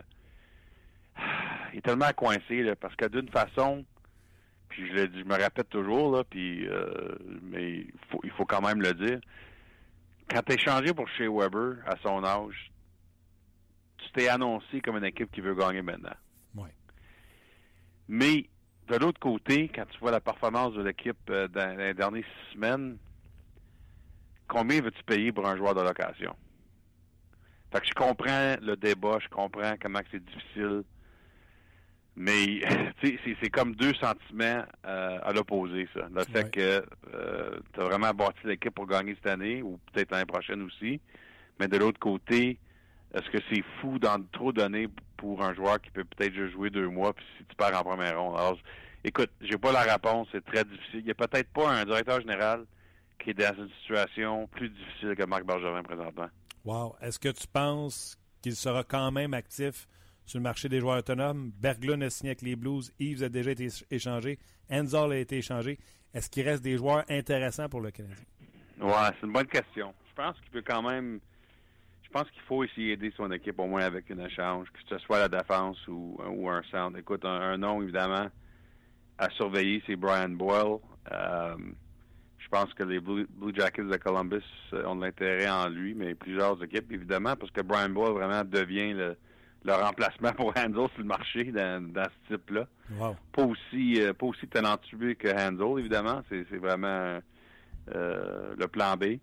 il 1.72 1.78
est 1.78 1.82
tellement 1.82 2.10
coincé 2.16 2.74
parce 2.80 2.96
que 2.96 3.06
d'une 3.06 3.28
façon, 3.28 3.84
puis 4.70 4.88
je, 4.88 4.96
je 4.96 5.24
me 5.24 5.34
répète 5.34 5.68
toujours 5.68 6.16
là, 6.16 6.24
puis 6.24 6.66
euh, 6.66 7.14
mais 7.42 7.78
il 7.80 7.92
faut, 8.10 8.20
il 8.24 8.30
faut 8.30 8.46
quand 8.46 8.62
même 8.62 8.80
le 8.80 8.94
dire. 8.94 9.20
Quand 10.28 10.42
tu 10.42 10.54
es 10.54 10.58
changé 10.58 10.92
pour 10.94 11.08
chez 11.10 11.28
Weber 11.28 11.76
à 11.86 11.96
son 12.02 12.24
âge, 12.24 12.72
tu 13.98 14.10
t'es 14.12 14.28
annoncé 14.28 14.80
comme 14.80 14.96
une 14.96 15.04
équipe 15.04 15.30
qui 15.30 15.42
veut 15.42 15.54
gagner 15.54 15.82
maintenant. 15.82 16.16
Oui. 16.56 16.70
Mais 18.08 18.48
de 18.90 18.96
l'autre 18.96 19.20
côté, 19.20 19.70
quand 19.72 19.84
tu 19.88 19.98
vois 20.00 20.10
la 20.10 20.20
performance 20.20 20.74
de 20.74 20.82
l'équipe 20.82 21.16
euh, 21.30 21.46
dans 21.46 21.78
les 21.78 21.94
dernières 21.94 22.24
six 22.24 22.54
semaines, 22.54 22.98
combien 24.48 24.80
veux-tu 24.80 25.02
payer 25.04 25.30
pour 25.30 25.46
un 25.46 25.56
joueur 25.56 25.76
de 25.76 25.80
location? 25.80 26.34
Fait 27.72 27.80
que 27.80 27.86
je 27.86 27.94
comprends 27.94 28.56
le 28.60 28.74
débat, 28.74 29.18
je 29.20 29.28
comprends 29.28 29.74
comment 29.80 30.00
c'est 30.10 30.24
difficile, 30.24 30.82
mais 32.16 32.60
c'est 33.00 33.50
comme 33.50 33.76
deux 33.76 33.94
sentiments 33.94 34.64
euh, 34.84 35.18
à 35.22 35.32
l'opposé, 35.32 35.88
ça. 35.94 36.08
Le 36.12 36.24
fait 36.24 36.50
que 36.50 36.84
euh, 37.14 37.60
tu 37.72 37.80
as 37.80 37.84
vraiment 37.84 38.10
bâti 38.12 38.40
l'équipe 38.44 38.74
pour 38.74 38.86
gagner 38.86 39.14
cette 39.14 39.32
année, 39.32 39.62
ou 39.62 39.78
peut-être 39.92 40.10
l'année 40.10 40.26
prochaine 40.26 40.62
aussi, 40.62 41.00
mais 41.60 41.68
de 41.68 41.76
l'autre 41.76 42.00
côté, 42.00 42.58
est-ce 43.14 43.28
que 43.30 43.38
c'est 43.50 43.62
fou 43.80 43.98
d'en 43.98 44.22
trop 44.32 44.52
donner 44.52 44.88
pour 45.16 45.42
un 45.42 45.54
joueur 45.54 45.80
qui 45.80 45.90
peut 45.90 46.04
peut-être 46.04 46.34
juste 46.34 46.52
jouer 46.52 46.70
deux 46.70 46.88
mois 46.88 47.12
puis 47.12 47.24
si 47.38 47.44
tu 47.44 47.56
perds 47.56 47.78
en 47.78 47.82
première 47.82 48.20
ronde? 48.20 48.36
Alors, 48.38 48.58
écoute, 49.04 49.30
j'ai 49.40 49.58
pas 49.58 49.72
la 49.72 49.82
réponse, 49.82 50.28
c'est 50.32 50.44
très 50.44 50.64
difficile. 50.64 51.00
Il 51.00 51.04
n'y 51.04 51.10
a 51.10 51.14
peut-être 51.14 51.50
pas 51.52 51.70
un 51.70 51.84
directeur 51.84 52.20
général 52.20 52.64
qui 53.18 53.30
est 53.30 53.34
dans 53.34 53.54
une 53.54 53.70
situation 53.80 54.46
plus 54.48 54.70
difficile 54.70 55.14
que 55.14 55.24
Marc 55.24 55.44
Bergevin 55.44 55.82
présentement. 55.82 56.28
Wow. 56.64 56.96
Est-ce 57.00 57.18
que 57.18 57.28
tu 57.28 57.46
penses 57.46 58.16
qu'il 58.42 58.56
sera 58.56 58.84
quand 58.84 59.10
même 59.10 59.34
actif 59.34 59.86
sur 60.24 60.38
le 60.38 60.42
marché 60.42 60.68
des 60.68 60.80
joueurs 60.80 60.98
autonomes? 60.98 61.50
Berglund 61.58 62.02
a 62.02 62.10
signé 62.10 62.30
avec 62.30 62.42
les 62.42 62.56
Blues, 62.56 62.92
Yves 62.98 63.22
a 63.22 63.28
déjà 63.28 63.50
été 63.50 63.68
échangé, 63.90 64.38
Enzel 64.70 65.12
a 65.12 65.16
été 65.16 65.38
échangé. 65.38 65.78
Est-ce 66.14 66.30
qu'il 66.30 66.48
reste 66.48 66.62
des 66.62 66.76
joueurs 66.76 67.04
intéressants 67.08 67.68
pour 67.68 67.80
le 67.80 67.90
Canadien? 67.90 68.24
Ouais, 68.80 69.10
c'est 69.20 69.26
une 69.26 69.32
bonne 69.32 69.46
question. 69.46 69.94
Je 70.08 70.14
pense 70.14 70.40
qu'il 70.40 70.50
peut 70.50 70.62
quand 70.64 70.82
même. 70.82 71.20
Je 72.12 72.18
pense 72.18 72.30
qu'il 72.32 72.42
faut 72.42 72.64
essayer 72.64 72.96
d'aider 72.96 73.14
son 73.16 73.30
équipe 73.30 73.60
au 73.60 73.66
moins 73.66 73.82
avec 73.82 74.10
un 74.10 74.18
échange, 74.18 74.66
que 74.72 74.80
ce 74.88 74.98
soit 74.98 75.20
la 75.20 75.28
défense 75.28 75.78
ou, 75.86 76.18
ou 76.28 76.50
un 76.50 76.62
centre. 76.64 76.98
Écoute, 76.98 77.24
un, 77.24 77.56
nom 77.56 77.80
évidemment 77.82 78.26
à 79.16 79.30
surveiller, 79.30 79.80
c'est 79.86 79.94
Brian 79.94 80.30
Boyle. 80.30 80.78
Euh, 81.12 81.54
je 82.38 82.48
pense 82.48 82.74
que 82.74 82.82
les 82.82 82.98
Blue, 82.98 83.28
Jackets 83.54 83.84
de 83.84 83.96
Columbus 83.96 84.42
euh, 84.72 84.84
ont 84.86 84.96
de 84.96 85.02
l'intérêt 85.02 85.48
en 85.48 85.68
lui, 85.68 85.94
mais 85.94 86.16
plusieurs 86.16 86.60
équipes 86.64 86.90
évidemment, 86.90 87.36
parce 87.36 87.52
que 87.52 87.60
Brian 87.60 87.90
Boyle 87.90 88.12
vraiment 88.12 88.42
devient 88.42 88.92
le, 88.92 89.16
remplacement 89.72 90.32
pour 90.36 90.48
Handel 90.56 90.88
sur 90.88 90.98
le 90.98 91.04
marché 91.04 91.44
dans, 91.52 91.92
ce 92.28 92.34
type-là. 92.34 92.66
Wow. 92.98 93.14
Pas 93.30 93.44
aussi 93.44 94.02
euh, 94.02 94.12
pas 94.14 94.26
aussi 94.26 94.48
talentueux 94.48 95.14
que 95.14 95.28
Handel, 95.28 95.78
évidemment. 95.78 96.22
C'est 96.28 96.56
vraiment 96.56 97.20
euh, 97.94 98.54
le 98.58 98.66
plan 98.66 98.96
B. 98.96 99.20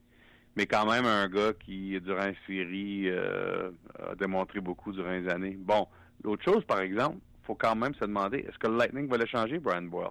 Mais 0.57 0.65
quand 0.65 0.87
même 0.89 1.05
un 1.05 1.29
gars 1.29 1.53
qui, 1.53 2.01
durant 2.01 2.31
série, 2.47 3.03
euh, 3.09 3.69
a 4.09 4.15
démontré 4.15 4.59
beaucoup 4.59 4.91
durant 4.91 5.11
les 5.11 5.29
années. 5.29 5.55
Bon, 5.55 5.87
l'autre 6.23 6.43
chose, 6.43 6.65
par 6.65 6.79
exemple, 6.79 7.19
faut 7.43 7.53
quand 7.53 7.75
même 7.75 7.93
se 7.93 8.05
demander, 8.05 8.39
est-ce 8.39 8.57
que 8.57 8.65
le 8.65 8.75
Lightning 8.75 9.07
va 9.07 9.17
le 9.17 9.27
changer, 9.27 9.59
Brian 9.59 9.83
Boyle? 9.83 10.09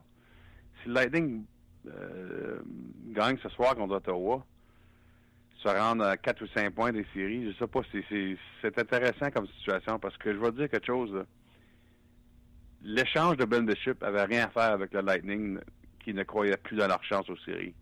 Si 0.81 0.89
le 0.89 0.95
Lightning 0.95 1.43
euh, 1.89 2.61
gagne 3.09 3.39
ce 3.43 3.49
soir 3.49 3.75
contre 3.75 3.97
Ottawa, 3.97 4.47
se 5.65 5.69
rendre 5.69 6.05
à 6.05 6.17
4 6.17 6.41
ou 6.43 6.47
5 6.55 6.73
points 6.73 6.93
des 6.93 7.05
séries, 7.13 7.51
je 7.51 7.59
sais 7.59 7.67
pas, 7.67 7.81
c'est 8.63 8.79
intéressant 8.79 9.33
comme 9.33 9.49
situation 9.49 9.99
parce 9.99 10.17
que 10.17 10.33
je 10.33 10.39
vais 10.39 10.53
dire 10.53 10.71
quelque 10.71 10.87
chose. 10.87 11.25
L'échange 12.85 13.37
de 13.37 13.45
Bishop 13.47 13.97
avait 14.01 14.27
rien 14.27 14.45
à 14.45 14.51
faire 14.51 14.75
avec 14.75 14.95
le 14.95 15.01
Lightning 15.01 15.59
qui 16.05 16.15
ne 16.15 16.23
croyait 16.23 16.57
plus 16.57 16.77
dans 16.77 16.87
leur 16.87 17.03
chance 17.03 17.29
aux 17.29 17.39
séries. 17.39 17.75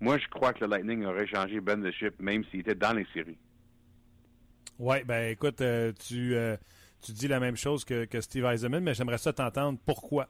Moi, 0.00 0.18
je 0.18 0.28
crois 0.28 0.52
que 0.52 0.60
le 0.60 0.70
Lightning 0.70 1.04
aurait 1.04 1.26
changé 1.26 1.60
Ben 1.60 1.82
Bishop 1.82 2.12
même 2.20 2.44
s'il 2.44 2.60
était 2.60 2.74
dans 2.74 2.92
les 2.92 3.06
séries. 3.12 3.38
Oui, 4.78 5.02
ben 5.04 5.32
écoute, 5.32 5.60
euh, 5.60 5.92
tu, 5.92 6.36
euh, 6.36 6.56
tu 7.02 7.10
dis 7.12 7.26
la 7.26 7.40
même 7.40 7.56
chose 7.56 7.84
que, 7.84 8.06
Steve 8.20 8.44
Eisenman, 8.44 8.82
mais 8.82 8.94
j'aimerais 8.94 9.18
ça 9.18 9.32
t'entendre. 9.32 9.78
Pourquoi? 9.84 10.28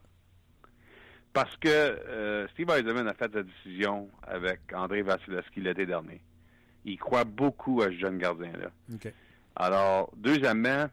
Parce 1.35 1.55
que 1.59 1.69
euh, 1.69 2.49
Steve 2.49 2.71
Eisenman 2.71 3.07
a 3.07 3.13
fait 3.13 3.31
sa 3.31 3.43
décision 3.43 4.09
avec 4.23 4.61
André 4.73 5.03
Vasilevski 5.03 5.61
l'été 5.61 5.85
dernier. 5.85 6.23
Il 6.87 6.99
croit 6.99 7.25
beaucoup 7.25 7.83
à 7.83 7.87
ce 7.87 7.99
jeune 7.99 8.17
gardien-là. 8.17 8.71
Alors, 9.55 10.11
deuxièmement, 10.17 10.87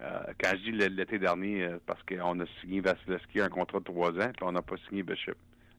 quand 0.00 0.50
je 0.52 0.70
dis 0.70 0.72
l'été 0.72 1.20
dernier, 1.20 1.68
parce 1.86 2.02
qu'on 2.02 2.40
a 2.40 2.46
signé 2.60 2.80
Vasilevski 2.80 3.40
un 3.40 3.48
contrat 3.48 3.78
de 3.78 3.84
trois 3.84 4.10
ans, 4.10 4.32
puis 4.36 4.42
on 4.42 4.52
n'a 4.52 4.62
pas 4.62 4.76
signé 4.88 5.04
Bishop. 5.04 5.36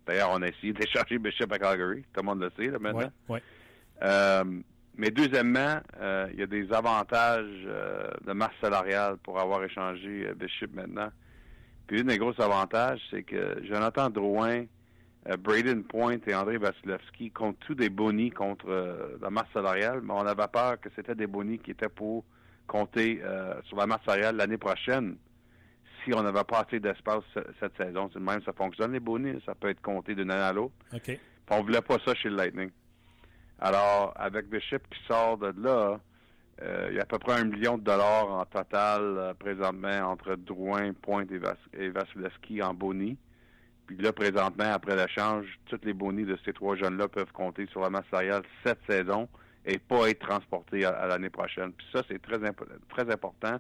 D'ailleurs, 0.08 0.32
on 0.32 0.42
a 0.42 0.48
essayé 0.48 0.72
d'échanger 0.74 1.20
Bishop 1.20 1.52
à 1.52 1.60
Calgary. 1.60 2.04
Tout 2.14 2.22
le 2.22 2.24
monde 2.24 2.42
le 2.42 2.52
sait, 2.58 2.72
là, 2.72 2.80
maintenant. 2.80 3.12
Euh, 4.04 4.44
mais 4.96 5.12
deuxièmement, 5.12 5.80
euh, 6.00 6.30
il 6.34 6.40
y 6.40 6.44
a 6.44 6.48
des 6.48 6.72
avantages 6.72 7.46
euh, 7.66 8.10
de 8.26 8.32
masse 8.32 8.54
salariale 8.62 9.18
pour 9.18 9.40
avoir 9.40 9.64
échangé 9.64 10.32
Bishop 10.36 10.68
maintenant. 10.74 11.10
Puis, 11.88 12.02
une 12.02 12.08
des 12.08 12.18
gros 12.18 12.40
avantages, 12.42 13.02
c'est 13.12 13.24
que 13.24 13.62
Jonathan 13.66 14.10
Drouin, 14.10 14.66
Braden 15.40 15.84
Point 15.84 16.20
et 16.26 16.34
André 16.34 16.58
Vasilevski 16.58 17.32
comptent 17.32 17.60
tous 17.60 17.76
des 17.76 17.90
bonis 17.90 18.32
contre 18.32 19.18
la 19.22 19.30
masse 19.30 19.48
salariale, 19.54 20.00
mais 20.02 20.14
on 20.14 20.26
avait 20.26 20.48
peur 20.48 20.80
que 20.80 20.90
c'était 20.96 21.16
des 21.16 21.28
bonis 21.28 21.60
qui 21.60 21.72
étaient 21.72 21.90
pour 21.90 22.24
compter 22.66 23.22
sur 23.66 23.78
la 23.78 23.88
masse 23.88 24.02
salariale 24.06 24.38
l'année 24.38 24.58
prochaine 24.58 25.18
si 26.08 26.14
on 26.14 26.24
n'avait 26.24 26.44
pas 26.44 26.66
assez 26.66 26.80
d'espace 26.80 27.24
cette 27.60 27.76
saison. 27.78 28.10
C'est 28.14 28.20
même 28.20 28.42
ça 28.44 28.54
fonctionne, 28.54 28.94
les 28.94 29.00
bonus. 29.00 29.44
Ça 29.46 29.56
peut 29.56 29.70
être 29.70 29.82
compté 29.82 30.16
d'une 30.16 30.32
année 30.32 30.42
à 30.42 30.54
l'autre. 30.54 30.74
OK. 30.94 31.20
on 31.50 31.62
voulait 31.62 31.82
pas 31.82 31.98
ça 32.06 32.16
chez 32.16 32.30
le 32.30 32.36
Lightning. 32.36 32.70
Alors, 33.60 34.14
avec 34.16 34.48
Bishop 34.50 34.80
qui 34.92 35.00
sort 35.08 35.38
de 35.38 35.54
là, 35.62 36.00
euh, 36.62 36.88
il 36.90 36.96
y 36.96 37.00
a 37.00 37.04
à 37.04 37.06
peu 37.06 37.20
près 37.20 37.34
un 37.34 37.44
million 37.44 37.78
de 37.78 37.84
dollars 37.84 38.30
en 38.30 38.46
total 38.46 39.02
euh, 39.02 39.34
présentement 39.34 40.12
entre 40.12 40.36
Drouin, 40.36 40.94
Pointe 40.94 41.30
et, 41.74 41.90
Vasilevski 41.90 42.62
en 42.62 42.74
boni. 42.74 43.18
Puis 43.86 43.98
là, 43.98 44.12
présentement, 44.12 44.72
après 44.72 44.96
l'échange, 44.96 45.46
toutes 45.66 45.86
les 45.86 45.94
bonis 45.94 46.26
de 46.26 46.38
ces 46.46 46.54
trois 46.54 46.76
jeunes-là 46.76 47.08
peuvent 47.08 47.32
compter 47.32 47.68
sur 47.68 47.82
la 47.82 47.90
masse 47.90 48.06
salariale 48.12 48.44
cette 48.64 48.80
saison 48.88 49.28
et 49.66 49.78
pas 49.78 50.10
être 50.10 50.20
transportés 50.20 50.86
à, 50.86 51.08
l'année 51.08 51.30
prochaine. 51.30 51.72
Puis 51.74 51.88
ça, 51.94 52.02
c'est 52.08 52.22
très, 52.22 52.38
très 52.90 53.12
important 53.12 53.60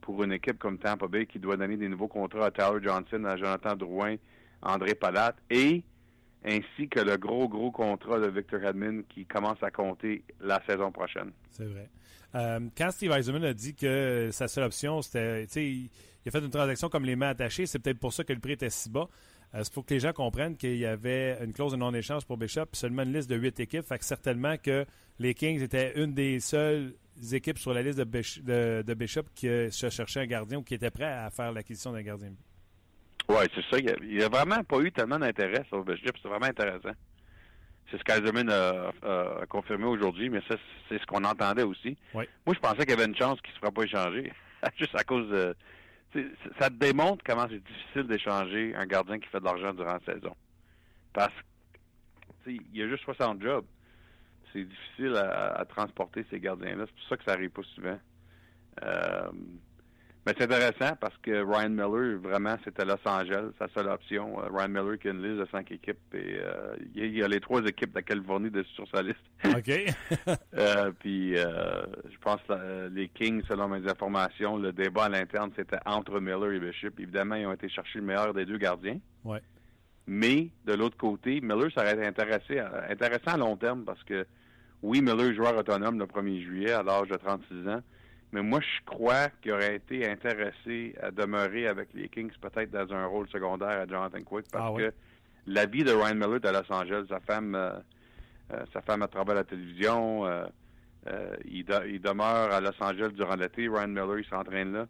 pour 0.00 0.22
une 0.22 0.32
équipe 0.32 0.58
comme 0.58 0.78
Tampa 0.78 1.06
Bay 1.06 1.26
qui 1.26 1.38
doit 1.38 1.56
donner 1.56 1.76
des 1.76 1.88
nouveaux 1.88 2.08
contrats 2.08 2.46
à 2.46 2.50
Tyler 2.50 2.80
Johnson, 2.82 3.24
à 3.24 3.36
Jonathan 3.36 3.76
Drouin, 3.76 4.16
André 4.62 4.94
Palat 4.94 5.34
et 5.50 5.82
ainsi 6.44 6.88
que 6.88 7.00
le 7.00 7.16
gros, 7.16 7.48
gros 7.48 7.70
contrat 7.70 8.18
de 8.20 8.28
Victor 8.28 8.62
Hedman 8.62 9.04
qui 9.08 9.26
commence 9.26 9.62
à 9.62 9.70
compter 9.70 10.24
la 10.40 10.62
saison 10.66 10.92
prochaine. 10.92 11.32
C'est 11.50 11.66
vrai. 11.66 11.88
Euh, 12.34 12.60
quand 12.76 12.90
Steve 12.90 13.12
Eisenman 13.12 13.44
a 13.44 13.54
dit 13.54 13.74
que 13.74 14.28
sa 14.32 14.48
seule 14.48 14.64
option, 14.64 15.02
c'était, 15.02 15.46
il, 15.56 15.90
il 16.24 16.28
a 16.28 16.30
fait 16.30 16.44
une 16.44 16.50
transaction 16.50 16.88
comme 16.88 17.04
les 17.04 17.16
mains 17.16 17.30
attachées, 17.30 17.66
c'est 17.66 17.78
peut-être 17.78 17.98
pour 17.98 18.12
ça 18.12 18.24
que 18.24 18.32
le 18.32 18.40
prix 18.40 18.52
était 18.52 18.70
si 18.70 18.90
bas. 18.90 19.08
Euh, 19.54 19.64
faut 19.72 19.82
que 19.82 19.94
les 19.94 20.00
gens 20.00 20.12
comprennent 20.12 20.56
qu'il 20.56 20.76
y 20.76 20.84
avait 20.84 21.38
une 21.42 21.52
clause 21.52 21.72
de 21.72 21.78
non-échange 21.78 22.26
pour 22.26 22.36
Bishop, 22.36 22.66
seulement 22.72 23.02
une 23.02 23.14
liste 23.14 23.30
de 23.30 23.36
huit 23.36 23.58
équipes. 23.60 23.84
Fait 23.84 23.98
que 23.98 24.04
certainement 24.04 24.56
que 24.58 24.84
les 25.18 25.34
Kings 25.34 25.62
étaient 25.62 25.94
une 25.96 26.12
des 26.12 26.38
seules 26.40 26.94
équipes 27.34 27.58
sur 27.58 27.72
la 27.72 27.82
liste 27.82 27.98
de, 27.98 28.82
de, 28.82 28.94
Bishop 28.94 29.24
qui 29.34 29.46
se 29.46 29.90
cherchait 29.90 30.20
un 30.20 30.26
gardien 30.26 30.58
ou 30.58 30.62
qui 30.62 30.74
était 30.74 30.90
prêt 30.90 31.04
à 31.04 31.30
faire 31.30 31.52
l'acquisition 31.52 31.92
d'un 31.92 32.02
gardien. 32.02 32.32
Oui, 33.28 33.44
c'est 33.54 33.64
ça. 33.70 33.78
Il 33.78 34.16
n'y 34.16 34.22
a, 34.22 34.28
vraiment 34.28 34.62
pas 34.64 34.78
eu 34.80 34.90
tellement 34.90 35.18
d'intérêt 35.18 35.64
sur 35.68 35.84
Bishop. 35.84 36.12
C'est 36.22 36.28
vraiment 36.28 36.46
intéressant. 36.46 36.92
C'est 37.90 37.98
ce 37.98 38.04
qu'Alzemin 38.04 38.48
a, 38.48 38.92
a, 39.02 39.46
confirmé 39.46 39.84
aujourd'hui, 39.84 40.28
mais 40.28 40.40
ça, 40.48 40.56
c'est 40.88 40.98
ce 40.98 41.06
qu'on 41.06 41.24
entendait 41.24 41.62
aussi. 41.62 41.96
Moi, 42.14 42.24
je 42.46 42.58
pensais 42.58 42.78
qu'il 42.78 42.90
y 42.90 42.92
avait 42.92 43.06
une 43.06 43.16
chance 43.16 43.40
qu'il 43.40 43.50
ne 43.50 43.54
se 43.54 43.60
fera 43.60 43.72
pas 43.72 43.82
échanger. 43.82 44.32
Juste 44.78 44.94
à 44.94 45.04
cause 45.04 45.28
de. 45.30 45.56
Ça 46.58 46.70
démontre 46.70 47.22
comment 47.24 47.46
c'est 47.48 47.62
difficile 47.62 48.06
d'échanger 48.06 48.74
un 48.74 48.86
gardien 48.86 49.18
qui 49.18 49.28
fait 49.28 49.40
de 49.40 49.44
l'argent 49.44 49.74
durant 49.74 49.92
la 49.94 50.14
saison. 50.14 50.34
Parce 51.12 51.34
qu'il 52.44 52.62
y 52.72 52.82
a 52.82 52.88
juste 52.88 53.04
60 53.04 53.42
jobs 53.42 53.66
c'est 54.52 54.64
difficile 54.64 55.16
à, 55.16 55.64
transporter 55.68 56.24
ces 56.30 56.40
gardiens-là. 56.40 56.84
C'est 56.86 56.94
pour 56.94 57.08
ça 57.08 57.16
que 57.16 57.24
ça 57.24 57.32
arrive 57.32 57.50
pas 57.50 57.62
souvent. 57.74 57.98
Euh, 58.82 59.30
mais 60.26 60.34
c'est 60.36 60.44
intéressant 60.44 60.94
parce 61.00 61.16
que 61.18 61.30
Ryan 61.30 61.70
Miller, 61.70 62.18
vraiment, 62.18 62.56
c'était 62.62 62.84
Los 62.84 62.98
Angeles, 63.06 63.50
sa 63.58 63.68
seule 63.68 63.88
option. 63.88 64.38
Euh, 64.42 64.48
Ryan 64.52 64.68
Miller 64.68 64.98
qui 64.98 65.08
a 65.08 65.12
une 65.12 65.22
liste 65.22 65.40
de 65.40 65.46
cinq 65.50 65.72
équipes 65.72 65.98
et 66.12 66.40
euh, 66.42 66.76
il 66.94 67.16
y 67.16 67.22
a 67.22 67.28
les 67.28 67.40
trois 67.40 67.64
équipes 67.64 67.90
de 67.90 67.94
la 67.96 68.02
Californie 68.02 68.50
sur 68.74 68.86
sa 68.88 69.02
liste. 69.02 69.16
OK. 69.44 70.94
puis 70.98 71.34
je 71.34 72.18
pense 72.20 72.40
que 72.46 72.88
les 72.88 73.08
Kings, 73.08 73.42
selon 73.48 73.68
mes 73.68 73.88
informations, 73.88 74.58
le 74.58 74.72
débat 74.72 75.04
à 75.04 75.08
l'interne, 75.08 75.50
c'était 75.56 75.80
entre 75.86 76.20
Miller 76.20 76.52
et 76.52 76.60
Bishop. 76.60 76.92
Évidemment, 76.98 77.36
ils 77.36 77.46
ont 77.46 77.52
été 77.52 77.68
chercher 77.68 78.00
le 78.00 78.04
meilleur 78.04 78.34
des 78.34 78.44
deux 78.44 78.58
gardiens. 78.58 78.98
Ouais. 79.24 79.40
Mais 80.08 80.48
de 80.64 80.72
l'autre 80.72 80.96
côté, 80.96 81.40
Miller, 81.42 81.70
ça 81.74 81.82
aurait 81.82 81.92
été 81.92 82.06
intéressé 82.06 82.58
intéressant 82.88 83.32
à 83.32 83.36
long 83.36 83.56
terme 83.56 83.84
parce 83.84 84.02
que 84.04 84.26
oui, 84.82 85.00
Miller 85.02 85.30
est 85.30 85.34
joueur 85.34 85.56
autonome 85.56 85.98
le 85.98 86.06
1er 86.06 86.42
juillet 86.42 86.72
à 86.72 86.82
l'âge 86.82 87.08
de 87.08 87.16
36 87.16 87.68
ans. 87.68 87.82
Mais 88.32 88.42
moi, 88.42 88.60
je 88.60 88.84
crois 88.84 89.28
qu'il 89.40 89.52
aurait 89.52 89.76
été 89.76 90.08
intéressé 90.08 90.94
à 91.02 91.10
demeurer 91.10 91.66
avec 91.66 91.88
les 91.94 92.08
Kings, 92.08 92.30
peut-être 92.40 92.70
dans 92.70 92.92
un 92.94 93.06
rôle 93.06 93.28
secondaire 93.28 93.80
à 93.80 93.86
Jonathan 93.86 94.22
Quick, 94.22 94.46
parce 94.52 94.74
ah 94.74 94.78
que 94.78 94.92
la 95.46 95.64
vie 95.64 95.82
de 95.82 95.92
Ryan 95.92 96.14
Miller 96.14 96.36
est 96.36 96.46
à 96.46 96.52
Los 96.52 96.70
Angeles. 96.70 97.06
Sa 97.08 97.20
femme, 97.20 97.54
euh, 97.54 97.72
euh, 98.52 98.64
sa 98.72 98.82
femme 98.82 99.02
à 99.02 99.08
travers 99.08 99.34
la 99.34 99.44
télévision. 99.44 100.26
Euh, 100.26 100.46
il, 101.46 101.64
il, 101.86 102.00
demeure 102.02 102.52
à 102.52 102.60
Los 102.60 102.80
Angeles 102.80 103.12
durant 103.14 103.36
l'été. 103.36 103.66
Ryan 103.66 103.88
Miller, 103.88 104.18
il 104.18 104.26
s'entraîne 104.26 104.72
là. 104.72 104.86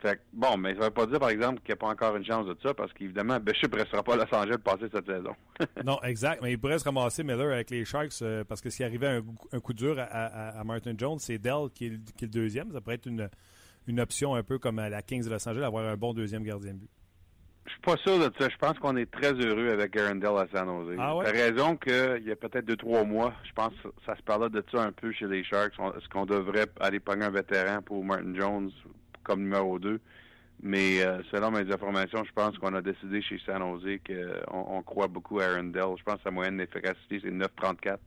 Fait 0.00 0.20
bon, 0.32 0.58
mais 0.58 0.74
ça 0.74 0.80
ne 0.80 0.84
veut 0.84 0.90
pas 0.90 1.06
dire, 1.06 1.18
par 1.18 1.30
exemple, 1.30 1.60
qu'il 1.60 1.68
n'y 1.68 1.72
a 1.72 1.76
pas 1.76 1.88
encore 1.88 2.16
une 2.16 2.24
chance 2.24 2.46
de 2.46 2.56
ça, 2.62 2.74
parce 2.74 2.92
qu'évidemment, 2.92 3.40
Bishop 3.40 3.68
ne 3.72 3.76
restera 3.76 4.02
pas 4.02 4.14
à 4.14 4.16
Los 4.16 4.34
Angeles 4.34 4.58
passer 4.62 4.86
cette 4.92 5.06
saison. 5.06 5.34
non, 5.84 5.98
exact. 6.02 6.42
Mais 6.42 6.52
il 6.52 6.58
pourrait 6.58 6.78
se 6.78 6.84
ramasser 6.84 7.24
Miller 7.24 7.52
avec 7.52 7.70
les 7.70 7.84
Sharks, 7.84 8.12
euh, 8.20 8.44
parce 8.44 8.60
que 8.60 8.68
s'il 8.68 8.84
arrivait 8.84 9.06
un, 9.06 9.22
un, 9.52 9.60
coup 9.60 9.72
dur 9.72 9.96
à, 9.98 10.62
Martin 10.64 10.92
Jones, 10.98 11.18
c'est 11.18 11.38
Dell 11.38 11.70
qui 11.74 11.86
est, 11.86 12.22
le 12.22 12.28
deuxième. 12.28 12.72
Ça 12.72 12.80
pourrait 12.82 12.96
être 12.96 13.06
une, 13.06 13.30
une 13.86 14.00
option 14.00 14.34
un 14.34 14.42
peu 14.42 14.58
comme 14.58 14.78
à 14.78 14.90
la 14.90 15.00
Kings 15.00 15.24
de 15.24 15.30
Los 15.30 15.48
Angeles, 15.48 15.64
avoir 15.64 15.86
un 15.86 15.96
bon 15.96 16.12
deuxième 16.12 16.42
gardien 16.42 16.74
de 16.74 16.80
but. 16.80 16.90
Je 17.66 17.72
suis 17.72 17.80
pas 17.80 17.96
sûr 17.96 18.18
de 18.18 18.32
ça. 18.38 18.48
Je 18.48 18.56
pense 18.58 18.78
qu'on 18.78 18.96
est 18.96 19.10
très 19.10 19.32
heureux 19.32 19.70
avec 19.70 19.96
Aaron 19.96 20.16
Dell 20.16 20.36
à 20.36 20.46
San 20.52 20.66
Jose. 20.66 20.96
Ah 20.98 21.16
ouais? 21.16 21.24
T'as 21.24 21.32
raison 21.32 21.76
qu'il 21.76 22.22
y 22.24 22.30
a 22.30 22.36
peut-être 22.36 22.64
deux, 22.64 22.76
trois 22.76 23.04
mois, 23.04 23.32
je 23.44 23.52
pense 23.52 23.72
que 23.82 23.88
ça 24.04 24.16
se 24.16 24.22
parlait 24.22 24.50
de 24.50 24.64
ça 24.70 24.82
un 24.82 24.92
peu 24.92 25.12
chez 25.12 25.26
les 25.26 25.42
Sharks. 25.42 25.72
Est-ce 25.72 26.08
qu'on 26.08 26.26
devrait 26.26 26.66
aller 26.80 27.00
pogner 27.00 27.24
un 27.24 27.30
vétéran 27.30 27.82
pour 27.82 28.04
Martin 28.04 28.34
Jones 28.34 28.70
comme 29.26 29.40
numéro 29.42 29.78
2. 29.78 30.00
Mais 30.62 31.02
euh, 31.02 31.22
selon 31.30 31.50
mes 31.50 31.70
informations, 31.70 32.24
je 32.24 32.32
pense 32.32 32.56
qu'on 32.58 32.74
a 32.74 32.80
décidé 32.80 33.20
chez 33.20 33.38
San 33.44 33.60
Jose 33.60 33.98
qu'on 34.06 34.76
on 34.78 34.82
croit 34.82 35.08
beaucoup 35.08 35.40
à 35.40 35.44
Aaron 35.44 35.64
Dell. 35.64 35.96
Je 35.98 36.02
pense 36.02 36.16
que 36.16 36.22
sa 36.22 36.30
moyenne 36.30 36.56
d'efficacité, 36.56 37.20
c'est 37.22 37.30
9,34. 37.30 37.98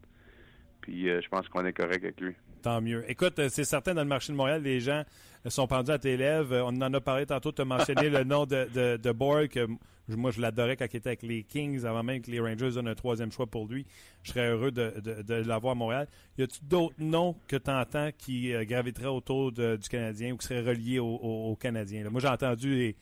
Puis 0.82 1.10
euh, 1.10 1.22
je 1.22 1.30
pense 1.30 1.48
qu'on 1.50 1.66
est 1.66 1.74
correct 1.74 2.04
avec 2.04 2.20
lui. 2.20 2.36
Tant 2.62 2.82
mieux. 2.82 3.10
Écoute, 3.10 3.40
c'est 3.50 3.64
certain, 3.64 3.94
dans 3.94 4.02
le 4.02 4.08
marché 4.08 4.34
de 4.34 4.38
Montréal, 4.38 4.62
les 4.62 4.80
gens 4.80 5.04
sont 5.48 5.68
pendus 5.68 5.92
à 5.92 6.00
tes 6.00 6.18
lèvres. 6.18 6.64
On 6.66 6.82
en 6.82 6.94
a 6.94 7.02
parlé 7.02 7.26
tantôt, 7.26 7.52
tu 7.52 7.62
as 7.62 7.66
mentionné 7.66 8.10
le 8.10 8.24
nom 8.24 8.46
de, 8.46 8.68
de, 8.74 8.98
de 8.98 9.12
Borg. 9.12 9.68
Moi, 10.10 10.32
je 10.32 10.42
l'adorais 10.42 10.76
quand 10.76 10.86
il 10.92 10.98
était 10.98 11.10
avec 11.10 11.24
les 11.24 11.44
Kings, 11.44 11.86
avant 11.86 12.04
même 12.04 12.22
que 12.22 12.32
les 12.32 12.40
Rangers 12.40 12.72
donnent 12.72 12.88
un 12.88 12.96
troisième 12.96 13.32
choix 13.32 13.46
pour 13.46 13.68
lui. 13.68 13.86
Je 14.24 14.32
serais 14.32 14.50
heureux 14.50 14.72
de, 14.72 14.94
de, 15.00 15.34
l'avoir 15.36 15.74
à 15.74 15.76
Montréal. 15.76 16.08
Y 16.38 16.44
a-t-il 16.44 16.68
d'autres 16.68 16.96
noms 16.98 17.36
que 17.48 17.56
tu 17.56 17.70
entends 17.70 18.10
qui 18.18 18.54
euh, 18.54 18.66
graviteraient 18.66 19.06
autour 19.06 19.52
du 19.52 19.78
Canadien 19.90 20.34
ou 20.34 20.38
qui 20.38 20.48
seraient 20.48 20.62
reliés 20.62 21.00
au, 21.00 21.56
Canadien? 21.60 22.10
Moi, 22.10 22.22
j'ai 22.22 22.28
entendu 22.28 22.96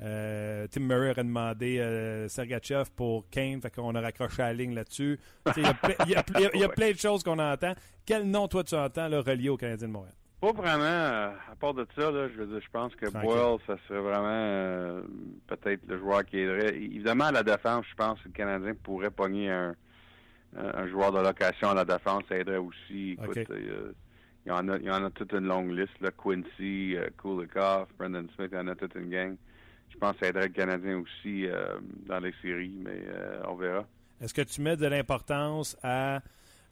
euh, 0.00 0.66
Tim 0.70 0.80
Murray 0.80 1.10
aurait 1.10 1.24
demandé 1.24 1.78
euh, 1.80 2.28
Sergachev 2.28 2.90
pour 2.94 3.28
Kane, 3.30 3.60
fait 3.60 3.74
qu'on 3.74 3.94
a 3.94 4.00
raccroché 4.00 4.42
la 4.42 4.52
ligne 4.52 4.74
là-dessus. 4.74 5.18
Il 5.56 5.62
y, 6.08 6.14
a 6.14 6.68
plein 6.68 6.92
de 6.92 6.98
choses 6.98 7.24
qu'on 7.24 7.38
entend. 7.38 7.74
Quel 8.06 8.24
nom, 8.24 8.46
toi, 8.46 8.62
tu 8.62 8.76
entends 8.76 9.08
là, 9.08 9.20
relié 9.20 9.48
au 9.48 9.56
Canadien 9.56 9.88
de 9.88 9.92
Montréal? 9.92 10.14
Pas 10.40 10.52
vraiment. 10.52 10.84
Euh, 10.84 11.30
à 11.50 11.56
part 11.56 11.74
de 11.74 11.84
ça, 11.96 12.12
là, 12.12 12.28
je, 12.28 12.44
je 12.44 12.70
pense 12.70 12.94
que 12.94 13.10
Boyle, 13.10 13.58
ça 13.66 13.76
serait 13.88 14.00
vraiment 14.00 14.28
euh, 14.28 15.02
peut-être 15.48 15.80
le 15.88 15.98
joueur 15.98 16.24
qui 16.24 16.38
aiderait. 16.38 16.76
Évidemment, 16.76 17.24
à 17.24 17.32
la 17.32 17.42
défense, 17.42 17.84
je 17.90 17.94
pense 17.96 18.20
que 18.20 18.28
le 18.28 18.34
Canadien 18.34 18.74
pourrait 18.80 19.10
pogner 19.10 19.50
un, 19.50 19.74
un 20.56 20.86
joueur 20.86 21.10
de 21.10 21.18
location 21.18 21.70
à 21.70 21.74
la 21.74 21.84
défense. 21.84 22.22
Ça 22.28 22.36
aiderait 22.36 22.58
aussi. 22.58 23.18
Écoute, 23.20 23.36
il, 23.50 23.94
y 24.46 24.52
en 24.52 24.68
a, 24.68 24.76
il 24.76 24.84
y 24.84 24.90
en 24.90 25.04
a 25.04 25.10
toute 25.10 25.32
une 25.32 25.46
longue 25.48 25.72
liste. 25.72 26.00
Là. 26.00 26.10
Quincy, 26.12 26.96
Kulikov, 27.20 27.88
Brendan 27.98 28.28
Smith, 28.36 28.50
il 28.52 28.58
y 28.58 28.60
en 28.60 28.68
a 28.68 28.76
toute 28.76 28.94
une 28.94 29.10
gang. 29.10 29.36
Je 29.90 29.98
pense 29.98 30.12
que 30.14 30.20
ça 30.20 30.28
aiderait 30.28 30.48
le 30.48 30.52
Canadien 30.52 30.98
aussi 30.98 31.46
dans 32.06 32.20
les 32.20 32.32
séries, 32.40 32.76
mais 32.78 33.02
on 33.48 33.54
verra. 33.54 33.86
Est-ce 34.20 34.34
que 34.34 34.42
tu 34.42 34.60
mets 34.60 34.76
de 34.76 34.86
l'importance 34.86 35.76
à 35.82 36.20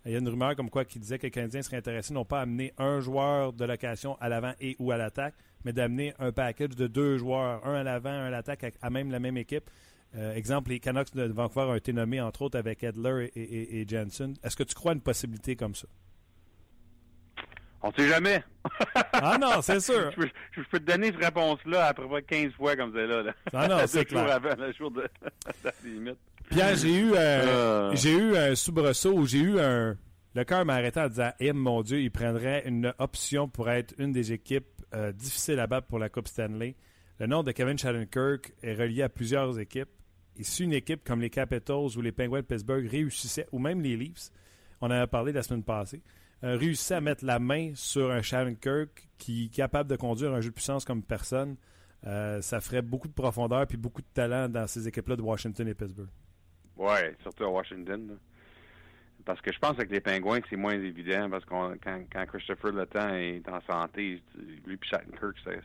il 0.07 0.13
y 0.13 0.15
a 0.15 0.19
une 0.19 0.29
rumeur 0.29 0.55
comme 0.55 0.71
quoi 0.71 0.85
qui 0.85 1.01
disait 1.01 1.19
que 1.19 1.25
les 1.25 1.33
Canadiens 1.33 1.63
seraient 1.63 1.79
intéressés 1.79 2.15
non 2.15 2.25
pas 2.25 2.39
à 2.39 2.43
amener 2.43 2.73
un 2.79 3.01
joueur 3.01 3.53
de 3.53 3.65
location 3.65 4.17
à 4.21 4.29
l'avant 4.29 4.53
et 4.61 4.77
ou 4.79 4.93
à 4.93 4.97
l'attaque, 4.97 5.35
mais 5.65 5.73
d'amener 5.73 6.15
un 6.21 6.31
package 6.31 6.77
de 6.77 6.87
deux 6.87 7.19
joueurs, 7.19 7.67
un 7.67 7.75
à 7.75 7.83
l'avant, 7.83 8.11
un 8.11 8.27
à 8.27 8.31
l'attaque, 8.31 8.73
à 8.81 8.91
même 8.91 9.11
la 9.11 9.19
même 9.19 9.37
équipe. 9.37 9.69
Euh, 10.15 10.33
exemple, 10.35 10.71
les 10.71 10.79
Canucks 10.79 11.13
de 11.13 11.25
Vancouver 11.25 11.67
ont 11.67 11.75
été 11.75 11.93
nommés, 11.93 12.21
entre 12.21 12.43
autres, 12.43 12.57
avec 12.57 12.85
Edler 12.85 13.33
et, 13.35 13.85
Jensen. 13.89 14.35
Est-ce 14.45 14.55
que 14.55 14.63
tu 14.63 14.75
crois 14.75 14.93
à 14.93 14.95
une 14.95 15.01
possibilité 15.01 15.57
comme 15.57 15.75
ça? 15.75 15.89
On 17.87 17.91
ne 17.91 17.95
sait 18.03 18.09
jamais. 18.09 18.43
ah 19.13 19.39
non, 19.41 19.63
c'est 19.63 19.79
sûr. 19.79 20.11
Je 20.51 20.61
peux, 20.63 20.81
te 20.81 20.85
donner 20.85 21.13
cette 21.13 21.25
réponse-là 21.25 21.87
après 21.87 22.23
15 22.23 22.53
fois 22.55 22.75
comme 22.75 22.93
c'est 22.93 23.07
là, 23.07 23.23
là. 23.23 23.33
Ah 23.53 23.69
non, 23.69 23.79
c'est 23.87 24.05
clair. 24.05 24.29
avant, 24.29 24.57
le 24.59 24.73
jour 24.73 24.91
de 24.91 25.03
la 25.65 25.73
limite. 25.85 26.19
Pierre, 26.51 26.75
j'ai 26.75 26.95
eu, 26.95 27.13
euh, 27.15 27.95
j'ai 27.95 28.13
eu 28.13 28.37
un 28.37 28.57
soubresaut 28.57 29.13
où 29.13 29.25
j'ai 29.25 29.39
eu 29.39 29.61
un. 29.61 29.97
Le 30.35 30.45
cœur 30.45 30.65
m'a 30.65 30.75
arrêté 30.75 30.99
en 30.99 31.09
disant 31.09 31.31
Eh 31.39 31.53
mon 31.53 31.83
Dieu, 31.83 32.01
il 32.01 32.11
prendrait 32.11 32.65
une 32.67 32.93
option 32.99 33.49
pour 33.49 33.71
être 33.71 33.95
une 33.99 34.11
des 34.11 34.33
équipes 34.33 34.67
euh, 34.93 35.13
difficiles 35.13 35.61
à 35.61 35.69
battre 35.69 35.87
pour 35.87 36.01
la 36.01 36.09
Coupe 36.09 36.27
Stanley. 36.27 36.75
Le 37.21 37.27
nom 37.29 37.45
de 37.45 37.53
Kevin 37.53 37.79
Shattenkirk 37.79 38.53
est 38.63 38.75
relié 38.75 39.03
à 39.03 39.09
plusieurs 39.09 39.61
équipes. 39.61 39.91
Et 40.37 40.43
si 40.43 40.65
une 40.65 40.73
équipe 40.73 41.05
comme 41.05 41.21
les 41.21 41.31
Capitals 41.31 41.97
ou 41.97 42.01
les 42.03 42.13
Penguins 42.13 42.41
de 42.41 42.47
Pittsburgh 42.47 42.87
réussissait, 42.91 43.47
ou 43.53 43.61
même 43.61 43.81
les 43.81 43.97
Leafs, 43.97 44.31
on 44.81 44.89
en 44.89 44.91
a 44.91 45.07
parlé 45.07 45.33
la 45.33 45.45
semaine 45.45 45.63
passée, 45.63 46.03
euh, 46.45 46.57
réussissait 46.57 46.95
à 46.95 47.01
mettre 47.01 47.25
la 47.25 47.39
main 47.39 47.73
sur 47.75 48.11
un 48.11 48.23
Shattenkirk 48.23 49.09
qui 49.19 49.47
est 49.47 49.55
capable 49.55 49.91
de 49.91 49.97
conduire 49.97 50.33
un 50.33 50.41
jeu 50.41 50.51
de 50.51 50.55
puissance 50.55 50.85
comme 50.85 51.03
personne, 51.03 51.57
ça 52.05 52.61
ferait 52.61 52.83
beaucoup 52.83 53.09
de 53.09 53.15
profondeur 53.15 53.67
puis 53.67 53.77
beaucoup 53.77 54.01
de 54.01 54.07
talent 54.15 54.49
dans 54.49 54.69
ces 54.69 54.87
équipes-là 54.87 55.17
de 55.17 55.23
Washington 55.23 55.67
et 55.67 55.75
Pittsburgh. 55.75 56.09
Oui, 56.77 56.99
surtout 57.23 57.45
à 57.45 57.49
Washington. 57.49 58.17
Parce 59.25 59.41
que 59.41 59.53
je 59.53 59.59
pense 59.59 59.77
que 59.77 59.83
les 59.83 60.01
Pingouins, 60.01 60.39
c'est 60.49 60.57
moins 60.57 60.75
évident 60.75 61.29
parce 61.29 61.45
que 61.45 61.51
quand, 61.51 62.05
quand 62.13 62.27
Christopher 62.27 62.73
Le 62.73 62.87
Temps 62.87 63.13
est 63.13 63.43
en 63.49 63.61
santé, 63.63 64.23
lui 64.65 64.75
et 64.75 64.87
Shattenkirk, 64.87 65.37
c'est 65.43 65.61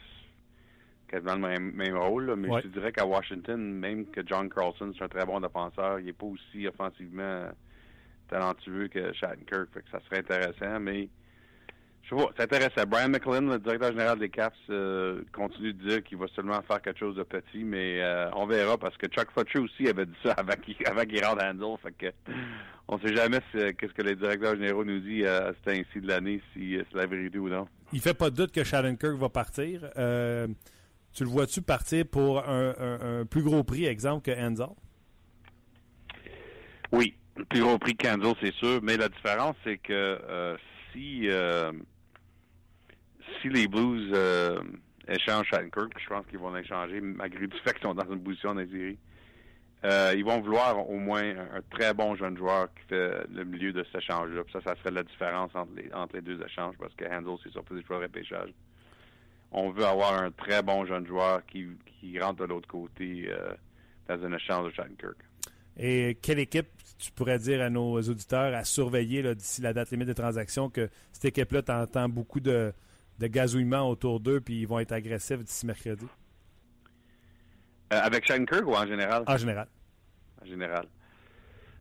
quasiment 1.07 1.47
le 1.47 1.59
même, 1.59 1.95
rôle. 1.95 2.35
Mais 2.37 2.49
je 2.63 2.69
dirais 2.69 2.91
qu'à 2.91 3.05
Washington, 3.05 3.61
même 3.61 4.07
que 4.07 4.21
John 4.25 4.49
Carlson, 4.49 4.91
c'est 4.97 5.03
un 5.03 5.09
très 5.09 5.25
bon 5.27 5.39
défenseur, 5.39 5.99
il 5.99 6.07
n'est 6.07 6.13
pas 6.13 6.25
aussi 6.25 6.65
offensivement 6.67 7.49
talentueux 8.31 8.87
que 8.87 9.13
Shattenkirk. 9.13 9.69
Fait 9.73 9.81
que 9.81 9.89
ça 9.91 9.99
serait 10.07 10.19
intéressant, 10.19 10.79
mais 10.79 11.09
je 12.03 12.15
vois, 12.15 12.31
c'est 12.35 12.43
intéressant. 12.43 12.83
Brian 12.87 13.09
McLean, 13.09 13.41
le 13.41 13.59
directeur 13.59 13.91
général 13.91 14.19
des 14.19 14.29
Caps, 14.29 14.57
euh, 14.69 15.21
continue 15.33 15.73
de 15.73 15.87
dire 15.87 16.03
qu'il 16.03 16.17
va 16.17 16.25
seulement 16.35 16.61
faire 16.63 16.81
quelque 16.81 16.99
chose 16.99 17.15
de 17.15 17.23
petit, 17.23 17.63
mais 17.63 18.01
euh, 18.01 18.29
on 18.35 18.47
verra 18.47 18.77
parce 18.77 18.97
que 18.97 19.07
Chuck 19.07 19.29
Fletcher 19.31 19.59
aussi 19.59 19.87
avait 19.87 20.05
dit 20.05 20.17
ça 20.23 20.31
avant 20.37 20.55
qu'il 20.61 20.75
avant 20.87 21.03
qu'il 21.03 21.23
rentre 21.23 21.43
Handle. 21.43 21.77
Fait 21.83 21.91
que 21.91 22.13
on 22.87 22.99
sait 22.99 23.15
jamais 23.15 23.39
qu'est-ce 23.53 23.93
que 23.93 24.01
les 24.01 24.15
directeurs 24.15 24.55
généraux 24.55 24.83
nous 24.83 24.99
disent 24.99 25.25
à, 25.25 25.53
ce 25.53 25.69
temps-ci 25.69 26.01
de 26.01 26.07
l'année, 26.07 26.41
si 26.53 26.77
c'est 26.77 26.97
la 26.97 27.05
vérité 27.05 27.37
ou 27.37 27.47
non. 27.47 27.67
Il 27.93 28.01
fait 28.01 28.13
pas 28.13 28.29
de 28.29 28.35
doute 28.35 28.51
que 28.51 28.61
Kirk 28.61 29.05
va 29.17 29.29
partir. 29.29 29.89
Euh, 29.97 30.47
tu 31.13 31.23
le 31.23 31.29
vois-tu 31.29 31.61
partir 31.61 32.05
pour 32.05 32.39
un, 32.47 33.25
plus 33.29 33.43
gros 33.43 33.63
prix, 33.63 33.85
exemple, 33.85 34.29
que 34.29 34.37
Handel? 34.37 34.67
Oui, 36.91 37.15
plus 37.49 37.61
gros 37.61 37.77
prix 37.77 37.95
qu'Handel, 37.95 38.33
c'est 38.41 38.53
sûr, 38.53 38.79
mais 38.83 38.97
la 38.97 39.09
différence, 39.09 39.55
c'est 39.63 39.77
que 39.77 40.57
si 40.91 41.29
si 43.41 43.49
les 43.49 43.67
Blues 43.67 44.11
euh, 44.13 44.61
échangent 45.07 45.47
Shattenkirk, 45.47 45.93
je 45.97 46.07
pense 46.07 46.25
qu'ils 46.27 46.39
vont 46.39 46.53
l'échanger 46.53 47.01
malgré 47.01 47.41
le 47.41 47.49
fait 47.63 47.73
qu'ils 47.73 47.83
sont 47.83 47.93
dans 47.93 48.11
une 48.11 48.23
position 48.23 48.55
dans 48.55 48.65
euh, 49.83 50.13
ils 50.15 50.23
vont 50.23 50.39
vouloir 50.39 50.87
au 50.87 50.97
moins 50.99 51.23
un, 51.23 51.61
très 51.71 51.91
bon 51.91 52.15
jeune 52.15 52.37
joueur 52.37 52.67
qui 52.75 52.83
fait 52.89 53.23
le 53.31 53.43
milieu 53.43 53.73
de 53.73 53.83
cet 53.85 54.03
échange-là. 54.03 54.43
Ça, 54.53 54.61
ça 54.61 54.75
serait 54.75 54.91
la 54.91 55.01
différence 55.01 55.49
entre 55.55 55.71
les, 55.75 55.91
entre 55.91 56.17
les 56.17 56.21
deux 56.21 56.39
échanges 56.39 56.75
parce 56.79 56.93
que 56.93 57.05
Handel, 57.05 57.35
c'est 57.43 57.51
surtout 57.51 57.75
des 57.75 57.83
choix 57.83 57.97
de 57.97 58.03
repêchage. 58.03 58.53
On 59.51 59.71
veut 59.71 59.85
avoir 59.85 60.21
un 60.21 60.29
très 60.29 60.61
bon 60.61 60.85
jeune 60.85 61.07
joueur 61.07 61.43
qui, 61.47 61.65
qui 61.99 62.19
rentre 62.19 62.41
de 62.41 62.45
l'autre 62.45 62.67
côté 62.67 63.25
euh, 63.27 63.53
dans 64.07 64.23
un 64.23 64.33
échange 64.33 64.69
de 64.69 64.75
Shattenkirk. 64.75 65.17
Et 65.77 66.15
quelle 66.21 66.39
équipe 66.39 66.67
tu 67.01 67.11
pourrais 67.11 67.39
dire 67.39 67.61
à 67.61 67.69
nos 67.69 67.99
auditeurs 67.99 68.53
à 68.53 68.63
surveiller 68.63 69.35
d'ici 69.35 69.61
la 69.61 69.73
date 69.73 69.91
limite 69.91 70.07
des 70.07 70.13
transactions 70.13 70.69
que 70.69 70.89
cette 71.11 71.25
équipe-là 71.25 71.63
t'entend 71.63 72.07
beaucoup 72.07 72.39
de, 72.39 72.73
de 73.19 73.27
gazouillement 73.27 73.89
autour 73.89 74.19
d'eux, 74.19 74.39
puis 74.39 74.61
ils 74.61 74.67
vont 74.67 74.79
être 74.79 74.91
agressifs 74.91 75.43
d'ici 75.43 75.65
mercredi? 75.65 76.05
Euh, 77.93 77.99
avec 78.01 78.25
Shattenkirk 78.25 78.65
ou 78.67 78.73
en 78.73 78.85
général? 78.85 79.23
En 79.27 79.37
général. 79.37 79.67
En 80.41 80.45
général. 80.45 80.85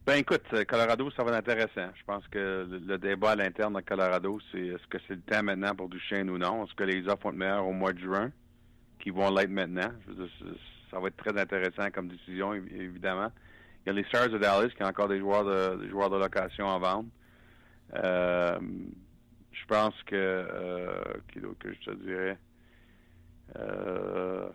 Ben 0.06 0.14
écoute, 0.16 0.42
euh, 0.54 0.64
Colorado, 0.64 1.10
ça 1.10 1.22
va 1.22 1.30
être 1.30 1.48
intéressant. 1.48 1.92
Je 1.94 2.04
pense 2.04 2.26
que 2.28 2.66
le, 2.68 2.98
débat 2.98 3.32
à 3.32 3.36
l'interne 3.36 3.74
de 3.74 3.80
Colorado, 3.80 4.40
c'est 4.50 4.58
est-ce 4.58 4.86
que 4.88 4.98
c'est 5.06 5.14
le 5.14 5.20
temps 5.20 5.42
maintenant 5.42 5.74
pour 5.74 5.88
Duchesne 5.88 6.30
ou 6.30 6.38
non? 6.38 6.64
Est-ce 6.64 6.74
que 6.74 6.84
les 6.84 7.06
offres 7.06 7.24
vont 7.24 7.30
être 7.30 7.36
meilleures 7.36 7.66
au 7.66 7.72
mois 7.72 7.92
de 7.92 8.00
juin, 8.00 8.32
qui 8.98 9.10
vont 9.10 9.30
l'être 9.30 9.50
maintenant? 9.50 9.90
ça 10.90 10.98
va 10.98 11.08
être 11.08 11.16
très 11.16 11.38
intéressant 11.38 11.90
comme 11.90 12.08
décision, 12.08 12.54
évidemment. 12.54 13.30
Les 13.92 14.04
Stars 14.04 14.30
de 14.30 14.38
Dallas 14.38 14.68
qui 14.68 14.82
ont 14.82 14.86
encore 14.86 15.08
des 15.08 15.18
joueurs 15.18 15.44
de, 15.44 15.88
joueurs 15.88 16.10
de 16.10 16.16
location 16.16 16.68
à 16.68 16.78
vendre. 16.78 17.08
Euh, 17.94 18.58
je 19.52 19.64
pense 19.66 19.94
que, 20.04 20.14
euh, 20.14 21.02
que 21.32 21.72
je 21.72 21.90
te 21.90 21.94
dirais, 21.96 22.38
euh, 23.56 24.48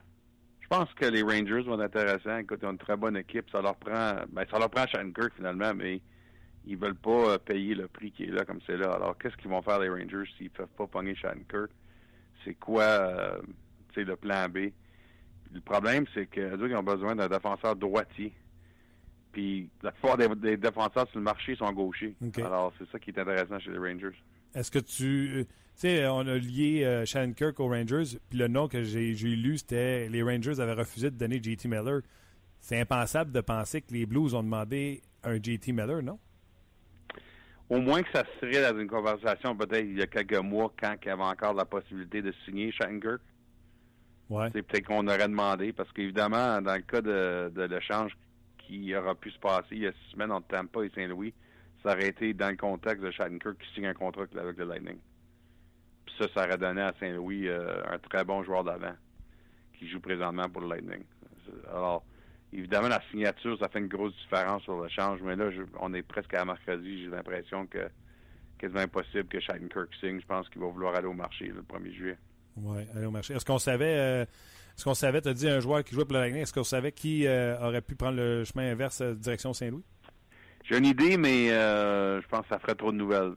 je 0.61 0.67
pense 0.67 0.91
que 0.93 1.05
les 1.05 1.21
Rangers 1.21 1.61
vont 1.61 1.79
être 1.81 1.95
intéressants. 1.95 2.37
Écoute, 2.37 2.59
ils 2.61 2.65
ont 2.65 2.71
une 2.71 2.77
très 2.77 2.97
bonne 2.97 3.17
équipe. 3.17 3.49
Ça 3.51 3.61
leur 3.61 3.75
prend, 3.75 4.15
ben, 4.29 4.45
ça 4.49 4.57
leur 4.57 4.69
prend 4.69 4.87
Shattenkirk 4.87 5.33
finalement, 5.35 5.73
mais 5.75 6.01
ils 6.65 6.77
veulent 6.77 6.95
pas 6.95 7.33
euh, 7.33 7.37
payer 7.37 7.75
le 7.75 7.87
prix 7.87 8.11
qui 8.11 8.23
est 8.23 8.31
là 8.31 8.45
comme 8.45 8.59
c'est 8.65 8.77
là. 8.77 8.93
Alors, 8.93 9.17
qu'est-ce 9.17 9.37
qu'ils 9.37 9.51
vont 9.51 9.61
faire 9.61 9.79
les 9.79 9.89
Rangers 9.89 10.29
s'ils 10.37 10.49
peuvent 10.49 10.67
pas 10.77 10.87
pogner 10.87 11.15
Shattenkirk? 11.15 11.69
C'est 12.43 12.55
quoi, 12.55 12.83
euh, 12.83 13.41
le 13.95 14.15
plan 14.15 14.49
B? 14.49 14.71
Le 15.53 15.61
problème, 15.61 16.05
c'est 16.13 16.25
que 16.25 16.57
ils 16.67 16.75
ont 16.75 16.83
besoin 16.83 17.15
d'un 17.15 17.29
défenseur 17.29 17.75
droitier. 17.75 18.33
Puis 19.35 19.69
la 19.83 19.91
plupart 19.91 20.15
des, 20.15 20.55
défenseurs 20.55 21.09
sur 21.09 21.19
le 21.19 21.25
marché 21.25 21.57
sont 21.57 21.69
gauchers. 21.73 22.15
Alors, 22.37 22.71
c'est 22.79 22.89
ça 22.89 22.97
qui 22.97 23.09
est 23.09 23.19
intéressant 23.19 23.59
chez 23.59 23.69
les 23.69 23.77
Rangers. 23.77 24.15
Est-ce 24.55 24.71
que 24.71 24.79
tu. 24.79 25.39
Euh, 25.39 25.43
tu 25.43 25.49
sais, 25.75 26.07
on 26.07 26.19
a 26.19 26.37
lié 26.37 26.83
euh, 26.85 27.33
Kirk 27.33 27.59
aux 27.59 27.67
Rangers, 27.67 28.17
puis 28.29 28.39
le 28.39 28.47
nom 28.47 28.69
que 28.69 28.83
j'ai 28.83 29.11
lu, 29.13 29.57
c'était 29.57 30.07
les 30.07 30.23
Rangers 30.23 30.61
avaient 30.61 30.71
refusé 30.71 31.11
de 31.11 31.17
donner 31.17 31.43
JT 31.43 31.67
Miller. 31.67 31.99
C'est 32.61 32.79
impensable 32.79 33.33
de 33.33 33.41
penser 33.41 33.81
que 33.81 33.91
les 33.91 34.05
Blues 34.05 34.33
ont 34.35 34.43
demandé 34.43 35.01
un 35.25 35.35
JT 35.35 35.73
Miller, 35.73 36.01
non? 36.01 36.17
Au 37.69 37.81
moins 37.81 38.03
que 38.03 38.11
ça 38.13 38.23
serait 38.39 38.71
dans 38.71 38.79
une 38.79 38.87
conversation 38.87 39.53
peut-être 39.57 39.85
il 39.85 39.97
y 39.97 40.01
a 40.01 40.07
quelques 40.07 40.37
mois 40.37 40.71
quand 40.79 40.95
il 41.01 41.07
y 41.09 41.11
avait 41.11 41.23
encore 41.23 41.53
la 41.55 41.65
possibilité 41.65 42.21
de 42.21 42.33
signer 42.45 42.71
Shattenkirk. 42.71 43.19
Ouais. 44.29 44.49
C'est 44.53 44.61
peut-être 44.61 44.85
qu'on 44.85 45.05
aurait 45.07 45.27
demandé, 45.27 45.73
parce 45.73 45.91
qu'évidemment, 45.91 46.61
dans 46.61 46.75
le 46.75 46.83
cas 46.83 47.01
de, 47.01 47.51
de 47.53 47.63
l'échange 47.63 48.15
qui 48.67 48.95
aura 48.95 49.15
pu 49.15 49.31
se 49.31 49.39
passer 49.39 49.67
il 49.71 49.79
y 49.79 49.87
a 49.87 49.91
six 49.91 50.11
semaines 50.11 50.31
entre 50.31 50.47
Tampa 50.47 50.83
et 50.83 50.91
Saint-Louis, 50.95 51.33
ça 51.83 51.93
aurait 51.93 52.07
été 52.07 52.33
dans 52.33 52.49
le 52.49 52.57
contexte 52.57 53.03
de 53.03 53.11
Shattenkirk 53.11 53.57
qui 53.59 53.73
signe 53.73 53.87
un 53.87 53.93
contrat 53.93 54.25
avec 54.37 54.57
le 54.57 54.65
Lightning. 54.65 54.97
Puis 56.05 56.15
ça, 56.19 56.27
ça 56.33 56.45
aurait 56.45 56.57
donné 56.57 56.81
à 56.81 56.93
Saint-Louis 56.99 57.47
euh, 57.47 57.83
un 57.87 57.99
très 57.99 58.23
bon 58.23 58.43
joueur 58.43 58.63
d'avant 58.63 58.95
qui 59.77 59.87
joue 59.87 59.99
présentement 59.99 60.49
pour 60.49 60.61
le 60.61 60.69
Lightning. 60.69 61.03
Alors, 61.69 62.03
évidemment, 62.53 62.87
la 62.87 63.01
signature, 63.11 63.57
ça 63.59 63.69
fait 63.69 63.79
une 63.79 63.87
grosse 63.87 64.15
différence 64.17 64.63
sur 64.63 64.81
le 64.81 64.89
change, 64.89 65.21
mais 65.21 65.35
là, 65.35 65.49
on 65.79 65.93
est 65.93 66.03
presque 66.03 66.33
à 66.33 66.45
mercredi. 66.45 67.03
J'ai 67.03 67.09
l'impression 67.09 67.67
que 67.67 67.87
quasiment 68.57 68.81
impossible 68.81 69.27
que 69.27 69.37
Kirk 69.37 69.93
signe. 69.99 70.19
Je 70.19 70.25
pense 70.25 70.49
qu'il 70.49 70.61
va 70.61 70.67
vouloir 70.67 70.95
aller 70.95 71.07
au 71.07 71.13
marché 71.13 71.47
le 71.47 71.61
1er 71.61 71.91
juillet. 71.91 72.17
Oui, 72.57 72.83
aller 72.95 73.05
au 73.05 73.11
marché. 73.11 73.33
Est-ce 73.33 73.45
qu'on 73.45 73.59
savait, 73.59 73.95
euh, 73.97 74.23
est-ce 74.23 74.83
qu'on 74.83 74.93
savait, 74.93 75.21
tu 75.21 75.29
as 75.29 75.33
dit 75.33 75.49
un 75.49 75.59
joueur 75.59 75.83
qui 75.83 75.93
jouait 75.93 76.05
pour 76.05 76.13
le 76.13 76.21
Lightning, 76.21 76.43
est-ce 76.43 76.53
qu'on 76.53 76.63
savait 76.63 76.91
qui 76.91 77.27
euh, 77.27 77.59
aurait 77.59 77.81
pu 77.81 77.95
prendre 77.95 78.17
le 78.17 78.43
chemin 78.45 78.71
inverse 78.71 79.01
euh, 79.01 79.13
direction 79.13 79.53
Saint-Louis? 79.53 79.83
J'ai 80.63 80.77
une 80.77 80.85
idée, 80.85 81.17
mais 81.17 81.49
je 81.49 82.27
pense 82.27 82.41
que 82.41 82.47
ça 82.49 82.59
ferait 82.59 82.73
trop 82.73 82.91
de 82.91 82.97
nouvelles. 82.97 83.33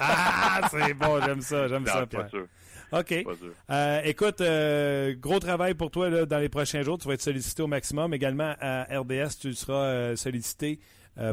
Ah, 0.00 0.60
c'est 0.68 0.92
bon, 0.92 1.20
j'aime 1.24 1.40
ça, 1.40 1.68
j'aime 1.68 1.86
ça, 1.86 2.04
Pierre. 2.04 2.24
Pas 2.24 2.28
sûr. 2.28 2.46
OK. 2.90 3.12
écoute, 4.04 4.42
gros 5.20 5.38
travail 5.38 5.74
pour 5.74 5.92
toi 5.92 6.26
dans 6.26 6.38
les 6.38 6.48
prochains 6.48 6.82
jours. 6.82 6.98
Tu 6.98 7.06
vas 7.06 7.14
être 7.14 7.22
sollicité 7.22 7.62
au 7.62 7.68
maximum. 7.68 8.12
Également 8.12 8.56
à 8.60 8.88
RDS, 8.90 9.38
tu 9.40 9.54
seras 9.54 10.16
sollicité 10.16 10.80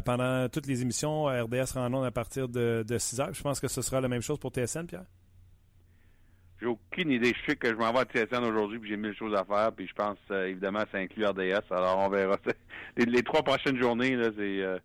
pendant 0.04 0.48
toutes 0.48 0.68
les 0.68 0.82
émissions. 0.82 1.24
RDS 1.24 1.72
rend 1.74 2.04
à 2.04 2.10
partir 2.12 2.48
de, 2.48 2.84
de 2.86 2.96
6 2.96 3.20
heures. 3.20 3.34
Je 3.34 3.42
pense 3.42 3.58
que 3.58 3.66
ce 3.66 3.82
sera 3.82 4.00
la 4.00 4.06
même 4.06 4.22
chose 4.22 4.38
pour 4.38 4.52
TSN, 4.52 4.86
Pierre? 4.86 5.06
J'ai 6.60 6.66
aucune 6.66 7.10
idée. 7.10 7.34
Je 7.34 7.50
sais 7.50 7.56
que 7.56 7.68
je 7.68 7.74
m'en 7.74 7.92
vais 7.92 8.00
à 8.00 8.04
TSN 8.04 8.44
aujourd'hui, 8.44 8.78
puis 8.78 8.90
j'ai 8.90 8.96
mille 8.96 9.14
choses 9.14 9.34
à 9.34 9.44
faire, 9.44 9.72
puis 9.72 9.86
je 9.86 9.94
pense, 9.94 10.16
euh, 10.30 10.46
évidemment, 10.46 10.82
ça 10.90 10.98
inclut 10.98 11.26
RDS. 11.26 11.70
Alors, 11.70 11.98
on 11.98 12.08
verra. 12.08 12.38
Les, 12.96 13.22
trois 13.22 13.42
prochaines 13.42 13.78
journées, 13.78 14.16
là, 14.16 14.30
c'est... 14.36 14.62
Euh, 14.62 14.78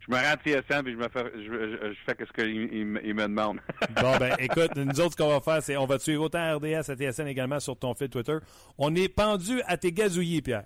je 0.00 0.14
me 0.14 0.18
rends 0.18 0.34
à 0.34 0.36
TSN, 0.36 0.84
puis 0.84 0.92
je 0.92 0.98
me 0.98 1.08
fais, 1.08 1.24
je, 1.34 1.94
fais 2.04 2.16
ce 2.24 2.32
qu'il 2.32 2.72
il, 2.72 2.86
me 2.86 3.22
demande. 3.22 3.58
bon, 4.00 4.16
ben, 4.18 4.36
écoute, 4.38 4.76
nous 4.76 5.00
autres, 5.00 5.12
ce 5.12 5.16
qu'on 5.16 5.30
va 5.30 5.40
faire, 5.40 5.60
c'est 5.60 5.76
on 5.76 5.86
va 5.86 5.98
suivre 5.98 6.24
autant 6.24 6.58
RDS 6.58 6.90
à 6.90 6.94
TSN 6.94 7.26
également 7.26 7.58
sur 7.58 7.76
ton 7.76 7.92
fil 7.94 8.08
Twitter. 8.08 8.36
On 8.78 8.94
est 8.94 9.08
pendu 9.08 9.60
à 9.66 9.76
tes 9.76 9.90
gazouillis, 9.90 10.42
Pierre. 10.42 10.62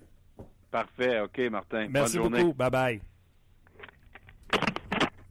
Parfait. 0.71 1.21
OK, 1.21 1.39
Martin. 1.51 1.87
Merci 1.89 2.19
Bonne 2.19 2.33
beaucoup. 2.33 2.53
Bye-bye. 2.53 3.01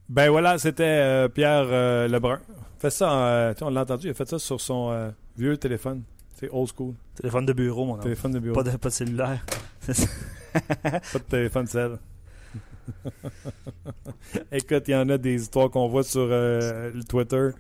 Ben 0.08 0.32
voilà, 0.32 0.58
c'était 0.58 0.84
euh, 0.84 1.28
Pierre 1.28 1.66
Lebrun. 2.08 2.40
Fait 2.80 2.90
ça, 2.90 3.54
on 3.62 3.70
l'a 3.70 3.82
entendu, 3.82 4.08
il 4.08 4.12
a 4.12 4.14
fait 4.14 4.28
ça 4.28 4.40
sur 4.40 4.62
son 4.62 5.12
Vieux 5.38 5.56
téléphone. 5.58 6.04
C'est 6.36 6.50
old 6.52 6.70
school. 6.76 6.94
Téléphone 7.16 7.46
de 7.46 7.54
bureau, 7.54 7.86
mon 7.86 7.98
Téléphone 7.98 8.34
de 8.34 8.40
bureau. 8.40 8.56
Pas 8.56 8.70
de, 8.70 8.76
pas 8.76 8.90
de 8.90 8.94
cellulaire. 8.94 9.46
pas 9.88 11.20
de 11.20 11.24
téléphone 11.30 11.68
cell. 11.68 11.98
Écoute, 14.52 14.84
il 14.88 14.92
y 14.92 14.96
en 14.96 15.08
a 15.08 15.18
des 15.18 15.42
histoires 15.42 15.70
qu'on 15.70 15.88
voit 15.88 16.04
sur 16.04 16.28
euh, 16.30 16.92
le 16.94 17.04
Twitter. 17.06 17.52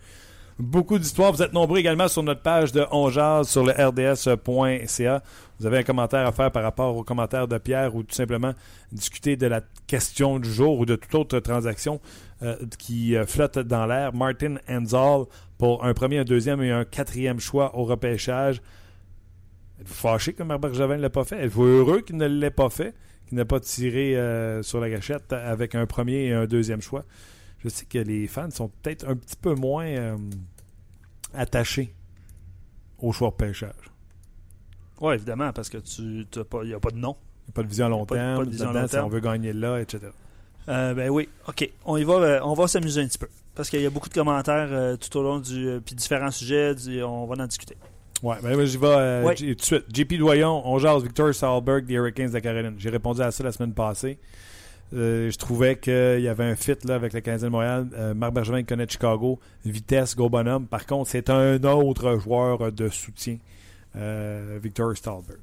Beaucoup 0.57 0.99
d'histoires. 0.99 1.31
Vous 1.31 1.41
êtes 1.41 1.53
nombreux 1.53 1.79
également 1.79 2.09
sur 2.09 2.21
notre 2.21 2.41
page 2.41 2.73
de 2.73 2.85
Onjaz 2.91 3.47
sur 3.47 3.63
le 3.63 3.71
rds.ca. 3.71 5.23
Vous 5.59 5.65
avez 5.65 5.77
un 5.77 5.83
commentaire 5.83 6.27
à 6.27 6.33
faire 6.33 6.51
par 6.51 6.63
rapport 6.63 6.97
au 6.97 7.03
commentaire 7.03 7.47
de 7.47 7.57
Pierre 7.57 7.95
ou 7.95 8.03
tout 8.03 8.15
simplement 8.15 8.53
discuter 8.91 9.37
de 9.37 9.47
la 9.47 9.61
question 9.87 10.37
du 10.37 10.51
jour 10.51 10.79
ou 10.79 10.85
de 10.85 10.97
toute 10.97 11.15
autre 11.15 11.39
transaction 11.39 12.01
euh, 12.41 12.55
qui 12.77 13.15
euh, 13.15 13.25
flotte 13.25 13.59
dans 13.59 13.85
l'air. 13.85 14.13
Martin 14.13 14.55
Enzal 14.69 15.25
pour 15.57 15.83
un 15.83 15.93
premier, 15.93 16.19
un 16.19 16.23
deuxième 16.23 16.61
et 16.61 16.71
un 16.71 16.85
quatrième 16.85 17.39
choix 17.39 17.75
au 17.77 17.83
repêchage. 17.83 18.61
Êtes-vous 19.81 19.93
fâché 19.93 20.33
que 20.33 20.43
Marc 20.43 20.61
Bergevin 20.61 20.97
ne 20.97 21.01
l'a 21.01 21.09
pas 21.09 21.23
fait? 21.23 21.43
Êtes-vous 21.43 21.63
heureux 21.63 22.01
qu'il 22.01 22.17
ne 22.17 22.27
l'ait 22.27 22.51
pas 22.51 22.69
fait? 22.69 22.95
Qu'il 23.27 23.37
n'ait 23.37 23.45
pas 23.45 23.59
tiré 23.59 24.17
euh, 24.17 24.63
sur 24.63 24.79
la 24.79 24.89
gâchette 24.89 25.31
avec 25.33 25.75
un 25.75 25.85
premier 25.85 26.27
et 26.27 26.33
un 26.33 26.45
deuxième 26.45 26.81
choix? 26.81 27.05
Je 27.59 27.69
sais 27.69 27.85
que 27.85 27.99
les 27.99 28.27
fans 28.27 28.49
sont 28.51 28.69
peut-être 28.69 29.07
un 29.07 29.15
petit 29.15 29.35
peu 29.35 29.53
moins 29.53 29.85
euh, 29.85 30.17
attachés 31.33 31.93
au 32.97 33.11
choix 33.11 33.29
repêchage. 33.29 33.73
Oui, 35.01 35.15
évidemment, 35.15 35.51
parce 35.53 35.69
que 35.69 35.77
tu 35.77 36.01
n'y 36.01 36.73
a 36.73 36.79
pas 36.79 36.91
de 36.91 36.97
nom. 36.97 37.15
Il 37.41 37.49
n'y 37.49 37.51
a 37.51 37.53
pas 37.53 37.63
de 37.63 37.67
vision 37.67 37.85
à 37.85 37.89
long 37.89 38.05
terme. 38.05 38.37
Pas 38.37 38.45
de 38.45 38.49
vision 38.49 38.67
long 38.67 38.73
terme. 38.73 38.87
Si 38.87 38.97
on 38.97 39.09
veut 39.09 39.19
gagner 39.19 39.53
là, 39.53 39.79
etc. 39.79 40.07
Euh, 40.69 40.93
ben 40.93 41.09
oui, 41.09 41.27
OK. 41.47 41.69
On 41.85 41.97
y 41.97 42.03
va, 42.03 42.45
on 42.45 42.53
va 42.53 42.67
s'amuser 42.67 43.01
un 43.01 43.07
petit 43.07 43.17
peu 43.17 43.27
parce 43.59 43.69
qu'il 43.69 43.81
y 43.81 43.85
a 43.85 43.89
beaucoup 43.89 44.07
de 44.07 44.13
commentaires 44.13 44.69
euh, 44.71 44.95
tout 44.95 45.17
au 45.17 45.21
long 45.21 45.39
du. 45.39 45.67
Euh, 45.67 45.79
puis 45.85 45.93
différents 45.93 46.31
sujets, 46.31 46.73
on 47.03 47.25
va 47.25 47.43
en 47.43 47.45
discuter. 47.45 47.75
Ouais, 48.23 48.37
ben 48.41 48.65
j'y 48.65 48.77
vais 48.77 48.87
euh, 48.87 49.33
tout 49.35 49.43
de 49.53 49.61
suite. 49.61 49.83
JP 49.93 50.13
Doyon, 50.13 50.61
on 50.65 50.79
jase 50.79 51.03
Victor 51.03 51.35
Salberg 51.35 51.85
des 51.85 51.95
Hurricanes 51.95 52.31
de 52.31 52.39
Caroline. 52.39 52.75
J'ai 52.77 52.89
répondu 52.89 53.21
à 53.21 53.31
ça 53.31 53.43
la 53.43 53.51
semaine 53.51 53.73
passée. 53.73 54.17
je 54.93 55.35
trouvais 55.35 55.77
qu'il 55.77 56.21
y 56.21 56.29
avait 56.29 56.45
un 56.45 56.55
fit 56.55 56.77
là, 56.85 56.95
avec 56.95 57.11
le 57.11 57.19
Canadien 57.19 57.47
de 57.47 57.51
Montréal. 57.51 57.87
Marc 58.15 58.33
Bergevin 58.33 58.63
connaît 58.63 58.87
Chicago. 58.87 59.41
Vitesse, 59.65 60.15
gros 60.15 60.29
bonhomme. 60.29 60.65
Par 60.65 60.85
contre, 60.85 61.09
c'est 61.09 61.29
un 61.29 61.61
autre 61.65 62.17
joueur 62.17 62.71
de 62.71 62.87
soutien, 62.87 63.39
Victor 63.93 64.95
Stalberg. 64.95 65.39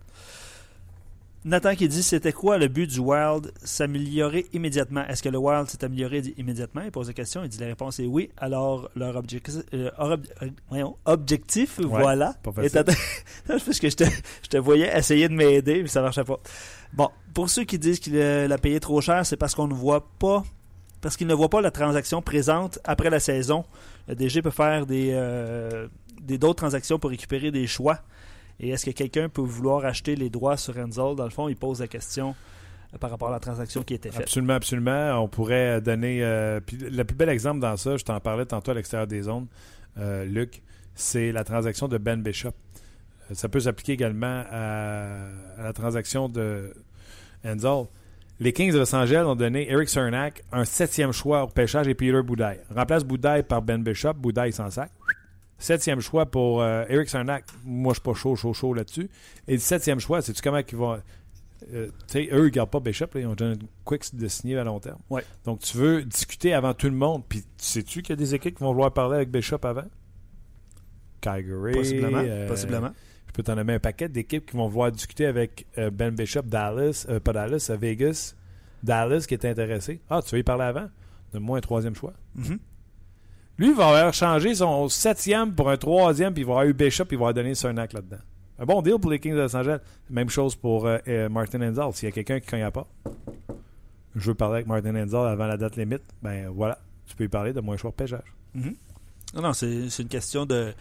Nathan 1.46 1.76
qui 1.76 1.86
dit 1.86 2.02
c'était 2.02 2.32
quoi 2.32 2.58
le 2.58 2.66
but 2.66 2.90
du 2.90 2.98
Wild? 2.98 3.52
S'améliorer 3.62 4.46
immédiatement. 4.52 5.06
Est-ce 5.06 5.22
que 5.22 5.28
le 5.28 5.38
Wild 5.38 5.70
s'est 5.70 5.84
amélioré? 5.84 6.20
Immédiatement 6.38 6.82
Il 6.84 6.90
pose 6.90 7.06
la 7.06 7.12
question. 7.12 7.44
Il 7.44 7.48
dit 7.48 7.58
la 7.58 7.66
réponse 7.66 8.00
est 8.00 8.06
oui. 8.06 8.30
Alors 8.36 8.90
leur 8.96 9.14
objectif, 9.14 9.62
euh, 9.72 9.88
objectif 11.04 11.78
voilà. 11.80 12.34
Est 12.60 12.74
parce 13.46 13.78
que 13.78 13.88
je 13.88 13.94
te, 13.94 14.04
je 14.42 14.48
te 14.48 14.56
voyais 14.56 14.90
essayer 14.98 15.28
de 15.28 15.34
m'aider, 15.34 15.82
mais 15.82 15.88
ça 15.88 16.02
marchait 16.02 16.24
pas. 16.24 16.40
Bon, 16.92 17.10
pour 17.32 17.48
ceux 17.48 17.62
qui 17.62 17.78
disent 17.78 18.00
qu'il 18.00 18.20
a 18.20 18.58
payé 18.58 18.80
trop 18.80 19.00
cher, 19.00 19.24
c'est 19.24 19.36
parce 19.36 19.54
qu'on 19.54 19.68
ne 19.68 19.74
voit 19.74 20.08
pas, 20.18 20.42
parce 21.00 21.16
qu'ils 21.16 21.28
ne 21.28 21.34
voient 21.34 21.48
pas 21.48 21.60
la 21.60 21.70
transaction 21.70 22.22
présente 22.22 22.80
après 22.82 23.08
la 23.08 23.20
saison. 23.20 23.64
Le 24.08 24.16
DG 24.16 24.42
peut 24.42 24.50
faire 24.50 24.84
des 24.84 25.10
euh, 25.12 25.86
des 26.22 26.38
d'autres 26.38 26.56
transactions 26.56 26.98
pour 26.98 27.10
récupérer 27.10 27.52
des 27.52 27.68
choix. 27.68 28.00
Et 28.60 28.70
est-ce 28.70 28.86
que 28.86 28.90
quelqu'un 28.90 29.28
peut 29.28 29.42
vouloir 29.42 29.84
acheter 29.84 30.16
les 30.16 30.30
droits 30.30 30.56
sur 30.56 30.78
Enzo? 30.78 31.14
Dans 31.14 31.24
le 31.24 31.30
fond, 31.30 31.48
il 31.48 31.56
pose 31.56 31.80
la 31.80 31.88
question 31.88 32.34
euh, 32.94 32.98
par 32.98 33.10
rapport 33.10 33.28
à 33.28 33.32
la 33.32 33.40
transaction 33.40 33.82
qui 33.82 33.94
était 33.94 34.10
faite. 34.10 34.22
Absolument, 34.22 34.54
absolument. 34.54 35.22
On 35.22 35.28
pourrait 35.28 35.80
donner. 35.80 36.22
Euh, 36.22 36.60
le 36.72 37.02
plus 37.04 37.16
bel 37.16 37.28
exemple 37.28 37.60
dans 37.60 37.76
ça, 37.76 37.96
je 37.96 38.04
t'en 38.04 38.18
parlais 38.20 38.46
tantôt 38.46 38.70
à 38.70 38.74
l'extérieur 38.74 39.06
des 39.06 39.22
zones, 39.22 39.46
euh, 39.98 40.24
Luc, 40.24 40.62
c'est 40.94 41.32
la 41.32 41.44
transaction 41.44 41.88
de 41.88 41.98
Ben 41.98 42.22
Bishop. 42.22 42.52
Ça 43.32 43.48
peut 43.48 43.60
s'appliquer 43.60 43.92
également 43.92 44.44
à, 44.50 45.26
la 45.58 45.72
transaction 45.72 46.28
de 46.28 46.72
Enzo. 47.44 47.88
Les 48.38 48.52
Kings 48.52 48.72
de 48.72 48.78
Los 48.78 48.94
Angeles 48.94 49.24
ont 49.24 49.34
donné 49.34 49.70
Eric 49.70 49.88
Cernak 49.88 50.44
un 50.52 50.64
septième 50.64 51.12
choix 51.12 51.42
au 51.42 51.48
pêchage 51.48 51.88
et 51.88 51.94
Peter 51.94 52.22
Boudaille. 52.22 52.60
Remplace 52.74 53.02
Boudaille 53.02 53.42
par 53.42 53.62
Ben 53.62 53.82
Bishop. 53.82 54.12
Boudaille 54.14 54.52
sans 54.52 54.70
sac. 54.70 54.90
Septième 55.58 56.00
choix 56.00 56.26
pour 56.26 56.60
euh, 56.60 56.84
Eric 56.88 57.08
Sarnak. 57.08 57.44
Moi, 57.64 57.92
je 57.92 58.00
suis 58.00 58.02
pas 58.02 58.14
chaud, 58.14 58.36
chaud, 58.36 58.52
chaud 58.52 58.74
là-dessus. 58.74 59.08
Et 59.48 59.54
le 59.54 59.58
septième 59.58 60.00
choix, 60.00 60.20
c'est-tu 60.20 60.42
comment 60.42 60.58
ils 60.58 60.76
vont. 60.76 61.00
Euh, 61.72 61.86
tu 61.86 61.92
sais, 62.08 62.28
eux, 62.30 62.48
ils 62.48 62.50
gardent 62.50 62.70
pas 62.70 62.80
Bishop, 62.80 63.06
ils 63.14 63.26
ont 63.26 63.34
déjà 63.34 63.52
une 63.52 63.66
quick 63.84 64.14
de 64.14 64.28
signer 64.28 64.58
à 64.58 64.64
long 64.64 64.78
terme. 64.78 64.98
Ouais. 65.08 65.24
Donc, 65.44 65.60
tu 65.60 65.78
veux 65.78 66.04
discuter 66.04 66.52
avant 66.52 66.74
tout 66.74 66.86
le 66.86 66.94
monde. 66.94 67.22
Puis, 67.26 67.42
sais-tu 67.56 68.02
qu'il 68.02 68.10
y 68.10 68.12
a 68.12 68.16
des 68.16 68.34
équipes 68.34 68.56
qui 68.56 68.62
vont 68.62 68.72
vouloir 68.72 68.92
parler 68.92 69.16
avec 69.16 69.30
Bishop 69.30 69.64
avant? 69.64 69.86
Calgary. 71.22 71.72
Possiblement. 71.72 72.22
Euh, 72.22 72.46
possiblement. 72.46 72.90
Je 73.26 73.32
peux 73.32 73.42
t'en 73.42 73.56
nommer 73.56 73.74
un 73.74 73.80
paquet 73.80 74.08
d'équipes 74.10 74.50
qui 74.50 74.56
vont 74.56 74.68
vouloir 74.68 74.92
discuter 74.92 75.26
avec 75.26 75.66
Ben 75.76 76.14
Bishop, 76.14 76.42
Dallas, 76.42 77.06
pas 77.24 77.32
Dallas, 77.32 77.70
Vegas, 77.78 78.34
Dallas 78.82 79.24
qui 79.26 79.34
est 79.34 79.44
intéressé. 79.44 80.00
Ah, 80.08 80.20
tu 80.22 80.34
veux 80.34 80.40
y 80.40 80.42
parler 80.42 80.64
avant? 80.64 80.88
Donne-moi 81.32 81.58
un 81.58 81.60
troisième 81.60 81.94
choix. 81.94 82.14
Mm-hmm. 82.38 82.58
Lui, 83.58 83.68
il 83.68 83.74
va 83.74 83.88
avoir 83.88 84.12
changé 84.12 84.54
son 84.54 84.88
septième 84.88 85.54
pour 85.54 85.70
un 85.70 85.76
troisième, 85.78 86.34
puis 86.34 86.42
il 86.42 86.46
va 86.46 86.52
avoir 86.52 86.66
eu 86.66 86.74
Bishop, 86.74 87.06
puis 87.06 87.16
il 87.16 87.18
va 87.18 87.28
avoir 87.28 87.34
donné 87.34 87.54
Cernak 87.54 87.92
là-dedans. 87.92 88.18
Un 88.58 88.64
bon 88.64 88.82
deal 88.82 88.98
pour 89.00 89.10
les 89.10 89.18
Kings 89.18 89.34
de 89.34 89.40
Los 89.40 89.56
Angeles. 89.56 89.78
Même 90.10 90.28
chose 90.28 90.54
pour 90.54 90.86
euh, 90.86 90.98
euh, 91.08 91.28
Martin 91.28 91.60
Enzal. 91.62 91.92
S'il 91.92 92.08
y 92.08 92.12
a 92.12 92.12
quelqu'un 92.12 92.40
qui 92.40 92.46
ne 92.46 92.50
connaît 92.50 92.70
pas, 92.70 92.86
je 94.14 94.28
veux 94.28 94.34
parler 94.34 94.56
avec 94.56 94.66
Martin 94.66 94.94
Enzal 94.94 95.28
avant 95.28 95.46
la 95.46 95.56
date 95.56 95.76
limite, 95.76 96.02
ben 96.22 96.48
voilà, 96.48 96.78
tu 97.06 97.16
peux 97.16 97.24
y 97.24 97.28
parler 97.28 97.52
de 97.52 97.60
moins 97.60 97.76
choix 97.76 97.90
de 97.90 97.96
pêchage. 97.96 98.34
Mm-hmm. 98.56 99.42
Non, 99.42 99.52
c'est 99.52 100.02
une 100.02 100.08
question 100.08 100.46
de, 100.46 100.72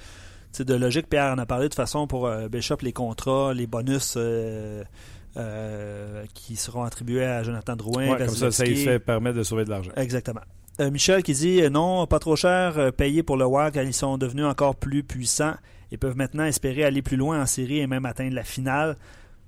de 0.60 0.74
logique. 0.74 1.10
Pierre 1.10 1.34
en 1.34 1.38
a 1.38 1.46
parlé 1.46 1.70
de 1.70 1.74
façon 1.74 2.08
pour 2.08 2.28
euh, 2.28 2.48
Bishop, 2.48 2.78
les 2.82 2.94
contrats, 2.94 3.54
les 3.54 3.68
bonus 3.68 4.18
qui 6.34 6.56
seront 6.56 6.84
attribués 6.84 7.26
à 7.26 7.44
Jonathan 7.44 7.76
Drouin. 7.76 8.12
Ouais, 8.12 8.18
comme 8.18 8.30
ça, 8.30 8.52
ça, 8.52 8.66
ça 8.66 9.00
permet 9.00 9.34
de 9.34 9.44
sauver 9.44 9.66
de 9.66 9.70
l'argent. 9.70 9.92
Exactement. 9.98 10.42
Euh, 10.82 10.92
Michel 10.92 11.24
qui 11.24 11.34
dit 11.34 11.62
euh, 11.62 11.70
non, 11.70 12.06
pas 12.06 12.20
trop 12.20 12.36
cher, 12.36 12.78
euh, 12.78 12.92
payé 12.92 13.24
pour 13.24 13.38
le 13.38 13.46
WAC, 13.46 13.76
ils 13.78 13.94
sont 13.94 14.18
devenus 14.18 14.46
encore 14.46 14.76
plus 14.76 15.04
puissants 15.04 15.54
et 15.92 15.98
peuvent 15.98 16.18
maintenant 16.18 16.44
espérer 16.44 16.84
aller 16.84 17.02
plus 17.02 17.16
loin 17.16 17.42
en 17.42 17.46
série 17.46 17.80
et 17.80 17.88
même 17.88 18.06
atteindre 18.06 18.36
la 18.36 18.44
finale. 18.44 18.98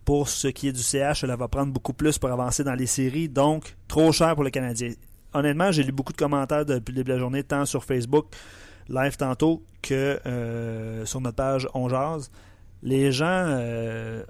Pour 0.05 0.29
ce 0.29 0.47
qui 0.47 0.69
est 0.69 0.71
du 0.71 0.81
CH, 0.81 1.19
cela 1.19 1.35
va 1.35 1.49
prendre 1.49 1.73
beaucoup 1.73 1.91
plus 1.91 2.17
pour 2.17 2.29
avancer 2.29 2.63
dans 2.63 2.75
les 2.75 2.85
séries, 2.85 3.27
donc 3.27 3.75
trop 3.89 4.13
cher 4.13 4.35
pour 4.35 4.45
le 4.45 4.49
Canadien. 4.51 4.93
Honnêtement, 5.33 5.69
j'ai 5.73 5.83
lu 5.83 5.91
beaucoup 5.91 6.13
de 6.13 6.17
commentaires 6.17 6.65
depuis 6.65 6.93
le 6.93 6.99
début 6.99 7.09
de 7.09 7.13
la 7.15 7.19
journée, 7.19 7.43
tant 7.43 7.65
sur 7.65 7.83
Facebook, 7.83 8.27
live 8.87 9.17
tantôt, 9.17 9.61
que 9.81 10.17
sur 11.03 11.19
notre 11.19 11.35
page 11.35 11.67
On 11.73 11.89
Les 12.83 13.11
gens 13.11 13.59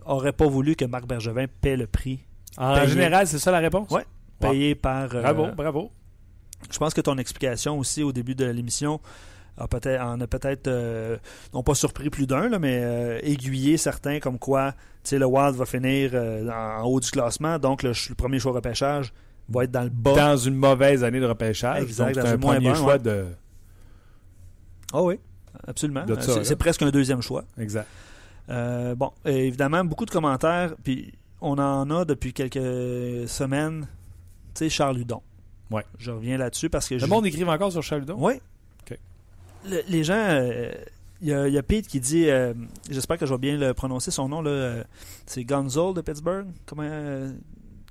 auraient 0.07 0.33
pas 0.33 0.47
voulu 0.47 0.75
que 0.75 0.85
Marc 0.85 1.05
Bergevin 1.05 1.45
paie 1.61 1.77
le 1.77 1.85
prix. 1.85 2.21
En 2.57 2.87
général, 2.87 3.27
c'est 3.27 3.37
ça 3.37 3.51
la 3.51 3.59
réponse? 3.59 3.87
Oui. 3.91 4.01
Payé 4.39 4.73
par. 4.73 5.09
bravo, 5.09 5.47
bravo 5.55 5.91
je 6.71 6.77
pense 6.77 6.93
que 6.93 7.01
ton 7.01 7.17
explication 7.17 7.77
aussi 7.77 8.03
au 8.03 8.11
début 8.11 8.35
de 8.35 8.45
l'émission 8.45 8.99
a 9.57 9.67
peut-être, 9.67 10.01
en 10.01 10.19
a 10.21 10.27
peut-être, 10.27 10.67
euh, 10.67 11.17
non 11.53 11.63
pas 11.63 11.75
surpris 11.75 12.09
plus 12.09 12.27
d'un, 12.27 12.49
là, 12.49 12.59
mais 12.59 12.79
euh, 12.83 13.19
aiguillé 13.23 13.77
certains 13.77 14.19
comme 14.19 14.37
quoi 14.37 14.73
tu 15.03 15.11
sais, 15.11 15.19
le 15.19 15.25
Wild 15.25 15.55
va 15.55 15.65
finir 15.65 16.11
euh, 16.13 16.49
en, 16.49 16.83
en 16.83 16.85
haut 16.85 16.99
du 16.99 17.09
classement, 17.09 17.57
donc 17.57 17.83
le, 17.83 17.93
premier 18.15 18.39
choix 18.39 18.51
repêchage 18.51 19.13
va 19.49 19.63
être 19.63 19.71
dans 19.71 19.83
le 19.83 19.89
bas. 19.89 20.13
Dans 20.13 20.37
une 20.37 20.55
mauvaise 20.55 21.03
année 21.03 21.19
de 21.19 21.25
repêchage. 21.25 21.83
Exact, 21.83 22.15
c'est 22.15 22.27
un 22.27 22.37
premier 22.37 22.75
choix 22.75 22.93
ouais. 22.93 22.99
de. 22.99 23.25
Ah 24.93 25.01
oui, 25.01 25.19
absolument. 25.65 26.05
C'est, 26.43 26.55
presque 26.55 26.81
un 26.81 26.89
deuxième 26.89 27.21
choix. 27.21 27.43
Exact. 27.57 27.87
Bon, 28.47 29.11
évidemment, 29.25 29.83
beaucoup 29.83 30.05
de 30.05 30.11
commentaires, 30.11 30.75
puis 30.83 31.13
on 31.41 31.57
en 31.57 31.89
a 31.89 32.05
depuis 32.05 32.33
quelques 32.33 33.27
semaines. 33.29 33.87
Tu 34.53 34.65
sais, 34.65 34.69
Charles 34.69 34.99
Hudon. 34.99 35.21
Ouais. 35.71 35.83
Je 35.99 36.11
reviens 36.11 36.37
là-dessus 36.37 36.69
parce 36.69 36.87
que 36.87 36.95
Le 36.95 36.99
je- 37.01 37.05
monde 37.05 37.25
écrive 37.25 37.49
encore 37.49 37.71
sur 37.71 37.83
Charles 37.83 38.03
Hudon? 38.03 38.15
Oui. 38.19 38.33
OK. 38.89 38.97
Le- 39.69 39.81
les 39.89 40.03
gens. 40.03 40.15
euh, 40.17 40.71
Il 41.19 41.29
y, 41.29 41.33
a- 41.33 41.47
il 41.47 41.53
y 41.55 41.57
a 41.57 41.63
Pete 41.63 41.87
qui 41.87 41.99
dit. 41.99 42.29
euh, 42.29 42.53
J'espère 42.91 43.17
que 43.17 43.25
je 43.25 43.33
vais 43.33 43.39
bien 43.39 43.57
le 43.57 43.73
prononcer. 43.73 44.11
Son 44.11 44.29
nom, 44.29 44.41
là, 44.43 44.51
euh, 44.51 44.83
c'est 45.25 45.43
Gonzol 45.43 45.95
de 45.95 46.01
Pittsburgh. 46.01 46.45
Comment. 46.67 46.83
euh, 46.85 47.31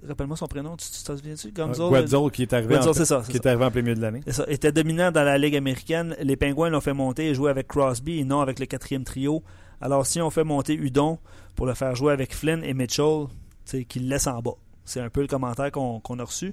Rappelle-moi 0.07 0.37
son 0.37 0.47
prénom. 0.47 0.77
Tu 0.77 0.87
t'en 1.05 1.16
souviens-tu? 1.16 1.51
Gonzol. 1.51 1.89
Guadzol 1.89 2.31
qui 2.31 2.43
est 2.43 2.53
arrivé, 2.53 2.74
Guadzol, 2.74 2.91
en, 2.91 3.05
ça. 3.05 3.22
qui 3.27 3.33
ça. 3.33 3.39
est 3.39 3.47
arrivé 3.47 3.64
en 3.64 3.70
plein 3.72 3.83
milieu 3.83 3.95
de 3.97 4.01
l'année. 4.01 4.20
Ça. 4.29 4.45
Était 4.47 4.70
dominant 4.70 5.11
dans 5.11 5.24
la 5.24 5.39
Ligue 5.39 5.57
américaine. 5.57 6.14
Les 6.22 6.37
Pingouins 6.37 6.68
l'ont 6.68 6.81
fait 6.83 6.93
monter 6.93 7.31
et 7.31 7.35
jouer 7.35 7.51
avec 7.51 7.66
Crosby 7.66 8.20
et 8.20 8.24
non 8.24 8.41
avec 8.41 8.61
le 8.61 8.66
quatrième 8.66 9.03
trio. 9.05 9.43
Alors, 9.81 10.07
si 10.07 10.20
on 10.20 10.31
fait 10.31 10.45
monter 10.45 10.74
Udon 10.74 11.18
pour 11.57 11.66
le 11.66 11.74
faire 11.74 11.97
jouer 11.97 12.12
avec 12.12 12.33
Flynn 12.35 12.62
et 12.62 12.74
Mitchell, 12.74 13.24
c'est 13.64 13.85
qu'il 13.85 14.05
le 14.05 14.11
laisse 14.11 14.27
en 14.29 14.41
bas. 14.41 14.55
C'est 14.85 15.01
un 15.01 15.09
peu 15.11 15.22
le 15.22 15.27
commentaire 15.27 15.72
qu'on 15.72 15.99
qu'on 15.99 16.18
a 16.20 16.24
reçu. 16.24 16.53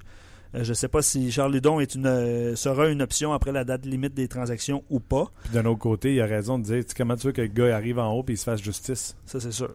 Euh, 0.55 0.63
je 0.63 0.69
ne 0.69 0.73
sais 0.73 0.87
pas 0.87 1.01
si 1.01 1.31
Charles 1.31 1.55
est 1.55 1.95
une, 1.95 2.05
euh, 2.05 2.55
sera 2.55 2.87
une 2.89 3.01
option 3.01 3.33
après 3.33 3.51
la 3.51 3.63
date 3.63 3.85
limite 3.85 4.13
des 4.13 4.27
transactions 4.27 4.83
ou 4.89 4.99
pas. 4.99 5.31
Puis 5.45 5.53
d'un 5.53 5.65
autre 5.65 5.79
côté, 5.79 6.13
il 6.13 6.21
a 6.21 6.25
raison 6.25 6.59
de 6.59 6.63
dire 6.63 6.83
comment 6.95 7.15
tu 7.15 7.27
veux 7.27 7.33
que 7.33 7.41
le 7.41 7.47
gars 7.47 7.75
arrive 7.75 7.97
en 7.99 8.11
haut 8.13 8.23
et 8.27 8.33
il 8.33 8.37
se 8.37 8.43
fasse 8.43 8.61
justice? 8.61 9.15
Ça, 9.25 9.39
c'est 9.39 9.51
sûr. 9.51 9.73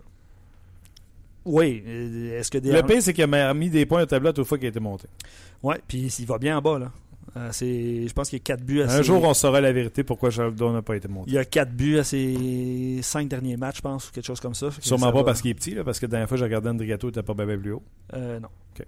Oui. 1.45 1.83
euh, 1.87 2.39
Est-ce 2.39 2.51
que 2.51 2.59
des. 2.59 2.73
Le 2.73 2.83
pire, 2.83 3.03
c'est 3.03 3.13
qu'il 3.15 3.25
a 3.35 3.55
mis 3.55 3.71
des 3.71 3.87
points 3.87 4.03
au 4.03 4.07
tableau 4.07 4.31
à 4.31 4.33
toute 4.33 4.47
fois 4.47 4.59
qu'il 4.59 4.67
a 4.67 4.71
été 4.71 4.81
monté. 4.81 5.07
Ouais, 5.63 5.81
puis 5.89 6.07
il 6.19 6.27
va 6.27 6.39
bien 6.39 6.59
en 6.59 6.63
bas, 6.63 6.79
là. 6.79 6.93
Euh, 7.37 7.51
c'est- 7.53 8.09
je 8.09 8.13
pense 8.15 8.31
qu'il 8.31 8.39
y 8.39 8.43
a 8.43 8.45
4 8.45 8.63
buts 8.65 8.81
à 8.81 8.87
Un 8.87 8.89
ses- 8.99 9.03
jour, 9.03 9.23
on 9.23 9.35
saura 9.35 9.61
la 9.61 9.71
vérité 9.71 10.03
pourquoi 10.03 10.31
Charles 10.31 10.53
Hudon 10.53 10.73
n'a 10.73 10.81
pas 10.83 10.97
été 10.97 11.09
monté. 11.09 11.31
Il 11.31 11.35
y 11.35 11.39
a 11.39 11.45
4 11.45 11.71
buts 11.73 11.99
à 11.99 12.05
ses 12.05 13.01
5 13.03 13.29
derniers 13.29 13.57
matchs, 13.57 13.77
je 13.77 13.83
pense, 13.83 14.09
ou 14.09 14.13
quelque 14.13 14.25
chose 14.27 14.41
comme 14.41 14.55
ça. 14.55 14.71
Sûrement 14.81 15.13
pas 15.13 15.19
va- 15.19 15.25
parce 15.25 15.43
qu'il 15.43 15.51
est 15.51 15.55
petit, 15.55 15.75
là, 15.75 15.85
parce 15.85 15.99
que 16.01 16.07
la 16.07 16.11
dernière 16.11 16.29
fois, 16.29 16.39
j'ai 16.39 16.45
regardé 16.45 16.69
Andrigato, 16.71 17.07
il 17.09 17.11
était 17.11 17.23
pas 17.23 17.35
bien 17.35 17.59
plus 17.59 17.73
haut. 17.73 17.83
Euh, 18.15 18.41
non. 18.41 18.49
Ok. 18.75 18.87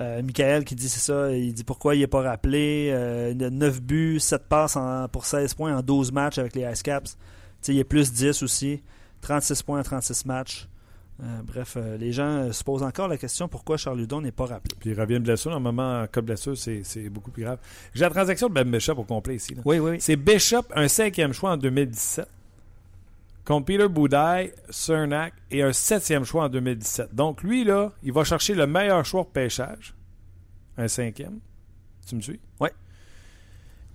Euh, 0.00 0.22
Michael 0.22 0.64
qui 0.64 0.74
dit 0.74 0.88
c'est 0.88 1.00
ça, 1.12 1.30
il 1.32 1.52
dit 1.52 1.64
pourquoi 1.64 1.94
il 1.94 2.00
n'est 2.00 2.06
pas 2.06 2.22
rappelé. 2.22 2.88
Euh, 2.92 3.32
il 3.34 3.44
a 3.44 3.50
9 3.50 3.82
buts, 3.82 4.18
7 4.18 4.44
passes 4.48 4.76
en- 4.76 5.08
pour 5.08 5.26
16 5.26 5.52
points 5.54 5.76
en 5.76 5.82
12 5.82 6.10
matchs 6.10 6.38
avec 6.38 6.54
les 6.54 6.62
Ice 6.72 6.82
Caps. 6.82 7.12
Tu 7.12 7.18
sais, 7.60 7.74
il 7.74 7.78
est 7.78 7.84
plus 7.84 8.10
10 8.12 8.42
aussi. 8.42 8.82
36 9.20 9.62
points 9.62 9.80
en 9.80 9.82
36 9.82 10.24
matchs. 10.24 10.66
Euh, 11.22 11.26
bref, 11.44 11.74
euh, 11.76 11.98
les 11.98 12.12
gens 12.12 12.50
se 12.50 12.64
posent 12.64 12.82
encore 12.82 13.06
la 13.06 13.18
question 13.18 13.46
pourquoi 13.46 13.76
Charles 13.76 14.00
Hudon 14.00 14.22
n'est 14.22 14.32
pas 14.32 14.46
rappelé? 14.46 14.74
Puis 14.80 14.88
il 14.88 14.98
revient 14.98 15.16
de 15.16 15.24
blessure. 15.24 15.50
Normalement, 15.50 16.00
en 16.00 16.06
cas 16.06 16.22
de 16.22 16.26
blessure, 16.26 16.56
c'est 16.56 16.80
c'est 16.82 17.10
beaucoup 17.10 17.30
plus 17.30 17.42
grave. 17.42 17.58
J'ai 17.92 18.00
la 18.04 18.08
transaction 18.10 18.48
de 18.48 18.54
Ben 18.54 18.70
Bishop 18.70 18.94
au 18.96 19.04
complet 19.04 19.34
ici. 19.34 19.54
là. 19.54 19.60
Oui, 19.66 19.78
oui. 19.80 19.96
C'est 20.00 20.16
Bishop, 20.16 20.62
un 20.74 20.88
cinquième 20.88 21.34
choix 21.34 21.50
en 21.50 21.56
2017, 21.58 22.26
contre 23.44 23.66
Peter 23.66 23.88
Boudaille, 23.88 24.52
Cernak 24.70 25.32
et 25.50 25.62
un 25.62 25.72
septième 25.72 26.24
choix 26.24 26.44
en 26.44 26.48
2017. 26.48 27.14
Donc 27.14 27.42
lui, 27.42 27.64
là, 27.64 27.92
il 28.02 28.12
va 28.12 28.24
chercher 28.24 28.54
le 28.54 28.66
meilleur 28.66 29.04
choix 29.04 29.22
pour 29.24 29.32
pêchage, 29.32 29.94
un 30.76 30.88
cinquième. 30.88 31.40
Tu 32.06 32.16
me 32.16 32.20
suis? 32.20 32.40
Ouais. 32.60 32.70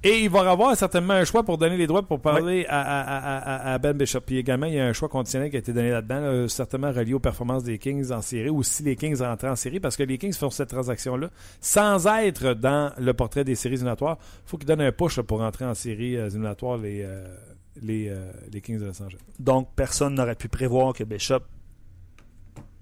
Et 0.04 0.20
il 0.24 0.30
va 0.30 0.52
avoir 0.52 0.76
certainement 0.78 1.16
un 1.16 1.26
choix 1.26 1.42
pour 1.44 1.58
donner 1.58 1.78
les 1.78 1.88
droits 1.88 2.04
pour 2.04 2.22
parler 2.22 2.66
à, 2.70 2.80
à- 2.80 3.02
à- 3.02 3.38
à- 3.72 3.74
à 3.74 3.78
Ben 3.80 3.98
Bishop. 3.98 4.22
Puis 4.22 4.38
également, 4.38 4.68
il 4.68 4.76
y 4.76 4.80
a 4.80 4.86
un 4.86 4.94
choix 4.94 5.10
conditionnel 5.10 5.50
qui 5.50 5.56
a 5.56 5.60
été 5.60 5.74
donné 5.74 5.90
là-dedans, 5.90 6.20
là, 6.20 6.48
certainement 6.48 6.92
relié 6.92 7.16
aux 7.16 7.20
performances 7.20 7.64
des 7.64 7.80
Kings 7.80 8.12
en 8.12 8.22
série, 8.22 8.50
ou 8.52 8.62
si 8.62 8.84
les 8.84 8.96
Kings 8.96 9.20
rentrent 9.20 9.46
en 9.46 9.56
série, 9.56 9.80
parce 9.80 9.98
que 9.98 10.04
les 10.04 10.20
Kings 10.20 10.34
font 10.34 10.52
cette 10.52 10.70
transaction-là 10.70 11.32
sans 11.60 12.06
être 12.06 12.54
dans 12.54 12.94
le 13.00 13.14
portrait 13.16 13.44
des 13.44 13.56
séries 13.56 13.76
éliminatoires. 13.76 14.18
Il 14.46 14.50
faut 14.50 14.58
qu'ils 14.58 14.68
donnent 14.68 14.82
un 14.82 14.92
push 14.92 15.18
là, 15.18 15.24
pour 15.24 15.40
rentrer 15.40 15.66
en 15.66 15.74
série 15.74 16.18
euh, 16.18 16.28
éliminatoire 16.28 16.78
les, 16.78 17.02
euh, 17.04 17.26
les, 17.82 18.10
euh, 18.10 18.32
les 18.52 18.62
Kings 18.62 18.80
de 18.80 18.86
Los 18.86 19.02
Angeles. 19.02 19.20
Donc, 19.40 19.70
personne 19.76 20.16
n'aurait 20.16 20.36
pu 20.36 20.48
prévoir 20.48 20.94
que 20.94 21.04
Bishop 21.04 21.42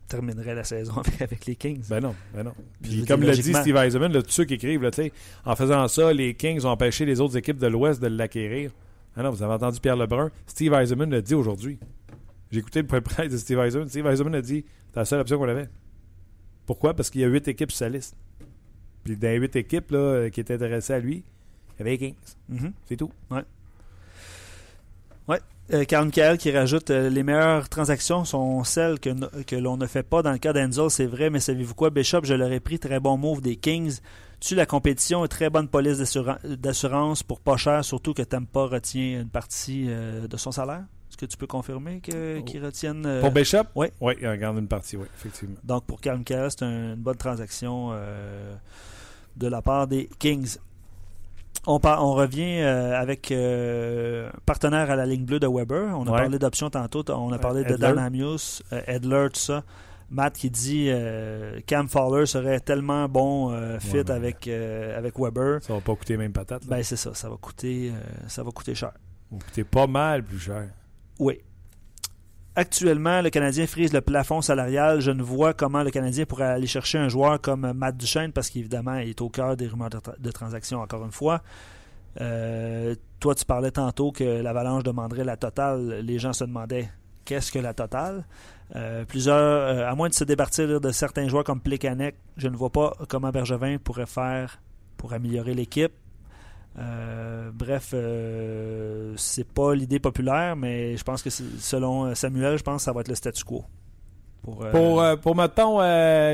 terminerait 0.08 0.56
la 0.56 0.64
saison 0.64 0.94
avec, 1.20 1.46
les 1.46 1.56
Kings. 1.56 1.84
Ben 1.90 2.00
non, 2.00 2.16
ben 2.34 2.44
non. 2.44 2.54
Puis 2.82 3.06
comme 3.06 3.24
l'a 3.24 3.34
dit 3.34 3.54
Steve 3.54 3.76
Eisenman, 3.76 4.12
tous 4.12 4.30
ceux 4.30 4.46
qui 4.46 4.56
écrivent, 4.56 4.84
là, 4.84 4.92
en 5.46 5.56
faisant 5.56 5.88
ça, 5.88 6.14
les 6.14 6.36
Kings 6.36 6.64
ont 6.66 6.70
empêché 6.70 7.06
les 7.06 7.20
autres 7.20 7.38
équipes 7.38 7.58
de 7.58 7.68
l'Ouest 7.68 8.02
de 8.02 8.08
l'acquérir. 8.08 8.72
Ah 9.16 9.24
non, 9.24 9.32
vous 9.32 9.44
avez 9.44 9.54
entendu 9.54 9.80
Pierre 9.80 9.96
Lebrun. 9.96 10.32
Steve 10.48 10.74
Eisenman 10.74 11.10
l'a 11.10 11.22
dit 11.22 11.36
aujourd'hui. 11.36 11.80
J'ai 12.52 12.60
écouté 12.60 12.82
le 12.82 12.88
point 12.88 13.00
de 13.00 13.04
presse 13.04 13.32
de 13.32 13.38
Steve 13.38 13.60
Eisenman. 13.60 13.90
Steve 13.90 14.06
Eisenman 14.08 14.36
a 14.36 14.42
dit 14.42 14.66
c'est 14.92 15.00
la 15.00 15.06
seule 15.06 15.20
option 15.22 15.38
qu'on 15.38 15.50
avait. 15.50 15.70
Pourquoi? 16.66 16.94
Parce 16.94 17.10
qu'il 17.10 17.22
y 17.22 17.24
a 17.24 17.28
huit 17.28 17.48
équipes 17.48 17.72
sur 17.72 17.80
sa 17.80 17.90
liste. 17.90 18.16
Puis 19.04 19.18
dans 19.18 19.28
les 19.28 19.38
huit 19.38 19.56
équipes 19.56 19.92
là, 19.92 20.30
qui 20.30 20.40
étaient 20.40 20.54
intéressées 20.54 20.94
à 20.94 21.00
lui, 21.00 21.24
il 21.76 21.80
y 21.80 21.82
avait 21.82 21.92
les 21.92 21.98
Kings. 21.98 22.16
Mhm. 22.50 22.74
C'est 22.86 22.98
tout. 22.98 23.12
Euh, 25.72 25.86
Michael 25.90 26.38
qui 26.38 26.52
rajoute 26.52 26.90
euh, 26.90 27.10
les 27.10 27.24
meilleures 27.24 27.70
transactions 27.70 28.26
sont 28.26 28.64
celles 28.66 29.00
que, 29.00 29.10
no- 29.12 29.30
que 29.48 29.56
l'on 29.56 29.78
ne 29.78 29.86
fait 29.86 30.04
pas 30.04 30.22
dans 30.22 30.34
le 30.34 30.38
cas 30.38 30.52
d'Enzel, 30.52 30.90
c'est 30.90 31.06
vrai, 31.06 31.30
mais 31.30 31.40
savez-vous 31.40 31.74
quoi, 31.74 31.90
Bishop, 31.90 32.20
je 32.24 32.34
l'aurais 32.34 32.60
pris, 32.60 32.80
très 32.80 33.00
bon 33.00 33.18
move 33.18 33.40
des 33.42 33.56
Kings. 33.56 34.00
Tu 34.42 34.56
la 34.56 34.66
compétition, 34.66 35.26
très 35.28 35.50
bonne 35.50 35.70
police 35.70 36.00
d'assura- 36.00 36.38
d'assurance 36.44 37.24
pour 37.24 37.40
pas 37.40 37.56
cher, 37.56 37.86
surtout 37.86 38.14
que 38.14 38.24
Tampa 38.24 38.66
retient 38.66 39.22
une 39.22 39.30
partie 39.30 39.86
euh, 39.88 40.28
de 40.28 40.36
son 40.36 40.52
salaire. 40.52 40.84
Est-ce 41.10 41.16
que 41.18 41.26
tu 41.26 41.38
peux 41.38 41.48
confirmer 41.48 42.02
que- 42.02 42.40
Oh. 42.40 42.44
qu'ils 42.44 42.64
retiennent 42.66 43.06
euh, 43.06 43.22
Pour 43.22 43.32
Bishop? 43.32 43.64
oui. 43.76 43.88
Oui, 44.02 44.16
il 44.22 44.28
regarde 44.28 44.58
une 44.58 44.68
partie, 44.68 44.98
oui, 44.98 45.06
effectivement. 45.16 45.56
Donc 45.64 45.86
pour 45.86 46.02
Carl 46.02 46.18
Michael, 46.18 46.52
c'est 46.52 46.64
un- 46.64 46.94
une 46.96 47.02
bonne 47.02 47.16
transaction 47.16 47.92
de 49.38 49.48
la 49.48 49.62
part 49.62 49.88
des 49.88 50.10
Kings. 50.20 50.58
On, 51.66 51.80
par- 51.80 52.04
on 52.06 52.14
revient 52.14 52.60
euh, 52.62 53.00
avec 53.00 53.32
euh, 53.32 54.28
un 54.30 54.40
partenaire 54.46 54.92
à 54.92 54.96
la 54.98 55.06
ligne 55.06 55.24
bleue 55.26 55.40
de 55.40 55.48
Weber. 55.48 55.98
On 55.98 56.06
a 56.08 56.12
Ouais. 56.12 56.18
parlé 56.20 56.38
d'options 56.40 56.70
tantôt. 56.70 57.04
On 57.10 57.32
a 57.32 57.40
parlé 57.40 57.64
de 57.64 57.74
Edler. 57.74 57.78
Dan 57.80 58.00
Amius, 58.00 58.62
euh, 58.74 58.82
Edler, 58.88 59.28
tout 59.34 59.40
ça. 59.40 59.64
Matt 60.10 60.34
qui 60.36 60.50
dit 60.52 60.88
euh, 60.90 61.60
Cam 61.66 61.88
Fowler 61.88 62.26
serait 62.26 62.60
tellement 62.60 63.08
bon 63.08 63.52
euh, 63.52 63.80
fit 63.80 63.96
Ouais, 63.98 64.12
avec, 64.12 64.48
euh, 64.48 64.98
avec 64.98 65.18
Weber. 65.18 65.60
Ça 65.64 65.74
va 65.74 65.80
pas 65.82 65.96
coûter 65.96 66.18
même 66.18 66.34
patate. 66.34 66.66
Là. 66.66 66.76
Ben 66.78 66.84
c'est 66.84 66.98
ça, 66.98 67.14
ça 67.16 67.30
va 67.30 67.38
coûter, 67.38 67.92
euh, 67.96 68.00
ça 68.28 68.44
va 68.44 68.52
coûter 68.52 68.76
cher. 68.76 68.92
Ça 68.92 69.36
va 69.38 69.44
coûter 69.46 69.64
pas 69.64 69.88
mal 69.88 70.22
plus 70.24 70.38
cher. 70.40 70.68
Oui. 71.18 71.40
Actuellement, 72.56 73.22
le 73.22 73.32
Canadien 73.32 73.66
frise 73.66 73.94
le 73.94 74.02
plafond 74.02 74.42
salarial. 74.42 75.00
Je 75.00 75.10
ne 75.10 75.24
vois 75.24 75.56
comment 75.56 75.82
le 75.82 75.90
Canadien 75.90 76.26
pourrait 76.26 76.46
aller 76.46 76.68
chercher 76.68 77.00
un 77.00 77.10
joueur 77.10 77.42
comme 77.42 77.74
Matt 77.74 77.98
Duchesne 77.98 78.32
parce 78.32 78.52
qu'évidemment, 78.52 78.98
il 78.98 79.10
est 79.10 79.22
au 79.22 79.30
cœur 79.30 79.58
des 79.58 79.68
rumeurs 79.68 79.90
de, 79.90 79.98
tra- 79.98 80.20
de 80.20 80.32
transactions, 80.32 80.80
encore 80.80 81.04
une 81.04 81.12
fois. 81.12 81.42
Euh, 82.22 82.94
toi, 83.20 83.34
tu 83.34 83.44
parlais 83.44 83.72
tantôt 83.72 84.12
que 84.12 84.24
l'Avalanche 84.24 84.84
demanderait 84.84 85.24
la 85.24 85.36
totale. 85.36 86.02
Les 86.04 86.20
gens 86.20 86.32
se 86.34 86.44
demandaient 86.44 86.90
qu'est-ce 87.26 87.52
que 87.52 87.58
la 87.58 87.74
totale? 87.74 88.24
Euh, 88.76 89.04
plusieurs, 89.04 89.36
euh, 89.36 89.90
à 89.90 89.96
moins 89.96 90.10
de 90.10 90.14
se 90.14 90.24
départir 90.24 90.80
de 90.80 90.92
certains 90.92 91.28
joueurs 91.28 91.44
comme 91.44 91.60
Plekanec, 91.60 92.16
je 92.38 92.48
ne 92.50 92.56
vois 92.56 92.72
pas 92.72 92.94
comment 93.10 93.32
Bergevin 93.32 93.78
pourrait 93.78 94.06
faire 94.06 94.62
pour 94.98 95.14
améliorer 95.14 95.56
l'équipe. 95.56 95.94
Euh, 96.80 97.52
bref, 97.54 97.92
euh, 97.94 99.14
c'est 99.16 99.48
pas 99.48 99.76
l'idée 99.76 100.00
populaire, 100.00 100.56
mais 100.56 100.98
je 100.98 101.04
pense 101.04 101.22
que 101.22 101.30
selon 101.30 102.06
euh, 102.06 102.16
Samuel, 102.16 102.58
je 102.58 102.64
pense 102.64 102.82
que 102.82 102.86
ça 102.86 102.94
va 102.94 103.02
être 103.02 103.10
le 103.10 103.16
statu 103.16 103.44
quo. 103.44 103.64
Pour, 104.42 104.64
euh, 104.64 104.72
Pour, 104.72 105.02
euh, 105.02 105.16
pour 105.16 105.36
mettons, 105.36 105.80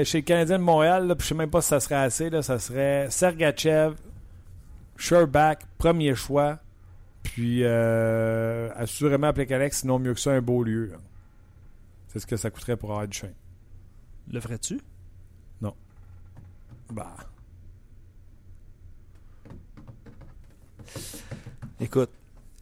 chez 0.06 0.20
le 0.20 0.24
Canadien 0.24 0.58
de 0.58 0.64
Montréal, 0.64 1.08
là, 1.08 1.16
puis 1.16 1.24
je 1.26 1.30
sais 1.30 1.36
même 1.36 1.50
pas 1.50 1.62
si 1.62 1.68
ça 1.68 1.80
serait 1.80 1.96
assez, 1.96 2.30
là, 2.30 2.42
ça 2.42 2.58
serait 2.58 3.08
Sergachev, 3.10 3.96
Sherback, 4.98 5.66
premier 5.78 6.16
choix, 6.16 6.60
puis 7.22 7.66
assurément 7.66 9.34
Plekanec, 9.34 9.74
sinon 9.74 10.00
mieux 10.00 10.14
que 10.14 10.20
ça, 10.20 10.32
un 10.32 10.42
beau 10.42 10.64
lieu. 10.64 10.94
C'est 12.08 12.20
ce 12.20 12.26
que 12.26 12.38
ça 12.38 12.50
coûterait 12.50 12.78
pour 12.78 12.92
avoir 12.92 13.08
du 13.08 13.18
chien. 13.18 13.30
le 14.32 14.40
ferais-tu? 14.40 14.80
Bah, 16.92 17.16
Écoute, 21.82 22.10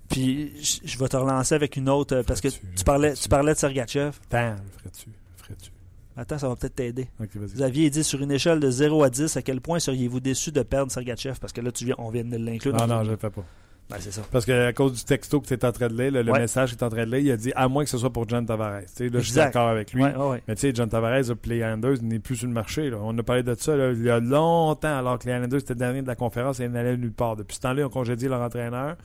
puis 0.09 0.53
je 0.63 0.79
je 0.85 0.97
vais 0.97 1.07
te 1.07 1.17
relancer 1.17 1.55
avec 1.55 1.75
une 1.75 1.89
autre, 1.89 2.17
euh, 2.17 2.23
parce 2.23 2.41
que 2.41 2.47
tu 2.47 2.83
parlais, 2.85 3.13
tu 3.13 3.27
parlais 3.29 3.53
de 3.53 3.57
Sergachev. 3.57 4.11
le 4.31 4.55
ferais-tu, 4.77 5.09
ferais-tu? 5.37 5.71
Attends, 6.15 6.39
ça 6.39 6.49
va 6.49 6.55
peut-être 6.55 6.75
t'aider. 6.75 7.07
Ok, 7.19 7.29
vas-y. 7.35 7.53
Xavier 7.53 7.89
dit 7.91 8.03
sur 8.03 8.21
une 8.21 8.31
échelle 8.31 8.59
de 8.59 8.71
0 8.71 9.03
à 9.03 9.09
10, 9.09 9.37
à 9.37 9.41
quel 9.43 9.61
point 9.61 9.79
seriez-vous 9.79 10.19
déçu 10.19 10.51
de 10.51 10.63
perdre 10.63 10.91
Sergachev? 10.91 11.37
Parce 11.39 11.53
que 11.53 11.61
là, 11.61 11.71
tu 11.71 11.85
viens, 11.85 11.95
on 11.99 12.09
vient 12.09 12.23
de 12.23 12.37
l'inclure. 12.37 12.73
Non, 12.75 12.87
non, 12.87 13.03
je 13.03 13.11
le 13.11 13.17
fais 13.17 13.29
pas. 13.29 13.43
Ben, 13.89 13.95
c'est 13.99 14.11
ça. 14.11 14.21
Parce 14.31 14.45
que 14.45 14.67
à 14.67 14.73
cause 14.73 14.91
du 14.93 15.03
texto 15.05 15.39
que 15.39 15.47
tu 15.47 15.53
es 15.53 15.63
en 15.65 15.71
train 15.71 15.87
de 15.87 15.93
lire, 15.97 16.11
le, 16.11 16.21
le 16.21 16.31
Ouais. 16.33 16.39
message 16.39 16.73
que 16.73 16.77
tu 16.77 16.83
es 16.83 16.85
en 16.85 16.89
train 16.89 17.05
de 17.05 17.11
lire, 17.15 17.19
il 17.19 17.31
a 17.31 17.37
dit 17.37 17.53
à 17.55 17.69
moins 17.69 17.85
que 17.85 17.89
ce 17.89 17.97
soit 17.97 18.09
pour 18.11 18.27
John 18.27 18.45
Tavares. 18.45 18.81
Tu 18.81 18.87
sais, 18.95 19.09
là, 19.09 19.19
je 19.19 19.25
suis 19.25 19.35
d'accord 19.35 19.69
avec 19.69 19.93
lui. 19.93 20.03
Ouais, 20.03 20.13
ouais, 20.13 20.29
ouais. 20.29 20.43
Mais 20.47 20.55
tu 20.55 20.61
sais, 20.61 20.71
John 20.75 20.89
Tavares, 20.89 21.21
les 21.45 21.55
Islanders 21.55 22.01
n'est 22.01 22.19
plus 22.19 22.35
sur 22.35 22.47
le 22.47 22.53
marché. 22.53 22.89
là. 22.89 22.97
On 23.01 23.17
a 23.17 23.23
parlé 23.23 23.43
de 23.43 23.55
ça 23.57 23.77
là, 23.77 23.91
il 23.91 24.03
y 24.03 24.09
a 24.09 24.19
longtemps, 24.19 24.97
alors 24.97 25.17
que 25.17 25.25
les 25.27 25.33
Islanders 25.35 25.59
étaient 25.61 25.75
dernier 25.75 26.01
de 26.01 26.07
la 26.07 26.15
conférence 26.15 26.59
et 26.59 26.65
ils 26.65 26.69
n'allaient 26.71 26.97
nulle 26.97 27.13
part. 27.13 27.37
Depuis 27.37 27.55
ce 27.55 27.61
temps-là, 27.61 27.81
ils 27.81 27.85
ont 27.85 27.89
congédié 27.89 28.27
leur 28.27 28.41
entraîneur. 28.41 28.97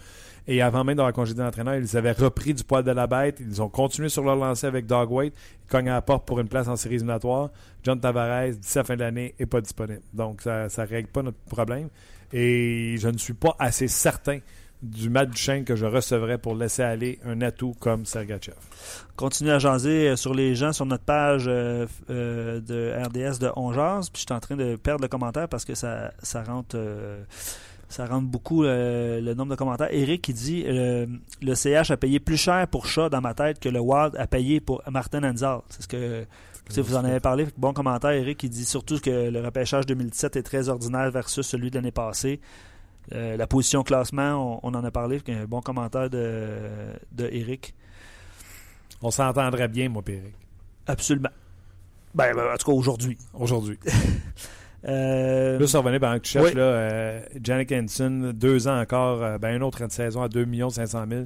Et 0.49 0.61
avant 0.61 0.83
même 0.83 0.97
d'avoir 0.97 1.13
congédié 1.13 1.45
l'entraîneur, 1.45 1.77
ils 1.77 1.97
avaient 1.97 2.11
repris 2.11 2.53
du 2.53 2.65
poil 2.65 2.83
de 2.83 2.91
la 2.91 3.07
bête. 3.07 3.39
Ils 3.39 3.63
ont 3.63 3.69
continué 3.69 4.09
sur 4.09 4.25
leur 4.25 4.35
lancée 4.35 4.67
avec 4.67 4.87
Dog 4.87 5.13
Waite. 5.13 5.35
Ils 5.65 5.71
cognent 5.71 5.91
à 5.91 5.95
la 5.95 6.03
porte 6.03 6.27
pour 6.27 6.41
une 6.41 6.49
place 6.49 6.67
en 6.67 6.75
série 6.75 6.97
éliminatoire. 6.97 7.51
John 7.85 8.01
Tavares, 8.01 8.49
d'ici 8.51 8.79
la 8.79 8.83
fin 8.83 8.97
de 8.97 9.01
l'année, 9.01 9.37
n'est 9.39 9.47
pas 9.47 9.61
disponible. 9.61 10.01
Donc, 10.13 10.43
ça 10.43 10.67
ne 10.67 10.87
règle 10.89 11.09
pas 11.09 11.23
notre 11.23 11.39
problème. 11.49 11.89
Et 12.33 12.97
je 12.99 13.09
ne 13.09 13.19
suis 13.19 13.35
pas 13.35 13.55
assez 13.61 13.87
certain 13.87 14.39
du 14.83 15.11
Matt 15.11 15.31
Duchesne 15.31 15.65
que 15.65 15.77
je 15.77 15.87
recevrais 15.87 16.39
pour 16.39 16.55
laisser 16.57 16.83
aller 16.83 17.21
un 17.25 17.41
atout 17.41 17.75
comme 17.79 18.05
Sergachev. 18.05 18.57
Continue 19.17 19.51
à 19.51 19.59
jaser 19.59 20.09
euh, 20.09 20.17
sur 20.17 20.35
les 20.35 20.55
gens 20.55 20.73
sur 20.73 20.87
notre 20.87 21.05
page 21.05 21.45
euh, 21.47 21.87
euh, 22.11 22.61
de 22.61 22.93
RDS 23.07 23.39
de 23.39 23.51
Ongears. 23.55 24.03
Puis 24.13 24.23
je 24.23 24.27
suis 24.27 24.33
en 24.33 24.41
train 24.41 24.57
de 24.57 24.77
perdre 24.77 25.03
le 25.03 25.09
commentaire 25.09 25.49
parce 25.49 25.65
que 25.65 25.75
ça, 25.75 26.13
ça 26.23 26.43
rentre. 26.43 26.77
ça 27.89 28.09
beaucoup 28.21 28.65
le 28.65 29.35
nombre 29.35 29.53
de 29.53 29.57
commentaires. 29.57 29.89
Eric 29.93 30.23
qui 30.23 30.35
dit 30.35 30.65
le 30.67 31.55
CH 31.55 31.91
a 31.91 31.97
payé 31.97 32.19
plus 32.19 32.37
cher 32.37 32.67
pour 32.69 32.87
Shaw 32.87 33.09
dans 33.09 33.21
ma 33.21 33.35
tête 33.35 33.61
que 33.61 33.69
le 33.69 33.81
Wild 33.81 34.17
a 34.17 34.27
payé 34.27 34.61
pour 34.61 34.83
Martin 34.91 35.23
Enzal. 35.23 35.61
C'est 35.69 35.83
ce 35.83 35.89
que 35.89 36.27
vous 36.81 36.97
en 36.97 37.05
avez 37.05 37.21
parlé. 37.21 37.47
Bon 37.57 37.73
commentaire, 37.73 38.11
Eric, 38.11 38.39
qui 38.39 38.49
dit 38.49 38.65
surtout 38.65 38.99
que 38.99 39.31
le 39.31 39.41
repêchage 39.45 39.87
2017 39.87 40.37
est 40.37 40.43
très 40.43 40.69
ordinaire 40.69 41.11
versus 41.11 41.47
celui 41.47 41.71
de 41.71 41.77
l'année 41.77 41.93
passée. 41.93 42.41
Euh, 43.13 43.37
la 43.37 43.47
position 43.47 43.83
classement, 43.83 44.61
on, 44.63 44.75
en 44.75 44.85
a 44.85 44.91
parlé. 44.91 45.21
Un 45.29 45.45
bon 45.45 45.61
commentaire 45.61 46.09
de, 46.09 46.59
de 47.13 47.29
Eric. 47.33 47.75
On 49.03 49.11
s'entendrait 49.11 49.69
bien, 49.69 49.89
moi, 49.89 50.03
Eric. 50.07 50.35
Absolument. 50.87 51.31
Ben, 52.15 52.35
ben, 52.35 52.45
en 52.53 52.57
tout 52.57 52.71
cas, 52.71 52.77
aujourd'hui. 52.77 53.19
Aujourd'hui. 53.35 53.79
euh... 54.87 55.59
Là, 55.59 55.67
ça 55.67 55.79
revenait 55.79 55.99
pendant 55.99 56.19
que 56.19 56.25
tu 56.25 56.33
cherches, 56.33 56.55
là, 56.55 56.63
euh, 56.63 57.21
Janik 57.43 57.73
Henson, 57.73 58.33
deux 58.35 58.69
ans 58.69 58.81
encore, 58.81 59.39
ben, 59.39 59.57
une 59.57 59.63
autre 59.63 59.85
saison 59.91 60.23
à 60.23 60.29
2 60.29 60.47
500 60.71 61.05
000 61.09 61.25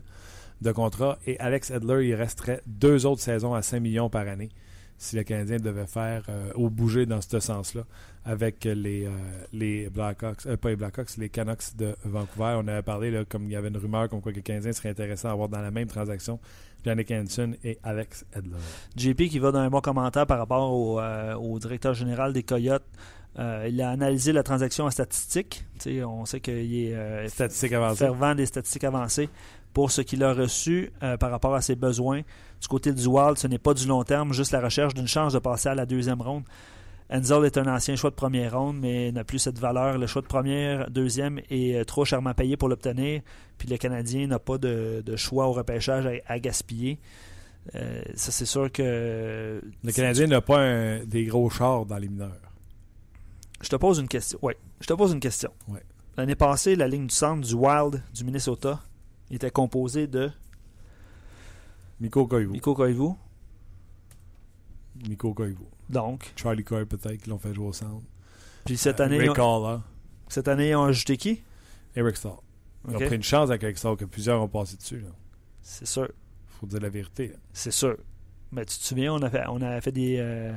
de 0.63 0.73
contrat. 0.73 1.19
Et 1.27 1.39
Alex 1.39 1.71
Edler, 1.71 2.07
il 2.09 2.15
resterait 2.15 2.63
deux 2.67 3.05
autres 3.05 3.21
saisons 3.21 3.55
à 3.55 3.63
5 3.63 3.81
millions 3.81 4.09
par 4.09 4.27
année 4.27 4.51
si 4.99 5.17
le 5.17 5.25
Canadien 5.25 5.59
devait 5.59 5.87
faire 5.87 6.25
ou 6.55 6.71
bouger 6.71 7.07
dans 7.07 7.21
ce 7.21 7.39
sens-là 7.41 7.85
avec 8.27 8.65
les, 8.65 9.07
euh, 9.07 9.11
les 9.53 9.89
Blackhawks, 9.89 10.47
euh, 10.47 10.57
pas 10.57 10.71
les 10.71 10.77
Blackhawks, 10.77 11.17
les 11.17 11.29
Canucks 11.29 11.77
de 11.77 11.95
Vancouver. 12.05 12.59
On 12.59 12.67
avait 12.67 12.83
parlé, 12.83 13.13
là, 13.13 13.25
comme 13.25 13.45
il 13.45 13.53
y 13.53 13.57
avait 13.57 13.69
une 13.69 13.77
rumeur 13.77 14.09
comme 14.09 14.21
quoi 14.21 14.33
que 14.33 14.37
le 14.37 14.43
Canadien 14.43 14.73
serait 14.73 14.89
intéressant 14.89 15.29
à 15.29 15.33
avoir 15.33 15.49
dans 15.49 15.61
la 15.61 15.71
même 15.71 15.87
transaction 15.87 16.41
Jannik 16.85 17.11
Hansen 17.13 17.57
et 17.63 17.79
Alex 17.85 18.27
Edler. 18.35 18.57
JP 18.97 19.29
qui 19.29 19.39
va 19.39 19.53
dans 19.53 19.61
un 19.61 19.71
bon 19.71 19.81
commentaire 19.81 20.27
par 20.27 20.39
rapport 20.39 20.73
au, 20.73 20.99
euh, 21.01 21.59
directeur 21.61 21.95
général 21.95 22.33
des 22.33 22.43
Coyotes. 22.43 22.85
Il 23.39 23.83
a 23.83 23.91
analysé 23.91 24.33
la 24.33 24.43
transaction 24.43 24.85
en 24.85 24.91
statistiques. 24.91 25.67
on 25.87 26.25
sait 26.25 26.41
qu'il 26.41 26.75
est 26.75 27.29
fervent 27.95 28.35
des 28.35 28.47
statistiques 28.47 28.85
avancées 28.85 29.29
pour 29.75 29.91
ce 29.91 30.01
qu'il 30.01 30.25
a 30.25 30.33
reçu 30.33 30.91
par 31.21 31.31
rapport 31.31 31.55
à 31.55 31.61
ses 31.61 31.77
besoins. 31.77 32.23
Du 32.61 32.69
côté 32.69 32.93
du 32.93 33.07
Wild, 33.07 33.37
ce 33.37 33.47
n'est 33.47 33.59
pas 33.59 33.75
du 33.75 33.87
long 33.87 34.03
terme, 34.05 34.33
juste 34.33 34.53
la 34.53 34.61
recherche 34.61 34.95
d'une 34.95 35.07
chance 35.07 35.35
de 35.35 35.39
passer 35.39 35.69
à 35.69 35.75
la 35.75 35.85
deuxième 35.87 36.23
ronde. 36.23 36.45
Enzel 37.09 37.45
est 37.45 37.57
un 37.57 37.67
ancien 37.73 37.95
choix 37.95 38.11
de 38.11 38.17
première 38.17 38.59
ronde, 38.59 38.79
mais 38.81 39.13
n'a 39.13 39.23
plus 39.23 39.39
cette 39.39 39.59
valeur. 39.59 39.99
Le 39.99 40.07
choix 40.07 40.23
de 40.23 40.27
première, 40.27 40.91
deuxième 40.91 41.41
est 41.51 41.77
euh, 41.77 41.85
trop 41.85 42.05
chèrement 42.05 42.35
payé 42.35 42.57
pour 42.57 42.69
l'obtenir. 42.69 43.23
Puis 43.59 43.69
le 43.69 43.77
Canadien 43.77 44.27
n'a 44.27 44.39
pas 44.39 44.59
de, 44.59 45.03
choix 45.15 45.47
au 45.47 45.53
repêchage 45.53 46.09
à, 46.27 46.39
gaspiller. 46.41 46.99
Euh, 47.75 48.03
ça, 48.15 48.33
c'est 48.33 48.45
sûr 48.45 48.73
que. 48.73 49.61
Le 49.85 49.93
Canadien 49.93 50.27
n'a 50.27 50.41
pas 50.41 50.99
des 51.05 51.25
gros 51.27 51.49
chars 51.49 51.87
dans 51.87 51.99
les 51.99 52.09
mineurs. 52.09 52.46
Je 53.61 53.69
te 53.69 53.77
pose 53.77 53.99
une 53.99 54.09
question. 54.09 54.39
Oui. 54.43 54.53
Je 54.81 54.87
te 54.87 54.93
pose 54.93 55.13
une 55.13 55.21
question. 55.21 55.53
L'année 56.17 56.35
passée, 56.35 56.77
la 56.77 56.89
ligne 56.89 57.07
du 57.07 57.15
centre 57.15 57.47
du 57.47 57.55
Wild 57.55 58.03
du 58.15 58.25
Minnesota 58.25 58.83
était 59.31 59.51
composée 59.51 60.07
de. 60.07 60.31
Miko 62.01 62.27
Koivu. 62.27 62.49
Miko 62.49 62.75
Koivu. 62.75 63.11
Miko 65.09 65.35
Koivu. 65.35 65.65
Donc. 65.89 66.33
Charlie 66.37 66.65
Coy, 66.65 66.85
peut-être, 66.87 67.23
qui 67.23 67.31
l'ont 67.31 67.39
fait 67.39 67.55
jouer 67.55 67.67
au 67.67 67.73
centre. 67.73 68.03
Puis 68.65 68.77
cette 68.77 69.01
année. 69.01 69.19
Rick 69.19 69.39
ont... 69.39 69.83
Cette 70.29 70.49
année, 70.49 70.71
ils 70.71 70.75
ont 70.75 70.85
ajouté 70.85 71.17
qui? 71.17 71.43
Eric 71.95 72.17
Stahl. 72.17 72.33
Ils 72.89 72.97
ont 72.97 73.01
pris 73.01 73.17
une 73.17 73.23
chance 73.23 73.51
avec 73.51 73.63
Eric 73.63 73.79
Stahl 73.79 73.97
que 73.97 74.05
plusieurs 74.05 74.41
ont 74.41 74.49
passé 74.49 74.77
dessus. 74.77 75.05
C'est 75.63 75.87
sûr. 75.87 76.09
faut 76.47 76.67
dire 76.67 76.81
la 76.81 76.89
vérité. 76.89 77.33
C'est 77.53 77.71
sûr. 77.71 77.97
Mais 78.53 78.65
tu 78.65 78.79
te 78.79 78.85
souviens, 78.85 79.13
on 79.15 79.23
a 79.23 79.31
fait, 79.31 79.45
on 79.49 79.61
a 79.61 79.81
fait 79.81 79.93
des, 79.93 80.19
euh, 80.19 80.53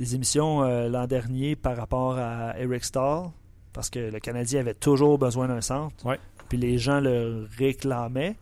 des 0.00 0.14
émissions 0.14 0.64
euh, 0.64 0.88
l'an 0.88 1.06
dernier 1.06 1.56
par 1.56 1.76
rapport 1.76 2.16
à 2.16 2.58
Eric 2.58 2.84
Stahl 2.84 3.28
parce 3.74 3.90
que 3.90 3.98
le 3.98 4.18
Canadien 4.18 4.60
avait 4.60 4.74
toujours 4.74 5.18
besoin 5.18 5.46
d'un 5.46 5.60
centre. 5.60 5.94
Ouais. 6.06 6.18
Puis 6.48 6.56
les 6.56 6.78
gens 6.78 7.00
le 7.00 7.46
réclamaient, 7.58 8.34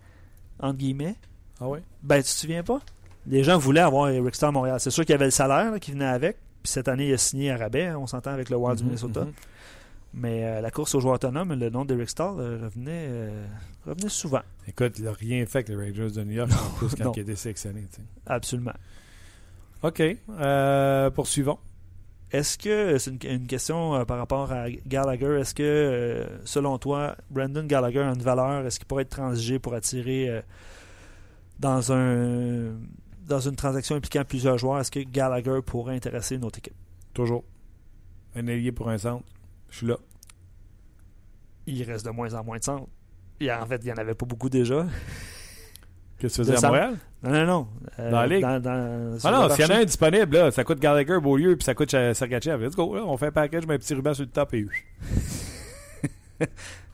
entre 0.61 0.79
guillemets. 0.79 1.17
Ah 1.61 1.69
oui? 1.69 1.81
Ben, 2.03 2.19
tu 2.19 2.23
te 2.23 2.29
souviens 2.29 2.63
pas? 2.63 2.79
les 3.27 3.45
gens 3.45 3.59
voulaient 3.59 3.81
avoir 3.81 4.09
Eric 4.09 4.35
Starr 4.35 4.49
à 4.49 4.53
Montréal. 4.53 4.81
C'est 4.81 4.91
sûr 4.91 5.05
qu'il 5.05 5.13
y 5.13 5.15
avait 5.15 5.27
le 5.27 5.31
salaire 5.31 5.79
qui 5.81 5.91
venait 5.91 6.07
avec. 6.07 6.39
Puis 6.63 6.73
cette 6.73 6.89
année, 6.89 7.09
il 7.09 7.13
a 7.13 7.19
signé 7.19 7.51
à 7.51 7.59
rabais, 7.59 7.87
hein, 7.87 7.99
on 7.99 8.07
s'entend 8.07 8.31
avec 8.31 8.49
le 8.49 8.57
Wild 8.57 8.79
du 8.79 8.85
mhm, 8.85 8.91
Minnesota. 8.91 9.25
Mhm. 9.25 9.33
Mais 10.15 10.45
euh, 10.45 10.61
la 10.63 10.71
course 10.71 10.95
aux 10.95 11.01
joueurs 11.01 11.17
autonomes, 11.17 11.53
le 11.53 11.69
nom 11.69 11.85
d'Eric 11.85 12.09
Starr 12.09 12.39
euh, 12.39 12.61
revenait, 12.63 13.11
revenait 13.85 14.09
souvent. 14.09 14.41
Écoute, 14.67 14.95
il 14.99 15.05
n'a 15.05 15.13
rien 15.13 15.45
fait 15.45 15.59
avec 15.59 15.69
les 15.69 15.77
Rangers 15.77 16.11
de 16.11 16.25
New 16.25 16.33
York 16.33 16.51
en 16.53 16.71
plus 16.79 16.95
quand 16.95 17.13
il 17.17 17.19
a 17.19 17.23
été 17.23 17.37
sélectionné. 17.37 17.87
Absolument. 18.27 18.73
OK. 19.83 20.03
poursuivons. 21.15 21.59
Est-ce 22.31 22.59
que, 22.59 22.99
c'est 22.99 23.25
une, 23.25 23.47
question 23.47 24.05
par 24.05 24.19
rapport 24.19 24.53
à 24.53 24.71
Gallagher, 24.71 25.39
est-ce 25.41 25.55
que, 25.55 26.27
selon 26.45 26.77
toi, 26.79 27.17
Brandon 27.31 27.65
Gallagher 27.65 28.01
a 28.01 28.13
une 28.13 28.23
valeur? 28.23 28.67
Est-ce 28.67 28.79
qu'il 28.79 28.87
pourrait 28.87 29.05
être 29.05 29.11
transigé 29.11 29.59
pour 29.59 29.73
attirer 29.73 30.43
dans 31.59 31.93
un 31.93 32.75
dans 33.29 33.41
une 33.41 33.57
transaction 33.57 33.95
impliquant 33.95 34.25
plusieurs 34.25 34.59
joueurs, 34.59 34.81
est-ce 34.81 34.91
que 34.91 35.01
Gallagher 35.01 35.61
pourrait 35.65 35.95
intéresser 35.95 36.37
une 36.37 36.45
autre 36.45 36.59
équipe? 36.59 36.75
Toujours. 37.13 37.45
Un 38.35 38.49
allié 38.49 38.73
pour 38.73 38.89
un 38.89 38.99
centre. 38.99 39.25
Je 39.69 39.77
suis 39.77 39.87
là. 39.87 39.97
Il 41.67 41.83
reste 41.83 42.07
de 42.07 42.11
moins 42.11 42.33
en 42.35 42.43
moins 42.43 42.59
de 42.59 42.65
centres. 42.65 42.89
en 43.43 43.67
fait, 43.67 43.77
il 43.83 43.85
n'y 43.85 43.93
en 43.93 43.97
avait 43.97 44.15
pas 44.15 44.27
beaucoup 44.27 44.49
déjà. 44.49 44.87
Qu'est-ce 46.19 46.39
que 46.39 46.43
tu 46.43 46.53
faisais 46.53 46.65
à 46.65 46.69
Montréal? 46.69 46.97
Non, 47.23 47.31
non, 47.31 47.47
non. 47.47 47.69
Euh, 47.99 48.11
dans 48.11 48.21
la 48.21 48.27
ligue? 48.27 48.45
ah 48.45 48.59
non, 48.59 49.49
s'il 49.51 49.65
y 49.65 49.69
en 49.69 49.71
a 49.71 49.79
un 49.79 49.85
disponible, 49.85 50.37
là, 50.37 50.51
ça 50.51 50.65
coûte 50.65 50.81
Gallagher, 50.81 51.19
Beaulieu, 51.21 51.57
puis 51.57 51.65
ça 51.65 51.75
coûte 51.75 51.91
Sergachev. 51.91 52.65
Let's 52.65 52.77
go, 52.77 52.95
là, 52.95 53.03
on 53.05 53.17
fait 53.17 53.27
un 53.27 53.33
package, 53.33 53.63
je 53.63 53.69
mets 53.69 53.75
un 53.75 53.79
petit 53.79 53.95
ruban 53.95 54.15
sur 54.15 54.25
le 54.25 54.31
top 54.31 54.55
et... 54.55 54.67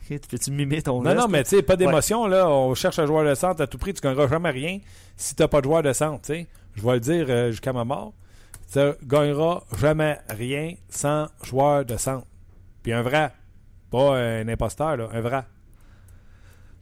tu 0.09 0.19
peux-tu 0.29 0.51
mimer 0.51 0.83
ton 0.83 1.03
Non, 1.03 1.15
non, 1.15 1.29
mais 1.29 1.45
tu 1.45 1.51
sais, 1.51 1.63
pas 1.63 1.77
d'émotion, 1.77 2.27
là. 2.27 2.49
On 2.49 2.75
cherche 2.75 2.99
un 2.99 3.07
joueur 3.07 3.25
de 3.25 3.35
centre 3.35 3.63
à 3.63 3.67
tout 3.67 3.79
prix. 3.79 3.95
Tu 3.95 4.07
ne 4.07 4.11
gagneras 4.13 4.29
jamais 4.29 4.51
rien 4.51 4.81
si 5.17 5.35
tu 5.35 5.43
n'as 5.43 5.49
pas 5.49 5.61
de 5.61 5.65
joueur 5.65 5.83
de 5.83 5.93
centre, 5.93 6.23
tu 6.23 6.35
sais. 6.35 6.47
Je 6.75 6.83
vais 6.83 6.95
le 6.95 7.01
dire 7.01 7.27
euh, 7.29 7.51
jusqu'à 7.51 7.73
ma 7.73 7.85
mort. 7.85 8.13
Tu 8.73 8.79
ne 8.79 8.93
gagneras 9.05 9.63
jamais 9.79 10.19
rien 10.29 10.75
sans 10.89 11.29
joueur 11.43 11.85
de 11.85 11.97
centre. 11.97 12.27
Puis 12.83 12.93
un 12.93 13.03
vrai. 13.03 13.33
Pas 13.91 14.17
un 14.17 14.49
imposteur, 14.49 14.97
là. 14.97 15.09
Un 15.13 15.21
vrai. 15.21 15.43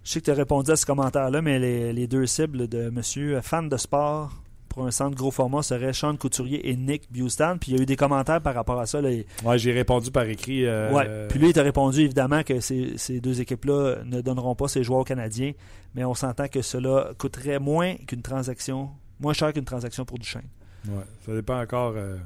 Je 0.04 0.10
sais 0.10 0.20
que 0.20 0.24
tu 0.26 0.30
as 0.30 0.34
répondu 0.34 0.70
à 0.70 0.76
ce 0.76 0.84
commentaire-là, 0.84 1.42
mais 1.42 1.58
les, 1.58 1.92
les, 1.92 2.06
deux 2.06 2.26
cibles 2.26 2.68
de 2.68 2.90
monsieur 2.90 3.40
fan 3.40 3.68
de 3.68 3.76
sport 3.76 4.32
pour 4.68 4.86
un 4.86 4.90
centre 4.90 5.16
gros 5.16 5.30
format 5.30 5.62
serait 5.62 5.92
Sean 5.92 6.16
Couturier 6.16 6.70
et 6.70 6.76
Nick 6.76 7.12
Bustan. 7.12 7.58
Puis 7.58 7.72
il 7.72 7.76
y 7.76 7.80
a 7.80 7.82
eu 7.82 7.86
des 7.86 7.96
commentaires 7.96 8.40
par 8.40 8.54
rapport 8.54 8.80
à 8.80 8.86
ça. 8.86 9.00
Là. 9.00 9.10
Ouais, 9.44 9.58
j'ai 9.58 9.72
répondu 9.72 10.10
par 10.10 10.24
écrit. 10.24 10.66
Euh, 10.66 10.90
ouais. 10.92 11.28
Puis 11.28 11.38
lui, 11.38 11.48
il 11.48 11.52
t'a 11.52 11.62
répondu 11.62 12.00
évidemment 12.00 12.42
que 12.42 12.58
ces, 12.60 12.96
ces 12.96 13.20
deux 13.20 13.40
équipes-là 13.40 13.98
ne 14.04 14.20
donneront 14.20 14.54
pas 14.54 14.68
ces 14.68 14.82
joueurs 14.82 15.00
aux 15.00 15.04
Canadiens, 15.04 15.52
mais 15.94 16.04
on 16.04 16.14
s'entend 16.14 16.48
que 16.48 16.62
cela 16.62 17.12
coûterait 17.18 17.58
moins 17.58 17.94
qu'une 18.06 18.22
transaction, 18.22 18.88
moins 19.20 19.34
cher 19.34 19.52
qu'une 19.52 19.64
transaction 19.64 20.04
pour 20.04 20.18
Duchesne. 20.18 20.48
Ouais, 20.88 21.04
ça 21.24 21.32
dépend 21.32 21.60
encore. 21.60 21.94
Euh, 21.96 22.16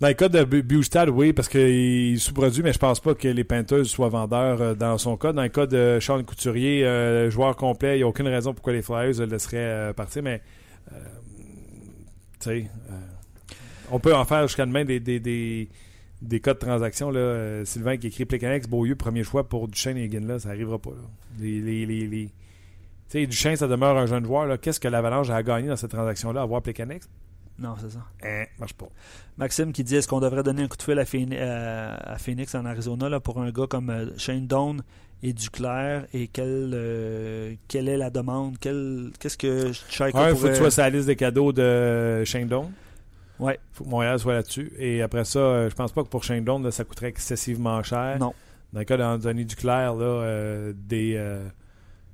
dans 0.00 0.06
le 0.06 0.14
cas 0.14 0.28
de 0.28 0.44
Bustad, 0.44 1.08
oui, 1.08 1.32
parce 1.32 1.48
qu'il 1.48 2.20
sous-produit, 2.20 2.62
mais 2.62 2.72
je 2.72 2.78
pense 2.78 3.00
pas 3.00 3.14
que 3.14 3.26
les 3.26 3.42
Panthers 3.42 3.86
soient 3.86 4.08
vendeurs 4.08 4.62
euh, 4.62 4.74
dans 4.74 4.96
son 4.96 5.16
cas. 5.16 5.32
Dans 5.32 5.42
le 5.42 5.48
cas 5.48 5.66
de 5.66 5.98
Sean 6.00 6.22
Couturier, 6.22 6.84
euh, 6.84 7.30
joueur 7.30 7.56
complet, 7.56 7.96
il 7.96 7.98
n'y 7.98 8.02
a 8.04 8.06
aucune 8.06 8.28
raison 8.28 8.54
pourquoi 8.54 8.72
les 8.72 8.82
Flyers 8.82 9.18
le 9.18 9.24
laisseraient 9.24 9.56
euh, 9.58 9.92
partir, 9.92 10.22
mais 10.22 10.40
tu 12.40 12.50
sais, 12.50 12.70
on 13.90 13.98
peut 13.98 14.14
en 14.14 14.24
faire 14.24 14.46
jusqu'à 14.46 14.64
demain 14.64 14.84
des, 14.84 15.00
des, 15.00 15.18
des, 15.18 15.68
des, 16.22 16.40
cas 16.40 16.54
de 16.54 16.60
transaction. 16.60 17.10
Là. 17.10 17.64
Sylvain 17.64 17.96
qui 17.96 18.06
écrit 18.06 18.24
Plecanex, 18.24 18.68
Beaulieu, 18.68 18.94
premier 18.94 19.24
choix 19.24 19.48
pour 19.48 19.66
Duchesne 19.66 19.96
et 19.96 20.08
là, 20.08 20.38
ça 20.38 20.50
n'arrivera 20.50 20.78
pas. 20.78 20.90
Là. 20.90 21.08
Les, 21.40 21.60
les, 21.60 21.84
les, 21.84 22.26
tu 22.26 22.30
sais, 23.08 23.26
Duchesne, 23.26 23.56
ça 23.56 23.66
demeure 23.66 23.96
un 23.98 24.06
jeune 24.06 24.24
joueur. 24.24 24.60
Qu'est-ce 24.60 24.78
que 24.78 24.86
l'Avalanche 24.86 25.30
a 25.30 25.42
gagné 25.42 25.66
dans 25.66 25.76
cette 25.76 25.90
transaction-là, 25.90 26.42
avoir 26.42 26.62
Plecanex? 26.62 27.08
Non, 27.58 27.74
c'est 27.80 27.90
ça. 27.90 28.04
Hein, 28.22 28.44
marche 28.58 28.74
pas. 28.74 28.88
Maxime 29.36 29.72
qui 29.72 29.82
dit 29.84 29.96
est-ce 29.96 30.06
qu'on 30.08 30.20
devrait 30.20 30.42
donner 30.42 30.62
un 30.62 30.68
coup 30.68 30.76
de 30.76 30.82
fil 30.82 30.98
à, 30.98 31.04
euh, 31.04 32.16
Phoenix, 32.18 32.54
en 32.54 32.64
Arizona 32.64 33.08
là, 33.08 33.20
pour 33.20 33.40
un 33.40 33.50
gars 33.50 33.66
comme 33.68 33.90
euh, 33.90 34.06
Shane 34.16 34.46
Doan 34.46 34.82
et 35.22 35.32
Duclair? 35.32 36.06
Et 36.12 36.28
quelle, 36.28 36.70
euh, 36.74 37.54
quelle 37.66 37.88
est 37.88 37.96
la 37.96 38.10
demande? 38.10 38.58
Qu'est-ce 38.58 39.36
que 39.36 39.72
Shake 39.72 40.14
Il 40.14 40.36
faut 40.36 40.46
que 40.46 40.52
tu 40.52 40.56
sois 40.56 40.70
sur 40.70 40.82
la 40.82 40.90
liste 40.90 41.06
des 41.06 41.16
cadeaux 41.16 41.52
de 41.52 42.22
Shane 42.24 42.46
Doan. 42.48 42.70
Ouais. 43.38 43.58
faut 43.72 43.84
que 43.84 43.88
Montréal 43.88 44.18
soit 44.18 44.34
là-dessus. 44.34 44.72
Et 44.78 45.02
après 45.02 45.24
ça, 45.24 45.68
je 45.68 45.74
pense 45.74 45.92
pas 45.92 46.02
que 46.02 46.08
pour 46.08 46.24
Shane 46.24 46.44
Doan, 46.44 46.70
ça 46.70 46.84
coûterait 46.84 47.08
excessivement 47.08 47.82
cher. 47.82 48.18
Non. 48.18 48.34
dans 48.72 48.80
le 48.80 48.84
cas 48.84 48.96
d'Anthony 48.96 49.44
Duclair, 49.44 49.94
là, 49.94 50.04
euh, 50.04 50.72
des, 50.76 51.14
euh, 51.16 51.48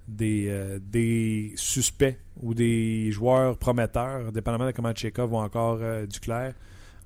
des, 0.08 0.46
euh, 0.48 0.78
des 0.82 1.52
suspects 1.56 2.16
ou 2.42 2.54
des 2.54 3.10
joueurs 3.12 3.56
prometteurs, 3.58 4.32
dépendamment 4.32 4.66
de 4.66 4.72
comment 4.72 4.92
Tchekov 4.92 5.32
ou 5.32 5.36
encore 5.36 5.78
euh, 5.80 6.06
Duclair. 6.06 6.54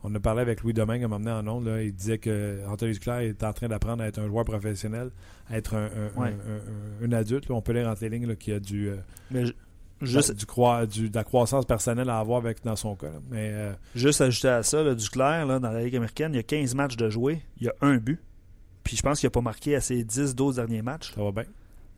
On 0.05 0.15
a 0.15 0.21
parlé 0.21 0.43
avec 0.43 0.63
Louis 0.63 0.73
Domingue 0.73 1.03
à 1.03 1.09
m'emmener 1.09 1.33
en 1.33 1.47
ondes. 1.49 1.67
Là, 1.67 1.83
il 1.83 1.93
disait 1.93 2.19
que 2.19 2.61
Anthony 2.69 2.93
Duclair 2.93 3.19
est 3.19 3.43
en 3.43 3.53
train 3.53 3.67
d'apprendre 3.69 4.03
à 4.03 4.07
être 4.07 4.21
un 4.21 4.29
joueur 4.29 4.45
professionnel, 4.45 5.11
à 5.51 5.59
être 5.59 5.75
un, 5.75 5.87
un, 5.87 6.21
Ouais. 6.21 6.29
un- 6.29 7.05
un- 7.05 7.09
un 7.09 7.13
adulte. 7.13 7.49
là. 7.49 7.55
on 7.57 7.63
peut 7.63 7.73
lire 7.73 7.89
entre 7.89 8.03
les 8.05 8.09
lignes 8.11 8.27
là, 8.29 8.37
qui 8.37 8.53
a 8.53 8.61
du, 8.61 8.89
euh, 8.91 8.97
Mais 9.33 9.43
juste, 10.01 10.33
du, 10.37 10.47
croi- 10.47 10.87
du- 10.87 11.11
de 11.11 11.15
la 11.17 11.25
croissance 11.25 11.67
personnelle 11.67 12.09
à 12.11 12.21
avoir 12.21 12.39
avec, 12.39 12.63
dans 12.65 12.77
son 12.77 12.95
cas. 12.95 13.09
là. 13.09 13.19
Mais 13.29 13.51
euh, 13.53 13.73
juste 13.97 14.21
ajouter 14.21 14.49
à 14.49 14.63
ça, 14.63 14.95
Duclair, 14.95 15.47
là, 15.47 15.59
dans 15.59 15.73
la 15.73 15.83
Ligue 15.83 15.97
américaine, 15.97 16.33
il 16.33 16.37
y 16.37 16.41
a 16.41 16.45
15 16.45 16.77
matchs 16.77 16.97
de 16.97 17.11
jouer, 17.11 17.43
il 17.61 17.67
y 17.67 17.69
a 17.69 17.75
un 17.81 17.97
but. 17.97 18.21
Puis 18.85 18.97
je 18.97 19.03
pense 19.03 19.19
qu'il 19.19 19.27
n'a 19.27 19.33
pas 19.33 19.41
marqué 19.43 19.75
à 19.75 19.81
ses 19.81 20.05
10-12 20.05 20.55
derniers 20.55 20.81
matchs. 20.83 21.13
ça 21.13 21.23
va 21.25 21.33
bien. 21.33 21.45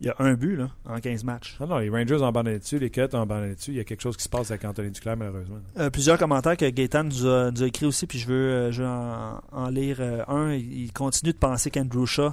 Il 0.02 0.06
y 0.06 0.08
a 0.10 0.14
un 0.18 0.32
but 0.32 0.56
là, 0.56 0.70
en 0.88 0.98
15 0.98 1.24
matchs. 1.24 1.56
Non, 1.60 1.66
non, 1.66 1.78
les 1.78 1.90
Rangers 1.90 2.14
ont 2.16 2.26
abandonné 2.26 2.58
dessus, 2.58 2.78
les 2.78 2.88
Cuts 2.88 3.02
ont 3.12 3.20
abandonné 3.20 3.54
dessus. 3.54 3.72
Il 3.72 3.76
y 3.76 3.80
a 3.80 3.84
quelque 3.84 4.00
chose 4.00 4.16
qui 4.16 4.22
se 4.24 4.30
passe 4.30 4.50
avec 4.50 4.64
Anthony 4.64 4.90
Duclair, 4.90 5.16
malheureusement. 5.16 5.58
Euh, 5.78 5.90
plusieurs 5.90 6.16
commentaires 6.18 6.56
que 6.56 6.68
Gaétan 6.70 7.04
nous 7.04 7.26
a, 7.26 7.50
nous 7.50 7.62
a 7.62 7.66
écrit 7.66 7.84
aussi, 7.84 8.06
puis 8.06 8.18
je 8.18 8.26
veux, 8.26 8.34
euh, 8.34 8.72
je 8.72 8.82
veux 8.82 8.88
en, 8.88 9.40
en 9.52 9.68
lire 9.68 9.98
euh, 10.00 10.22
un. 10.28 10.52
Il 10.54 10.90
continue 10.94 11.32
de 11.32 11.38
penser 11.38 11.70
qu'Andrew 11.70 12.06
Shaw 12.06 12.32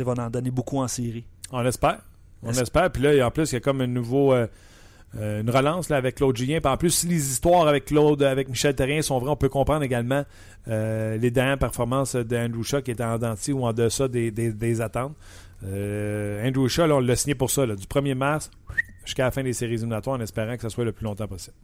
va 0.00 0.12
en 0.18 0.30
donner 0.30 0.50
beaucoup 0.50 0.78
en 0.78 0.88
série. 0.88 1.24
On 1.52 1.64
espère. 1.64 2.00
On 2.42 2.50
Est-ce- 2.50 2.62
espère. 2.62 2.90
Puis 2.90 3.02
là, 3.02 3.24
en 3.26 3.30
plus, 3.30 3.52
il 3.52 3.54
y 3.54 3.58
a 3.58 3.60
comme 3.60 3.80
un 3.80 3.86
nouveau, 3.86 4.32
euh, 4.34 4.48
euh, 5.16 5.40
une 5.42 5.48
relance 5.50 5.88
là, 5.88 5.96
avec 5.98 6.16
Claude 6.16 6.36
Julien. 6.36 6.58
Puis 6.60 6.70
en 6.72 6.76
plus, 6.76 6.90
si 6.90 7.06
les 7.06 7.30
histoires 7.30 7.68
avec 7.68 7.84
Claude, 7.84 8.22
avec 8.24 8.48
Michel 8.48 8.74
Terrien 8.74 9.00
sont 9.00 9.18
vraies, 9.20 9.30
on 9.30 9.36
peut 9.36 9.48
comprendre 9.48 9.84
également 9.84 10.24
euh, 10.68 11.16
les 11.18 11.30
dernières 11.30 11.58
performances 11.58 12.16
d'Andrew 12.16 12.64
Shaw 12.64 12.82
qui 12.82 12.90
étaient 12.90 13.04
en 13.04 13.16
denti 13.18 13.52
ou 13.52 13.64
en 13.64 13.72
deçà 13.72 14.08
des, 14.08 14.32
des- 14.32 14.52
des 14.52 14.80
attentes. 14.80 15.14
Euh, 15.64 16.46
Andrew 16.46 16.68
Shaw, 16.68 16.86
là, 16.86 16.96
on 16.96 17.00
l'a 17.00 17.16
signé 17.16 17.34
pour 17.34 17.50
ça, 17.50 17.64
là, 17.66 17.74
du 17.76 17.86
1er 17.86 18.14
mars 18.14 18.50
jusqu'à 19.04 19.24
la 19.24 19.30
fin 19.30 19.42
des 19.42 19.52
séries 19.52 19.74
éliminatoires, 19.74 20.16
en 20.16 20.20
espérant 20.20 20.54
que 20.56 20.62
ça 20.62 20.70
soit 20.70 20.84
le 20.84 20.92
plus 20.92 21.04
longtemps 21.04 21.28
possible. 21.28 21.56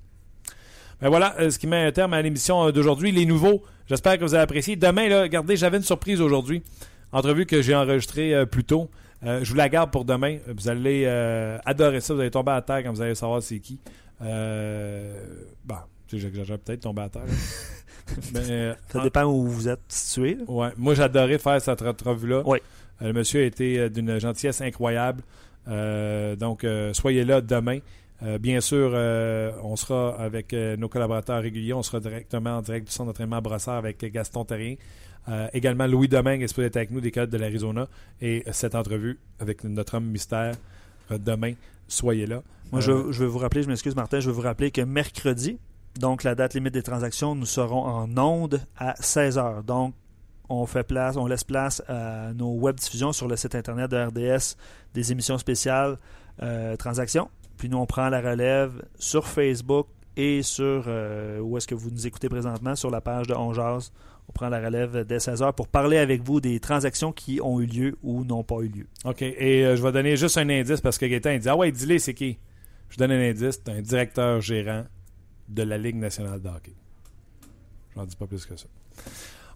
Ben 1.00 1.08
voilà, 1.08 1.34
euh, 1.40 1.50
ce 1.50 1.58
qui 1.58 1.66
met 1.66 1.84
un 1.84 1.90
terme 1.92 2.12
à 2.14 2.22
l'émission 2.22 2.64
euh, 2.68 2.70
d'aujourd'hui. 2.72 3.10
Les 3.10 3.26
nouveaux, 3.26 3.62
j'espère 3.86 4.18
que 4.18 4.24
vous 4.24 4.34
avez 4.34 4.42
apprécié. 4.44 4.76
Demain, 4.76 5.08
là, 5.08 5.22
regardez, 5.22 5.56
j'avais 5.56 5.76
une 5.78 5.82
surprise 5.82 6.20
aujourd'hui. 6.20 6.62
Entrevue 7.10 7.44
que 7.44 7.60
j'ai 7.60 7.74
enregistrée 7.74 8.34
euh, 8.34 8.46
plus 8.46 8.64
tôt. 8.64 8.88
Euh, 9.24 9.40
je 9.42 9.50
vous 9.50 9.56
la 9.56 9.68
garde 9.68 9.90
pour 9.90 10.04
demain. 10.04 10.38
Vous 10.46 10.68
allez 10.68 11.02
euh, 11.06 11.58
adorer 11.64 12.00
ça. 12.00 12.14
Vous 12.14 12.20
allez 12.20 12.30
tomber 12.30 12.52
à 12.52 12.62
terre 12.62 12.82
quand 12.84 12.92
vous 12.92 13.02
allez 13.02 13.14
savoir 13.16 13.42
c'est 13.42 13.58
qui. 13.58 13.80
Bon, 14.20 14.26
tu 16.06 16.16
sais, 16.16 16.18
j'exagère 16.18 16.58
peut-être 16.58 16.80
tomber 16.80 17.02
à 17.02 17.08
terre. 17.08 17.22
Mais, 18.34 18.74
Ça 18.88 19.00
en- 19.00 19.04
dépend 19.04 19.24
où 19.24 19.46
vous 19.46 19.68
êtes 19.68 19.80
situé. 19.88 20.38
Ouais, 20.46 20.70
moi 20.76 20.94
j'adorais 20.94 21.38
faire 21.38 21.60
cette 21.60 21.82
entrevue-là. 21.82 22.42
Oui. 22.44 22.58
Euh, 23.00 23.06
le 23.08 23.12
monsieur 23.12 23.42
a 23.42 23.44
été 23.44 23.78
euh, 23.78 23.88
d'une 23.88 24.18
gentillesse 24.18 24.60
incroyable. 24.60 25.22
Euh, 25.68 26.36
donc, 26.36 26.66
soyez 26.92 27.24
là 27.24 27.40
demain. 27.40 27.78
Euh, 28.24 28.38
bien 28.38 28.60
sûr, 28.60 28.92
euh, 28.94 29.50
on 29.64 29.74
sera 29.76 30.14
avec 30.20 30.52
euh, 30.54 30.76
nos 30.76 30.88
collaborateurs 30.88 31.42
réguliers. 31.42 31.72
On 31.72 31.82
sera 31.82 31.98
directement 32.00 32.58
en 32.58 32.62
direct 32.62 32.86
du 32.86 32.92
centre 32.92 33.08
d'entraînement 33.08 33.36
à 33.36 33.40
Brossard 33.40 33.76
avec 33.76 34.04
Gaston 34.12 34.44
Terrien. 34.44 34.74
Également, 35.52 35.86
Louis 35.86 36.08
Domingue 36.08 36.42
est 36.42 36.58
être 36.58 36.76
avec 36.76 36.90
nous 36.90 37.00
des 37.00 37.12
Codes 37.12 37.30
de 37.30 37.38
l'Arizona. 37.38 37.86
Et 38.20 38.42
cette 38.50 38.74
entrevue 38.74 39.20
avec 39.38 39.62
notre 39.62 39.96
homme 39.96 40.06
mystère 40.06 40.54
demain. 41.10 41.52
Soyez 41.86 42.26
là. 42.26 42.42
Moi, 42.72 42.80
je, 42.80 42.90
veux- 42.90 43.12
je 43.12 43.20
veux 43.20 43.26
vous 43.26 43.38
rappeler, 43.38 43.62
je 43.62 43.68
m'excuse 43.68 43.94
Martin, 43.94 44.18
je 44.18 44.26
veux 44.28 44.32
vous 44.34 44.40
rappeler 44.40 44.70
que 44.72 44.80
mercredi, 44.80 45.58
donc 46.00 46.24
la 46.24 46.34
date 46.34 46.54
limite 46.54 46.74
des 46.74 46.82
transactions, 46.82 47.34
nous 47.36 47.46
serons 47.46 47.84
en 47.84 48.16
onde 48.18 48.62
à 48.76 48.94
16h. 48.94 49.62
Donc, 49.64 49.94
on 50.60 50.66
fait 50.66 50.82
place, 50.82 51.16
on 51.16 51.26
laisse 51.26 51.44
place 51.44 51.82
à 51.88 52.32
nos 52.34 52.52
web 52.54 52.76
diffusions 52.76 53.12
sur 53.12 53.28
le 53.28 53.36
site 53.36 53.54
internet 53.54 53.90
de 53.90 53.96
RDS, 53.96 54.56
des 54.94 55.12
émissions 55.12 55.38
spéciales 55.38 55.98
euh, 56.42 56.76
transactions. 56.76 57.30
Puis 57.56 57.68
nous, 57.68 57.78
on 57.78 57.86
prend 57.86 58.08
la 58.08 58.20
relève 58.20 58.82
sur 58.98 59.26
Facebook 59.26 59.86
et 60.16 60.42
sur 60.42 60.84
euh, 60.86 61.40
où 61.40 61.56
est-ce 61.56 61.66
que 61.66 61.74
vous 61.74 61.90
nous 61.90 62.06
écoutez 62.06 62.28
présentement, 62.28 62.74
sur 62.76 62.90
la 62.90 63.00
page 63.00 63.26
de 63.26 63.34
On 63.34 63.52
Jase. 63.54 63.92
On 64.28 64.32
prend 64.32 64.48
la 64.48 64.60
relève 64.60 65.04
dès 65.04 65.18
16h 65.18 65.52
pour 65.54 65.68
parler 65.68 65.98
avec 65.98 66.22
vous 66.22 66.40
des 66.40 66.60
transactions 66.60 67.12
qui 67.12 67.40
ont 67.40 67.60
eu 67.60 67.66
lieu 67.66 67.96
ou 68.02 68.24
n'ont 68.24 68.44
pas 68.44 68.60
eu 68.60 68.68
lieu. 68.68 68.86
OK. 69.04 69.22
Et 69.22 69.64
euh, 69.64 69.76
je 69.76 69.82
vais 69.82 69.92
donner 69.92 70.16
juste 70.16 70.38
un 70.38 70.48
indice 70.48 70.80
parce 70.80 70.98
que 70.98 71.06
Gaétan 71.06 71.30
il 71.30 71.40
dit 71.40 71.48
Ah 71.48 71.56
ouais, 71.56 71.72
dis-le, 71.72 71.98
c'est 71.98 72.14
qui 72.14 72.38
Je 72.88 72.98
donne 72.98 73.10
un 73.10 73.30
indice 73.30 73.60
c'est 73.64 73.72
un 73.72 73.80
directeur 73.80 74.40
gérant 74.40 74.84
de 75.48 75.62
la 75.62 75.76
Ligue 75.76 75.96
nationale 75.96 76.40
de 76.40 76.48
hockey. 76.48 76.74
J'en 77.94 78.04
dis 78.04 78.16
pas 78.16 78.26
plus 78.26 78.46
que 78.46 78.56
ça. 78.56 78.66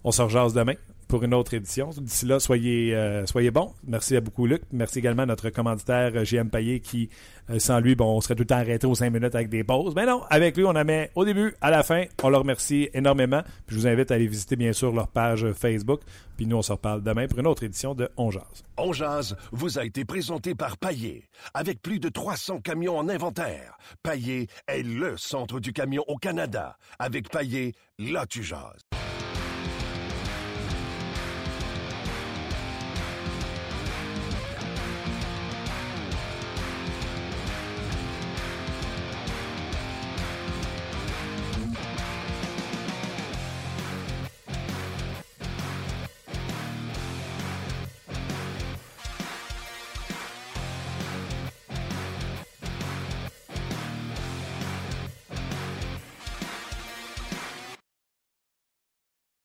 On 0.07 0.11
se 0.11 0.21
rejase 0.21 0.53
demain 0.53 0.75
pour 1.09 1.23
une 1.23 1.33
autre 1.33 1.53
édition. 1.53 1.89
D'ici 1.89 2.25
là, 2.25 2.39
soyez, 2.39 2.95
euh, 2.95 3.25
soyez 3.25 3.51
bons. 3.51 3.73
Merci 3.85 4.15
à 4.15 4.21
beaucoup, 4.21 4.45
Luc. 4.45 4.61
Merci 4.71 4.99
également 4.99 5.23
à 5.23 5.25
notre 5.25 5.49
commanditaire 5.49 6.11
euh, 6.15 6.23
JM 6.23 6.49
Payet 6.49 6.79
qui, 6.79 7.09
euh, 7.49 7.59
sans 7.59 7.79
lui, 7.79 7.95
bon, 7.95 8.15
on 8.15 8.21
serait 8.21 8.35
tout 8.35 8.43
le 8.43 8.47
temps 8.47 8.55
arrêté 8.55 8.87
aux 8.87 8.95
5 8.95 9.09
minutes 9.09 9.35
avec 9.35 9.49
des 9.49 9.65
pauses. 9.65 9.95
Mais 9.95 10.05
non, 10.05 10.23
avec 10.29 10.55
lui, 10.55 10.63
on 10.63 10.69
en 10.69 10.85
met 10.85 11.11
au 11.15 11.25
début, 11.25 11.55
à 11.59 11.71
la 11.71 11.83
fin. 11.83 12.05
On 12.23 12.29
le 12.29 12.37
remercie 12.37 12.89
énormément. 12.93 13.41
Je 13.67 13.75
vous 13.75 13.85
invite 13.85 14.09
à 14.11 14.15
aller 14.15 14.27
visiter, 14.27 14.55
bien 14.55 14.71
sûr, 14.71 14.93
leur 14.93 15.09
page 15.09 15.43
euh, 15.43 15.53
Facebook. 15.53 16.01
Puis 16.37 16.45
nous, 16.45 16.55
on 16.55 16.61
se 16.61 16.71
reparle 16.71 17.03
demain 17.03 17.27
pour 17.27 17.39
une 17.39 17.47
autre 17.47 17.63
édition 17.63 17.93
de 17.93 18.09
On 18.15 18.31
Jase. 18.31 18.63
On 18.77 18.93
jase 18.93 19.35
vous 19.51 19.79
a 19.79 19.83
été 19.83 20.05
présenté 20.05 20.55
par 20.55 20.77
Paillé. 20.77 21.25
Avec 21.53 21.81
plus 21.81 21.99
de 21.99 22.07
300 22.07 22.61
camions 22.61 22.97
en 22.97 23.09
inventaire, 23.09 23.77
Paillé 24.03 24.47
est 24.67 24.83
le 24.83 25.17
centre 25.17 25.59
du 25.59 25.73
camion 25.73 26.05
au 26.07 26.15
Canada. 26.15 26.77
Avec 26.99 27.29
Paillé, 27.29 27.73
là 27.99 28.25
tu 28.25 28.43
jases. 28.43 28.86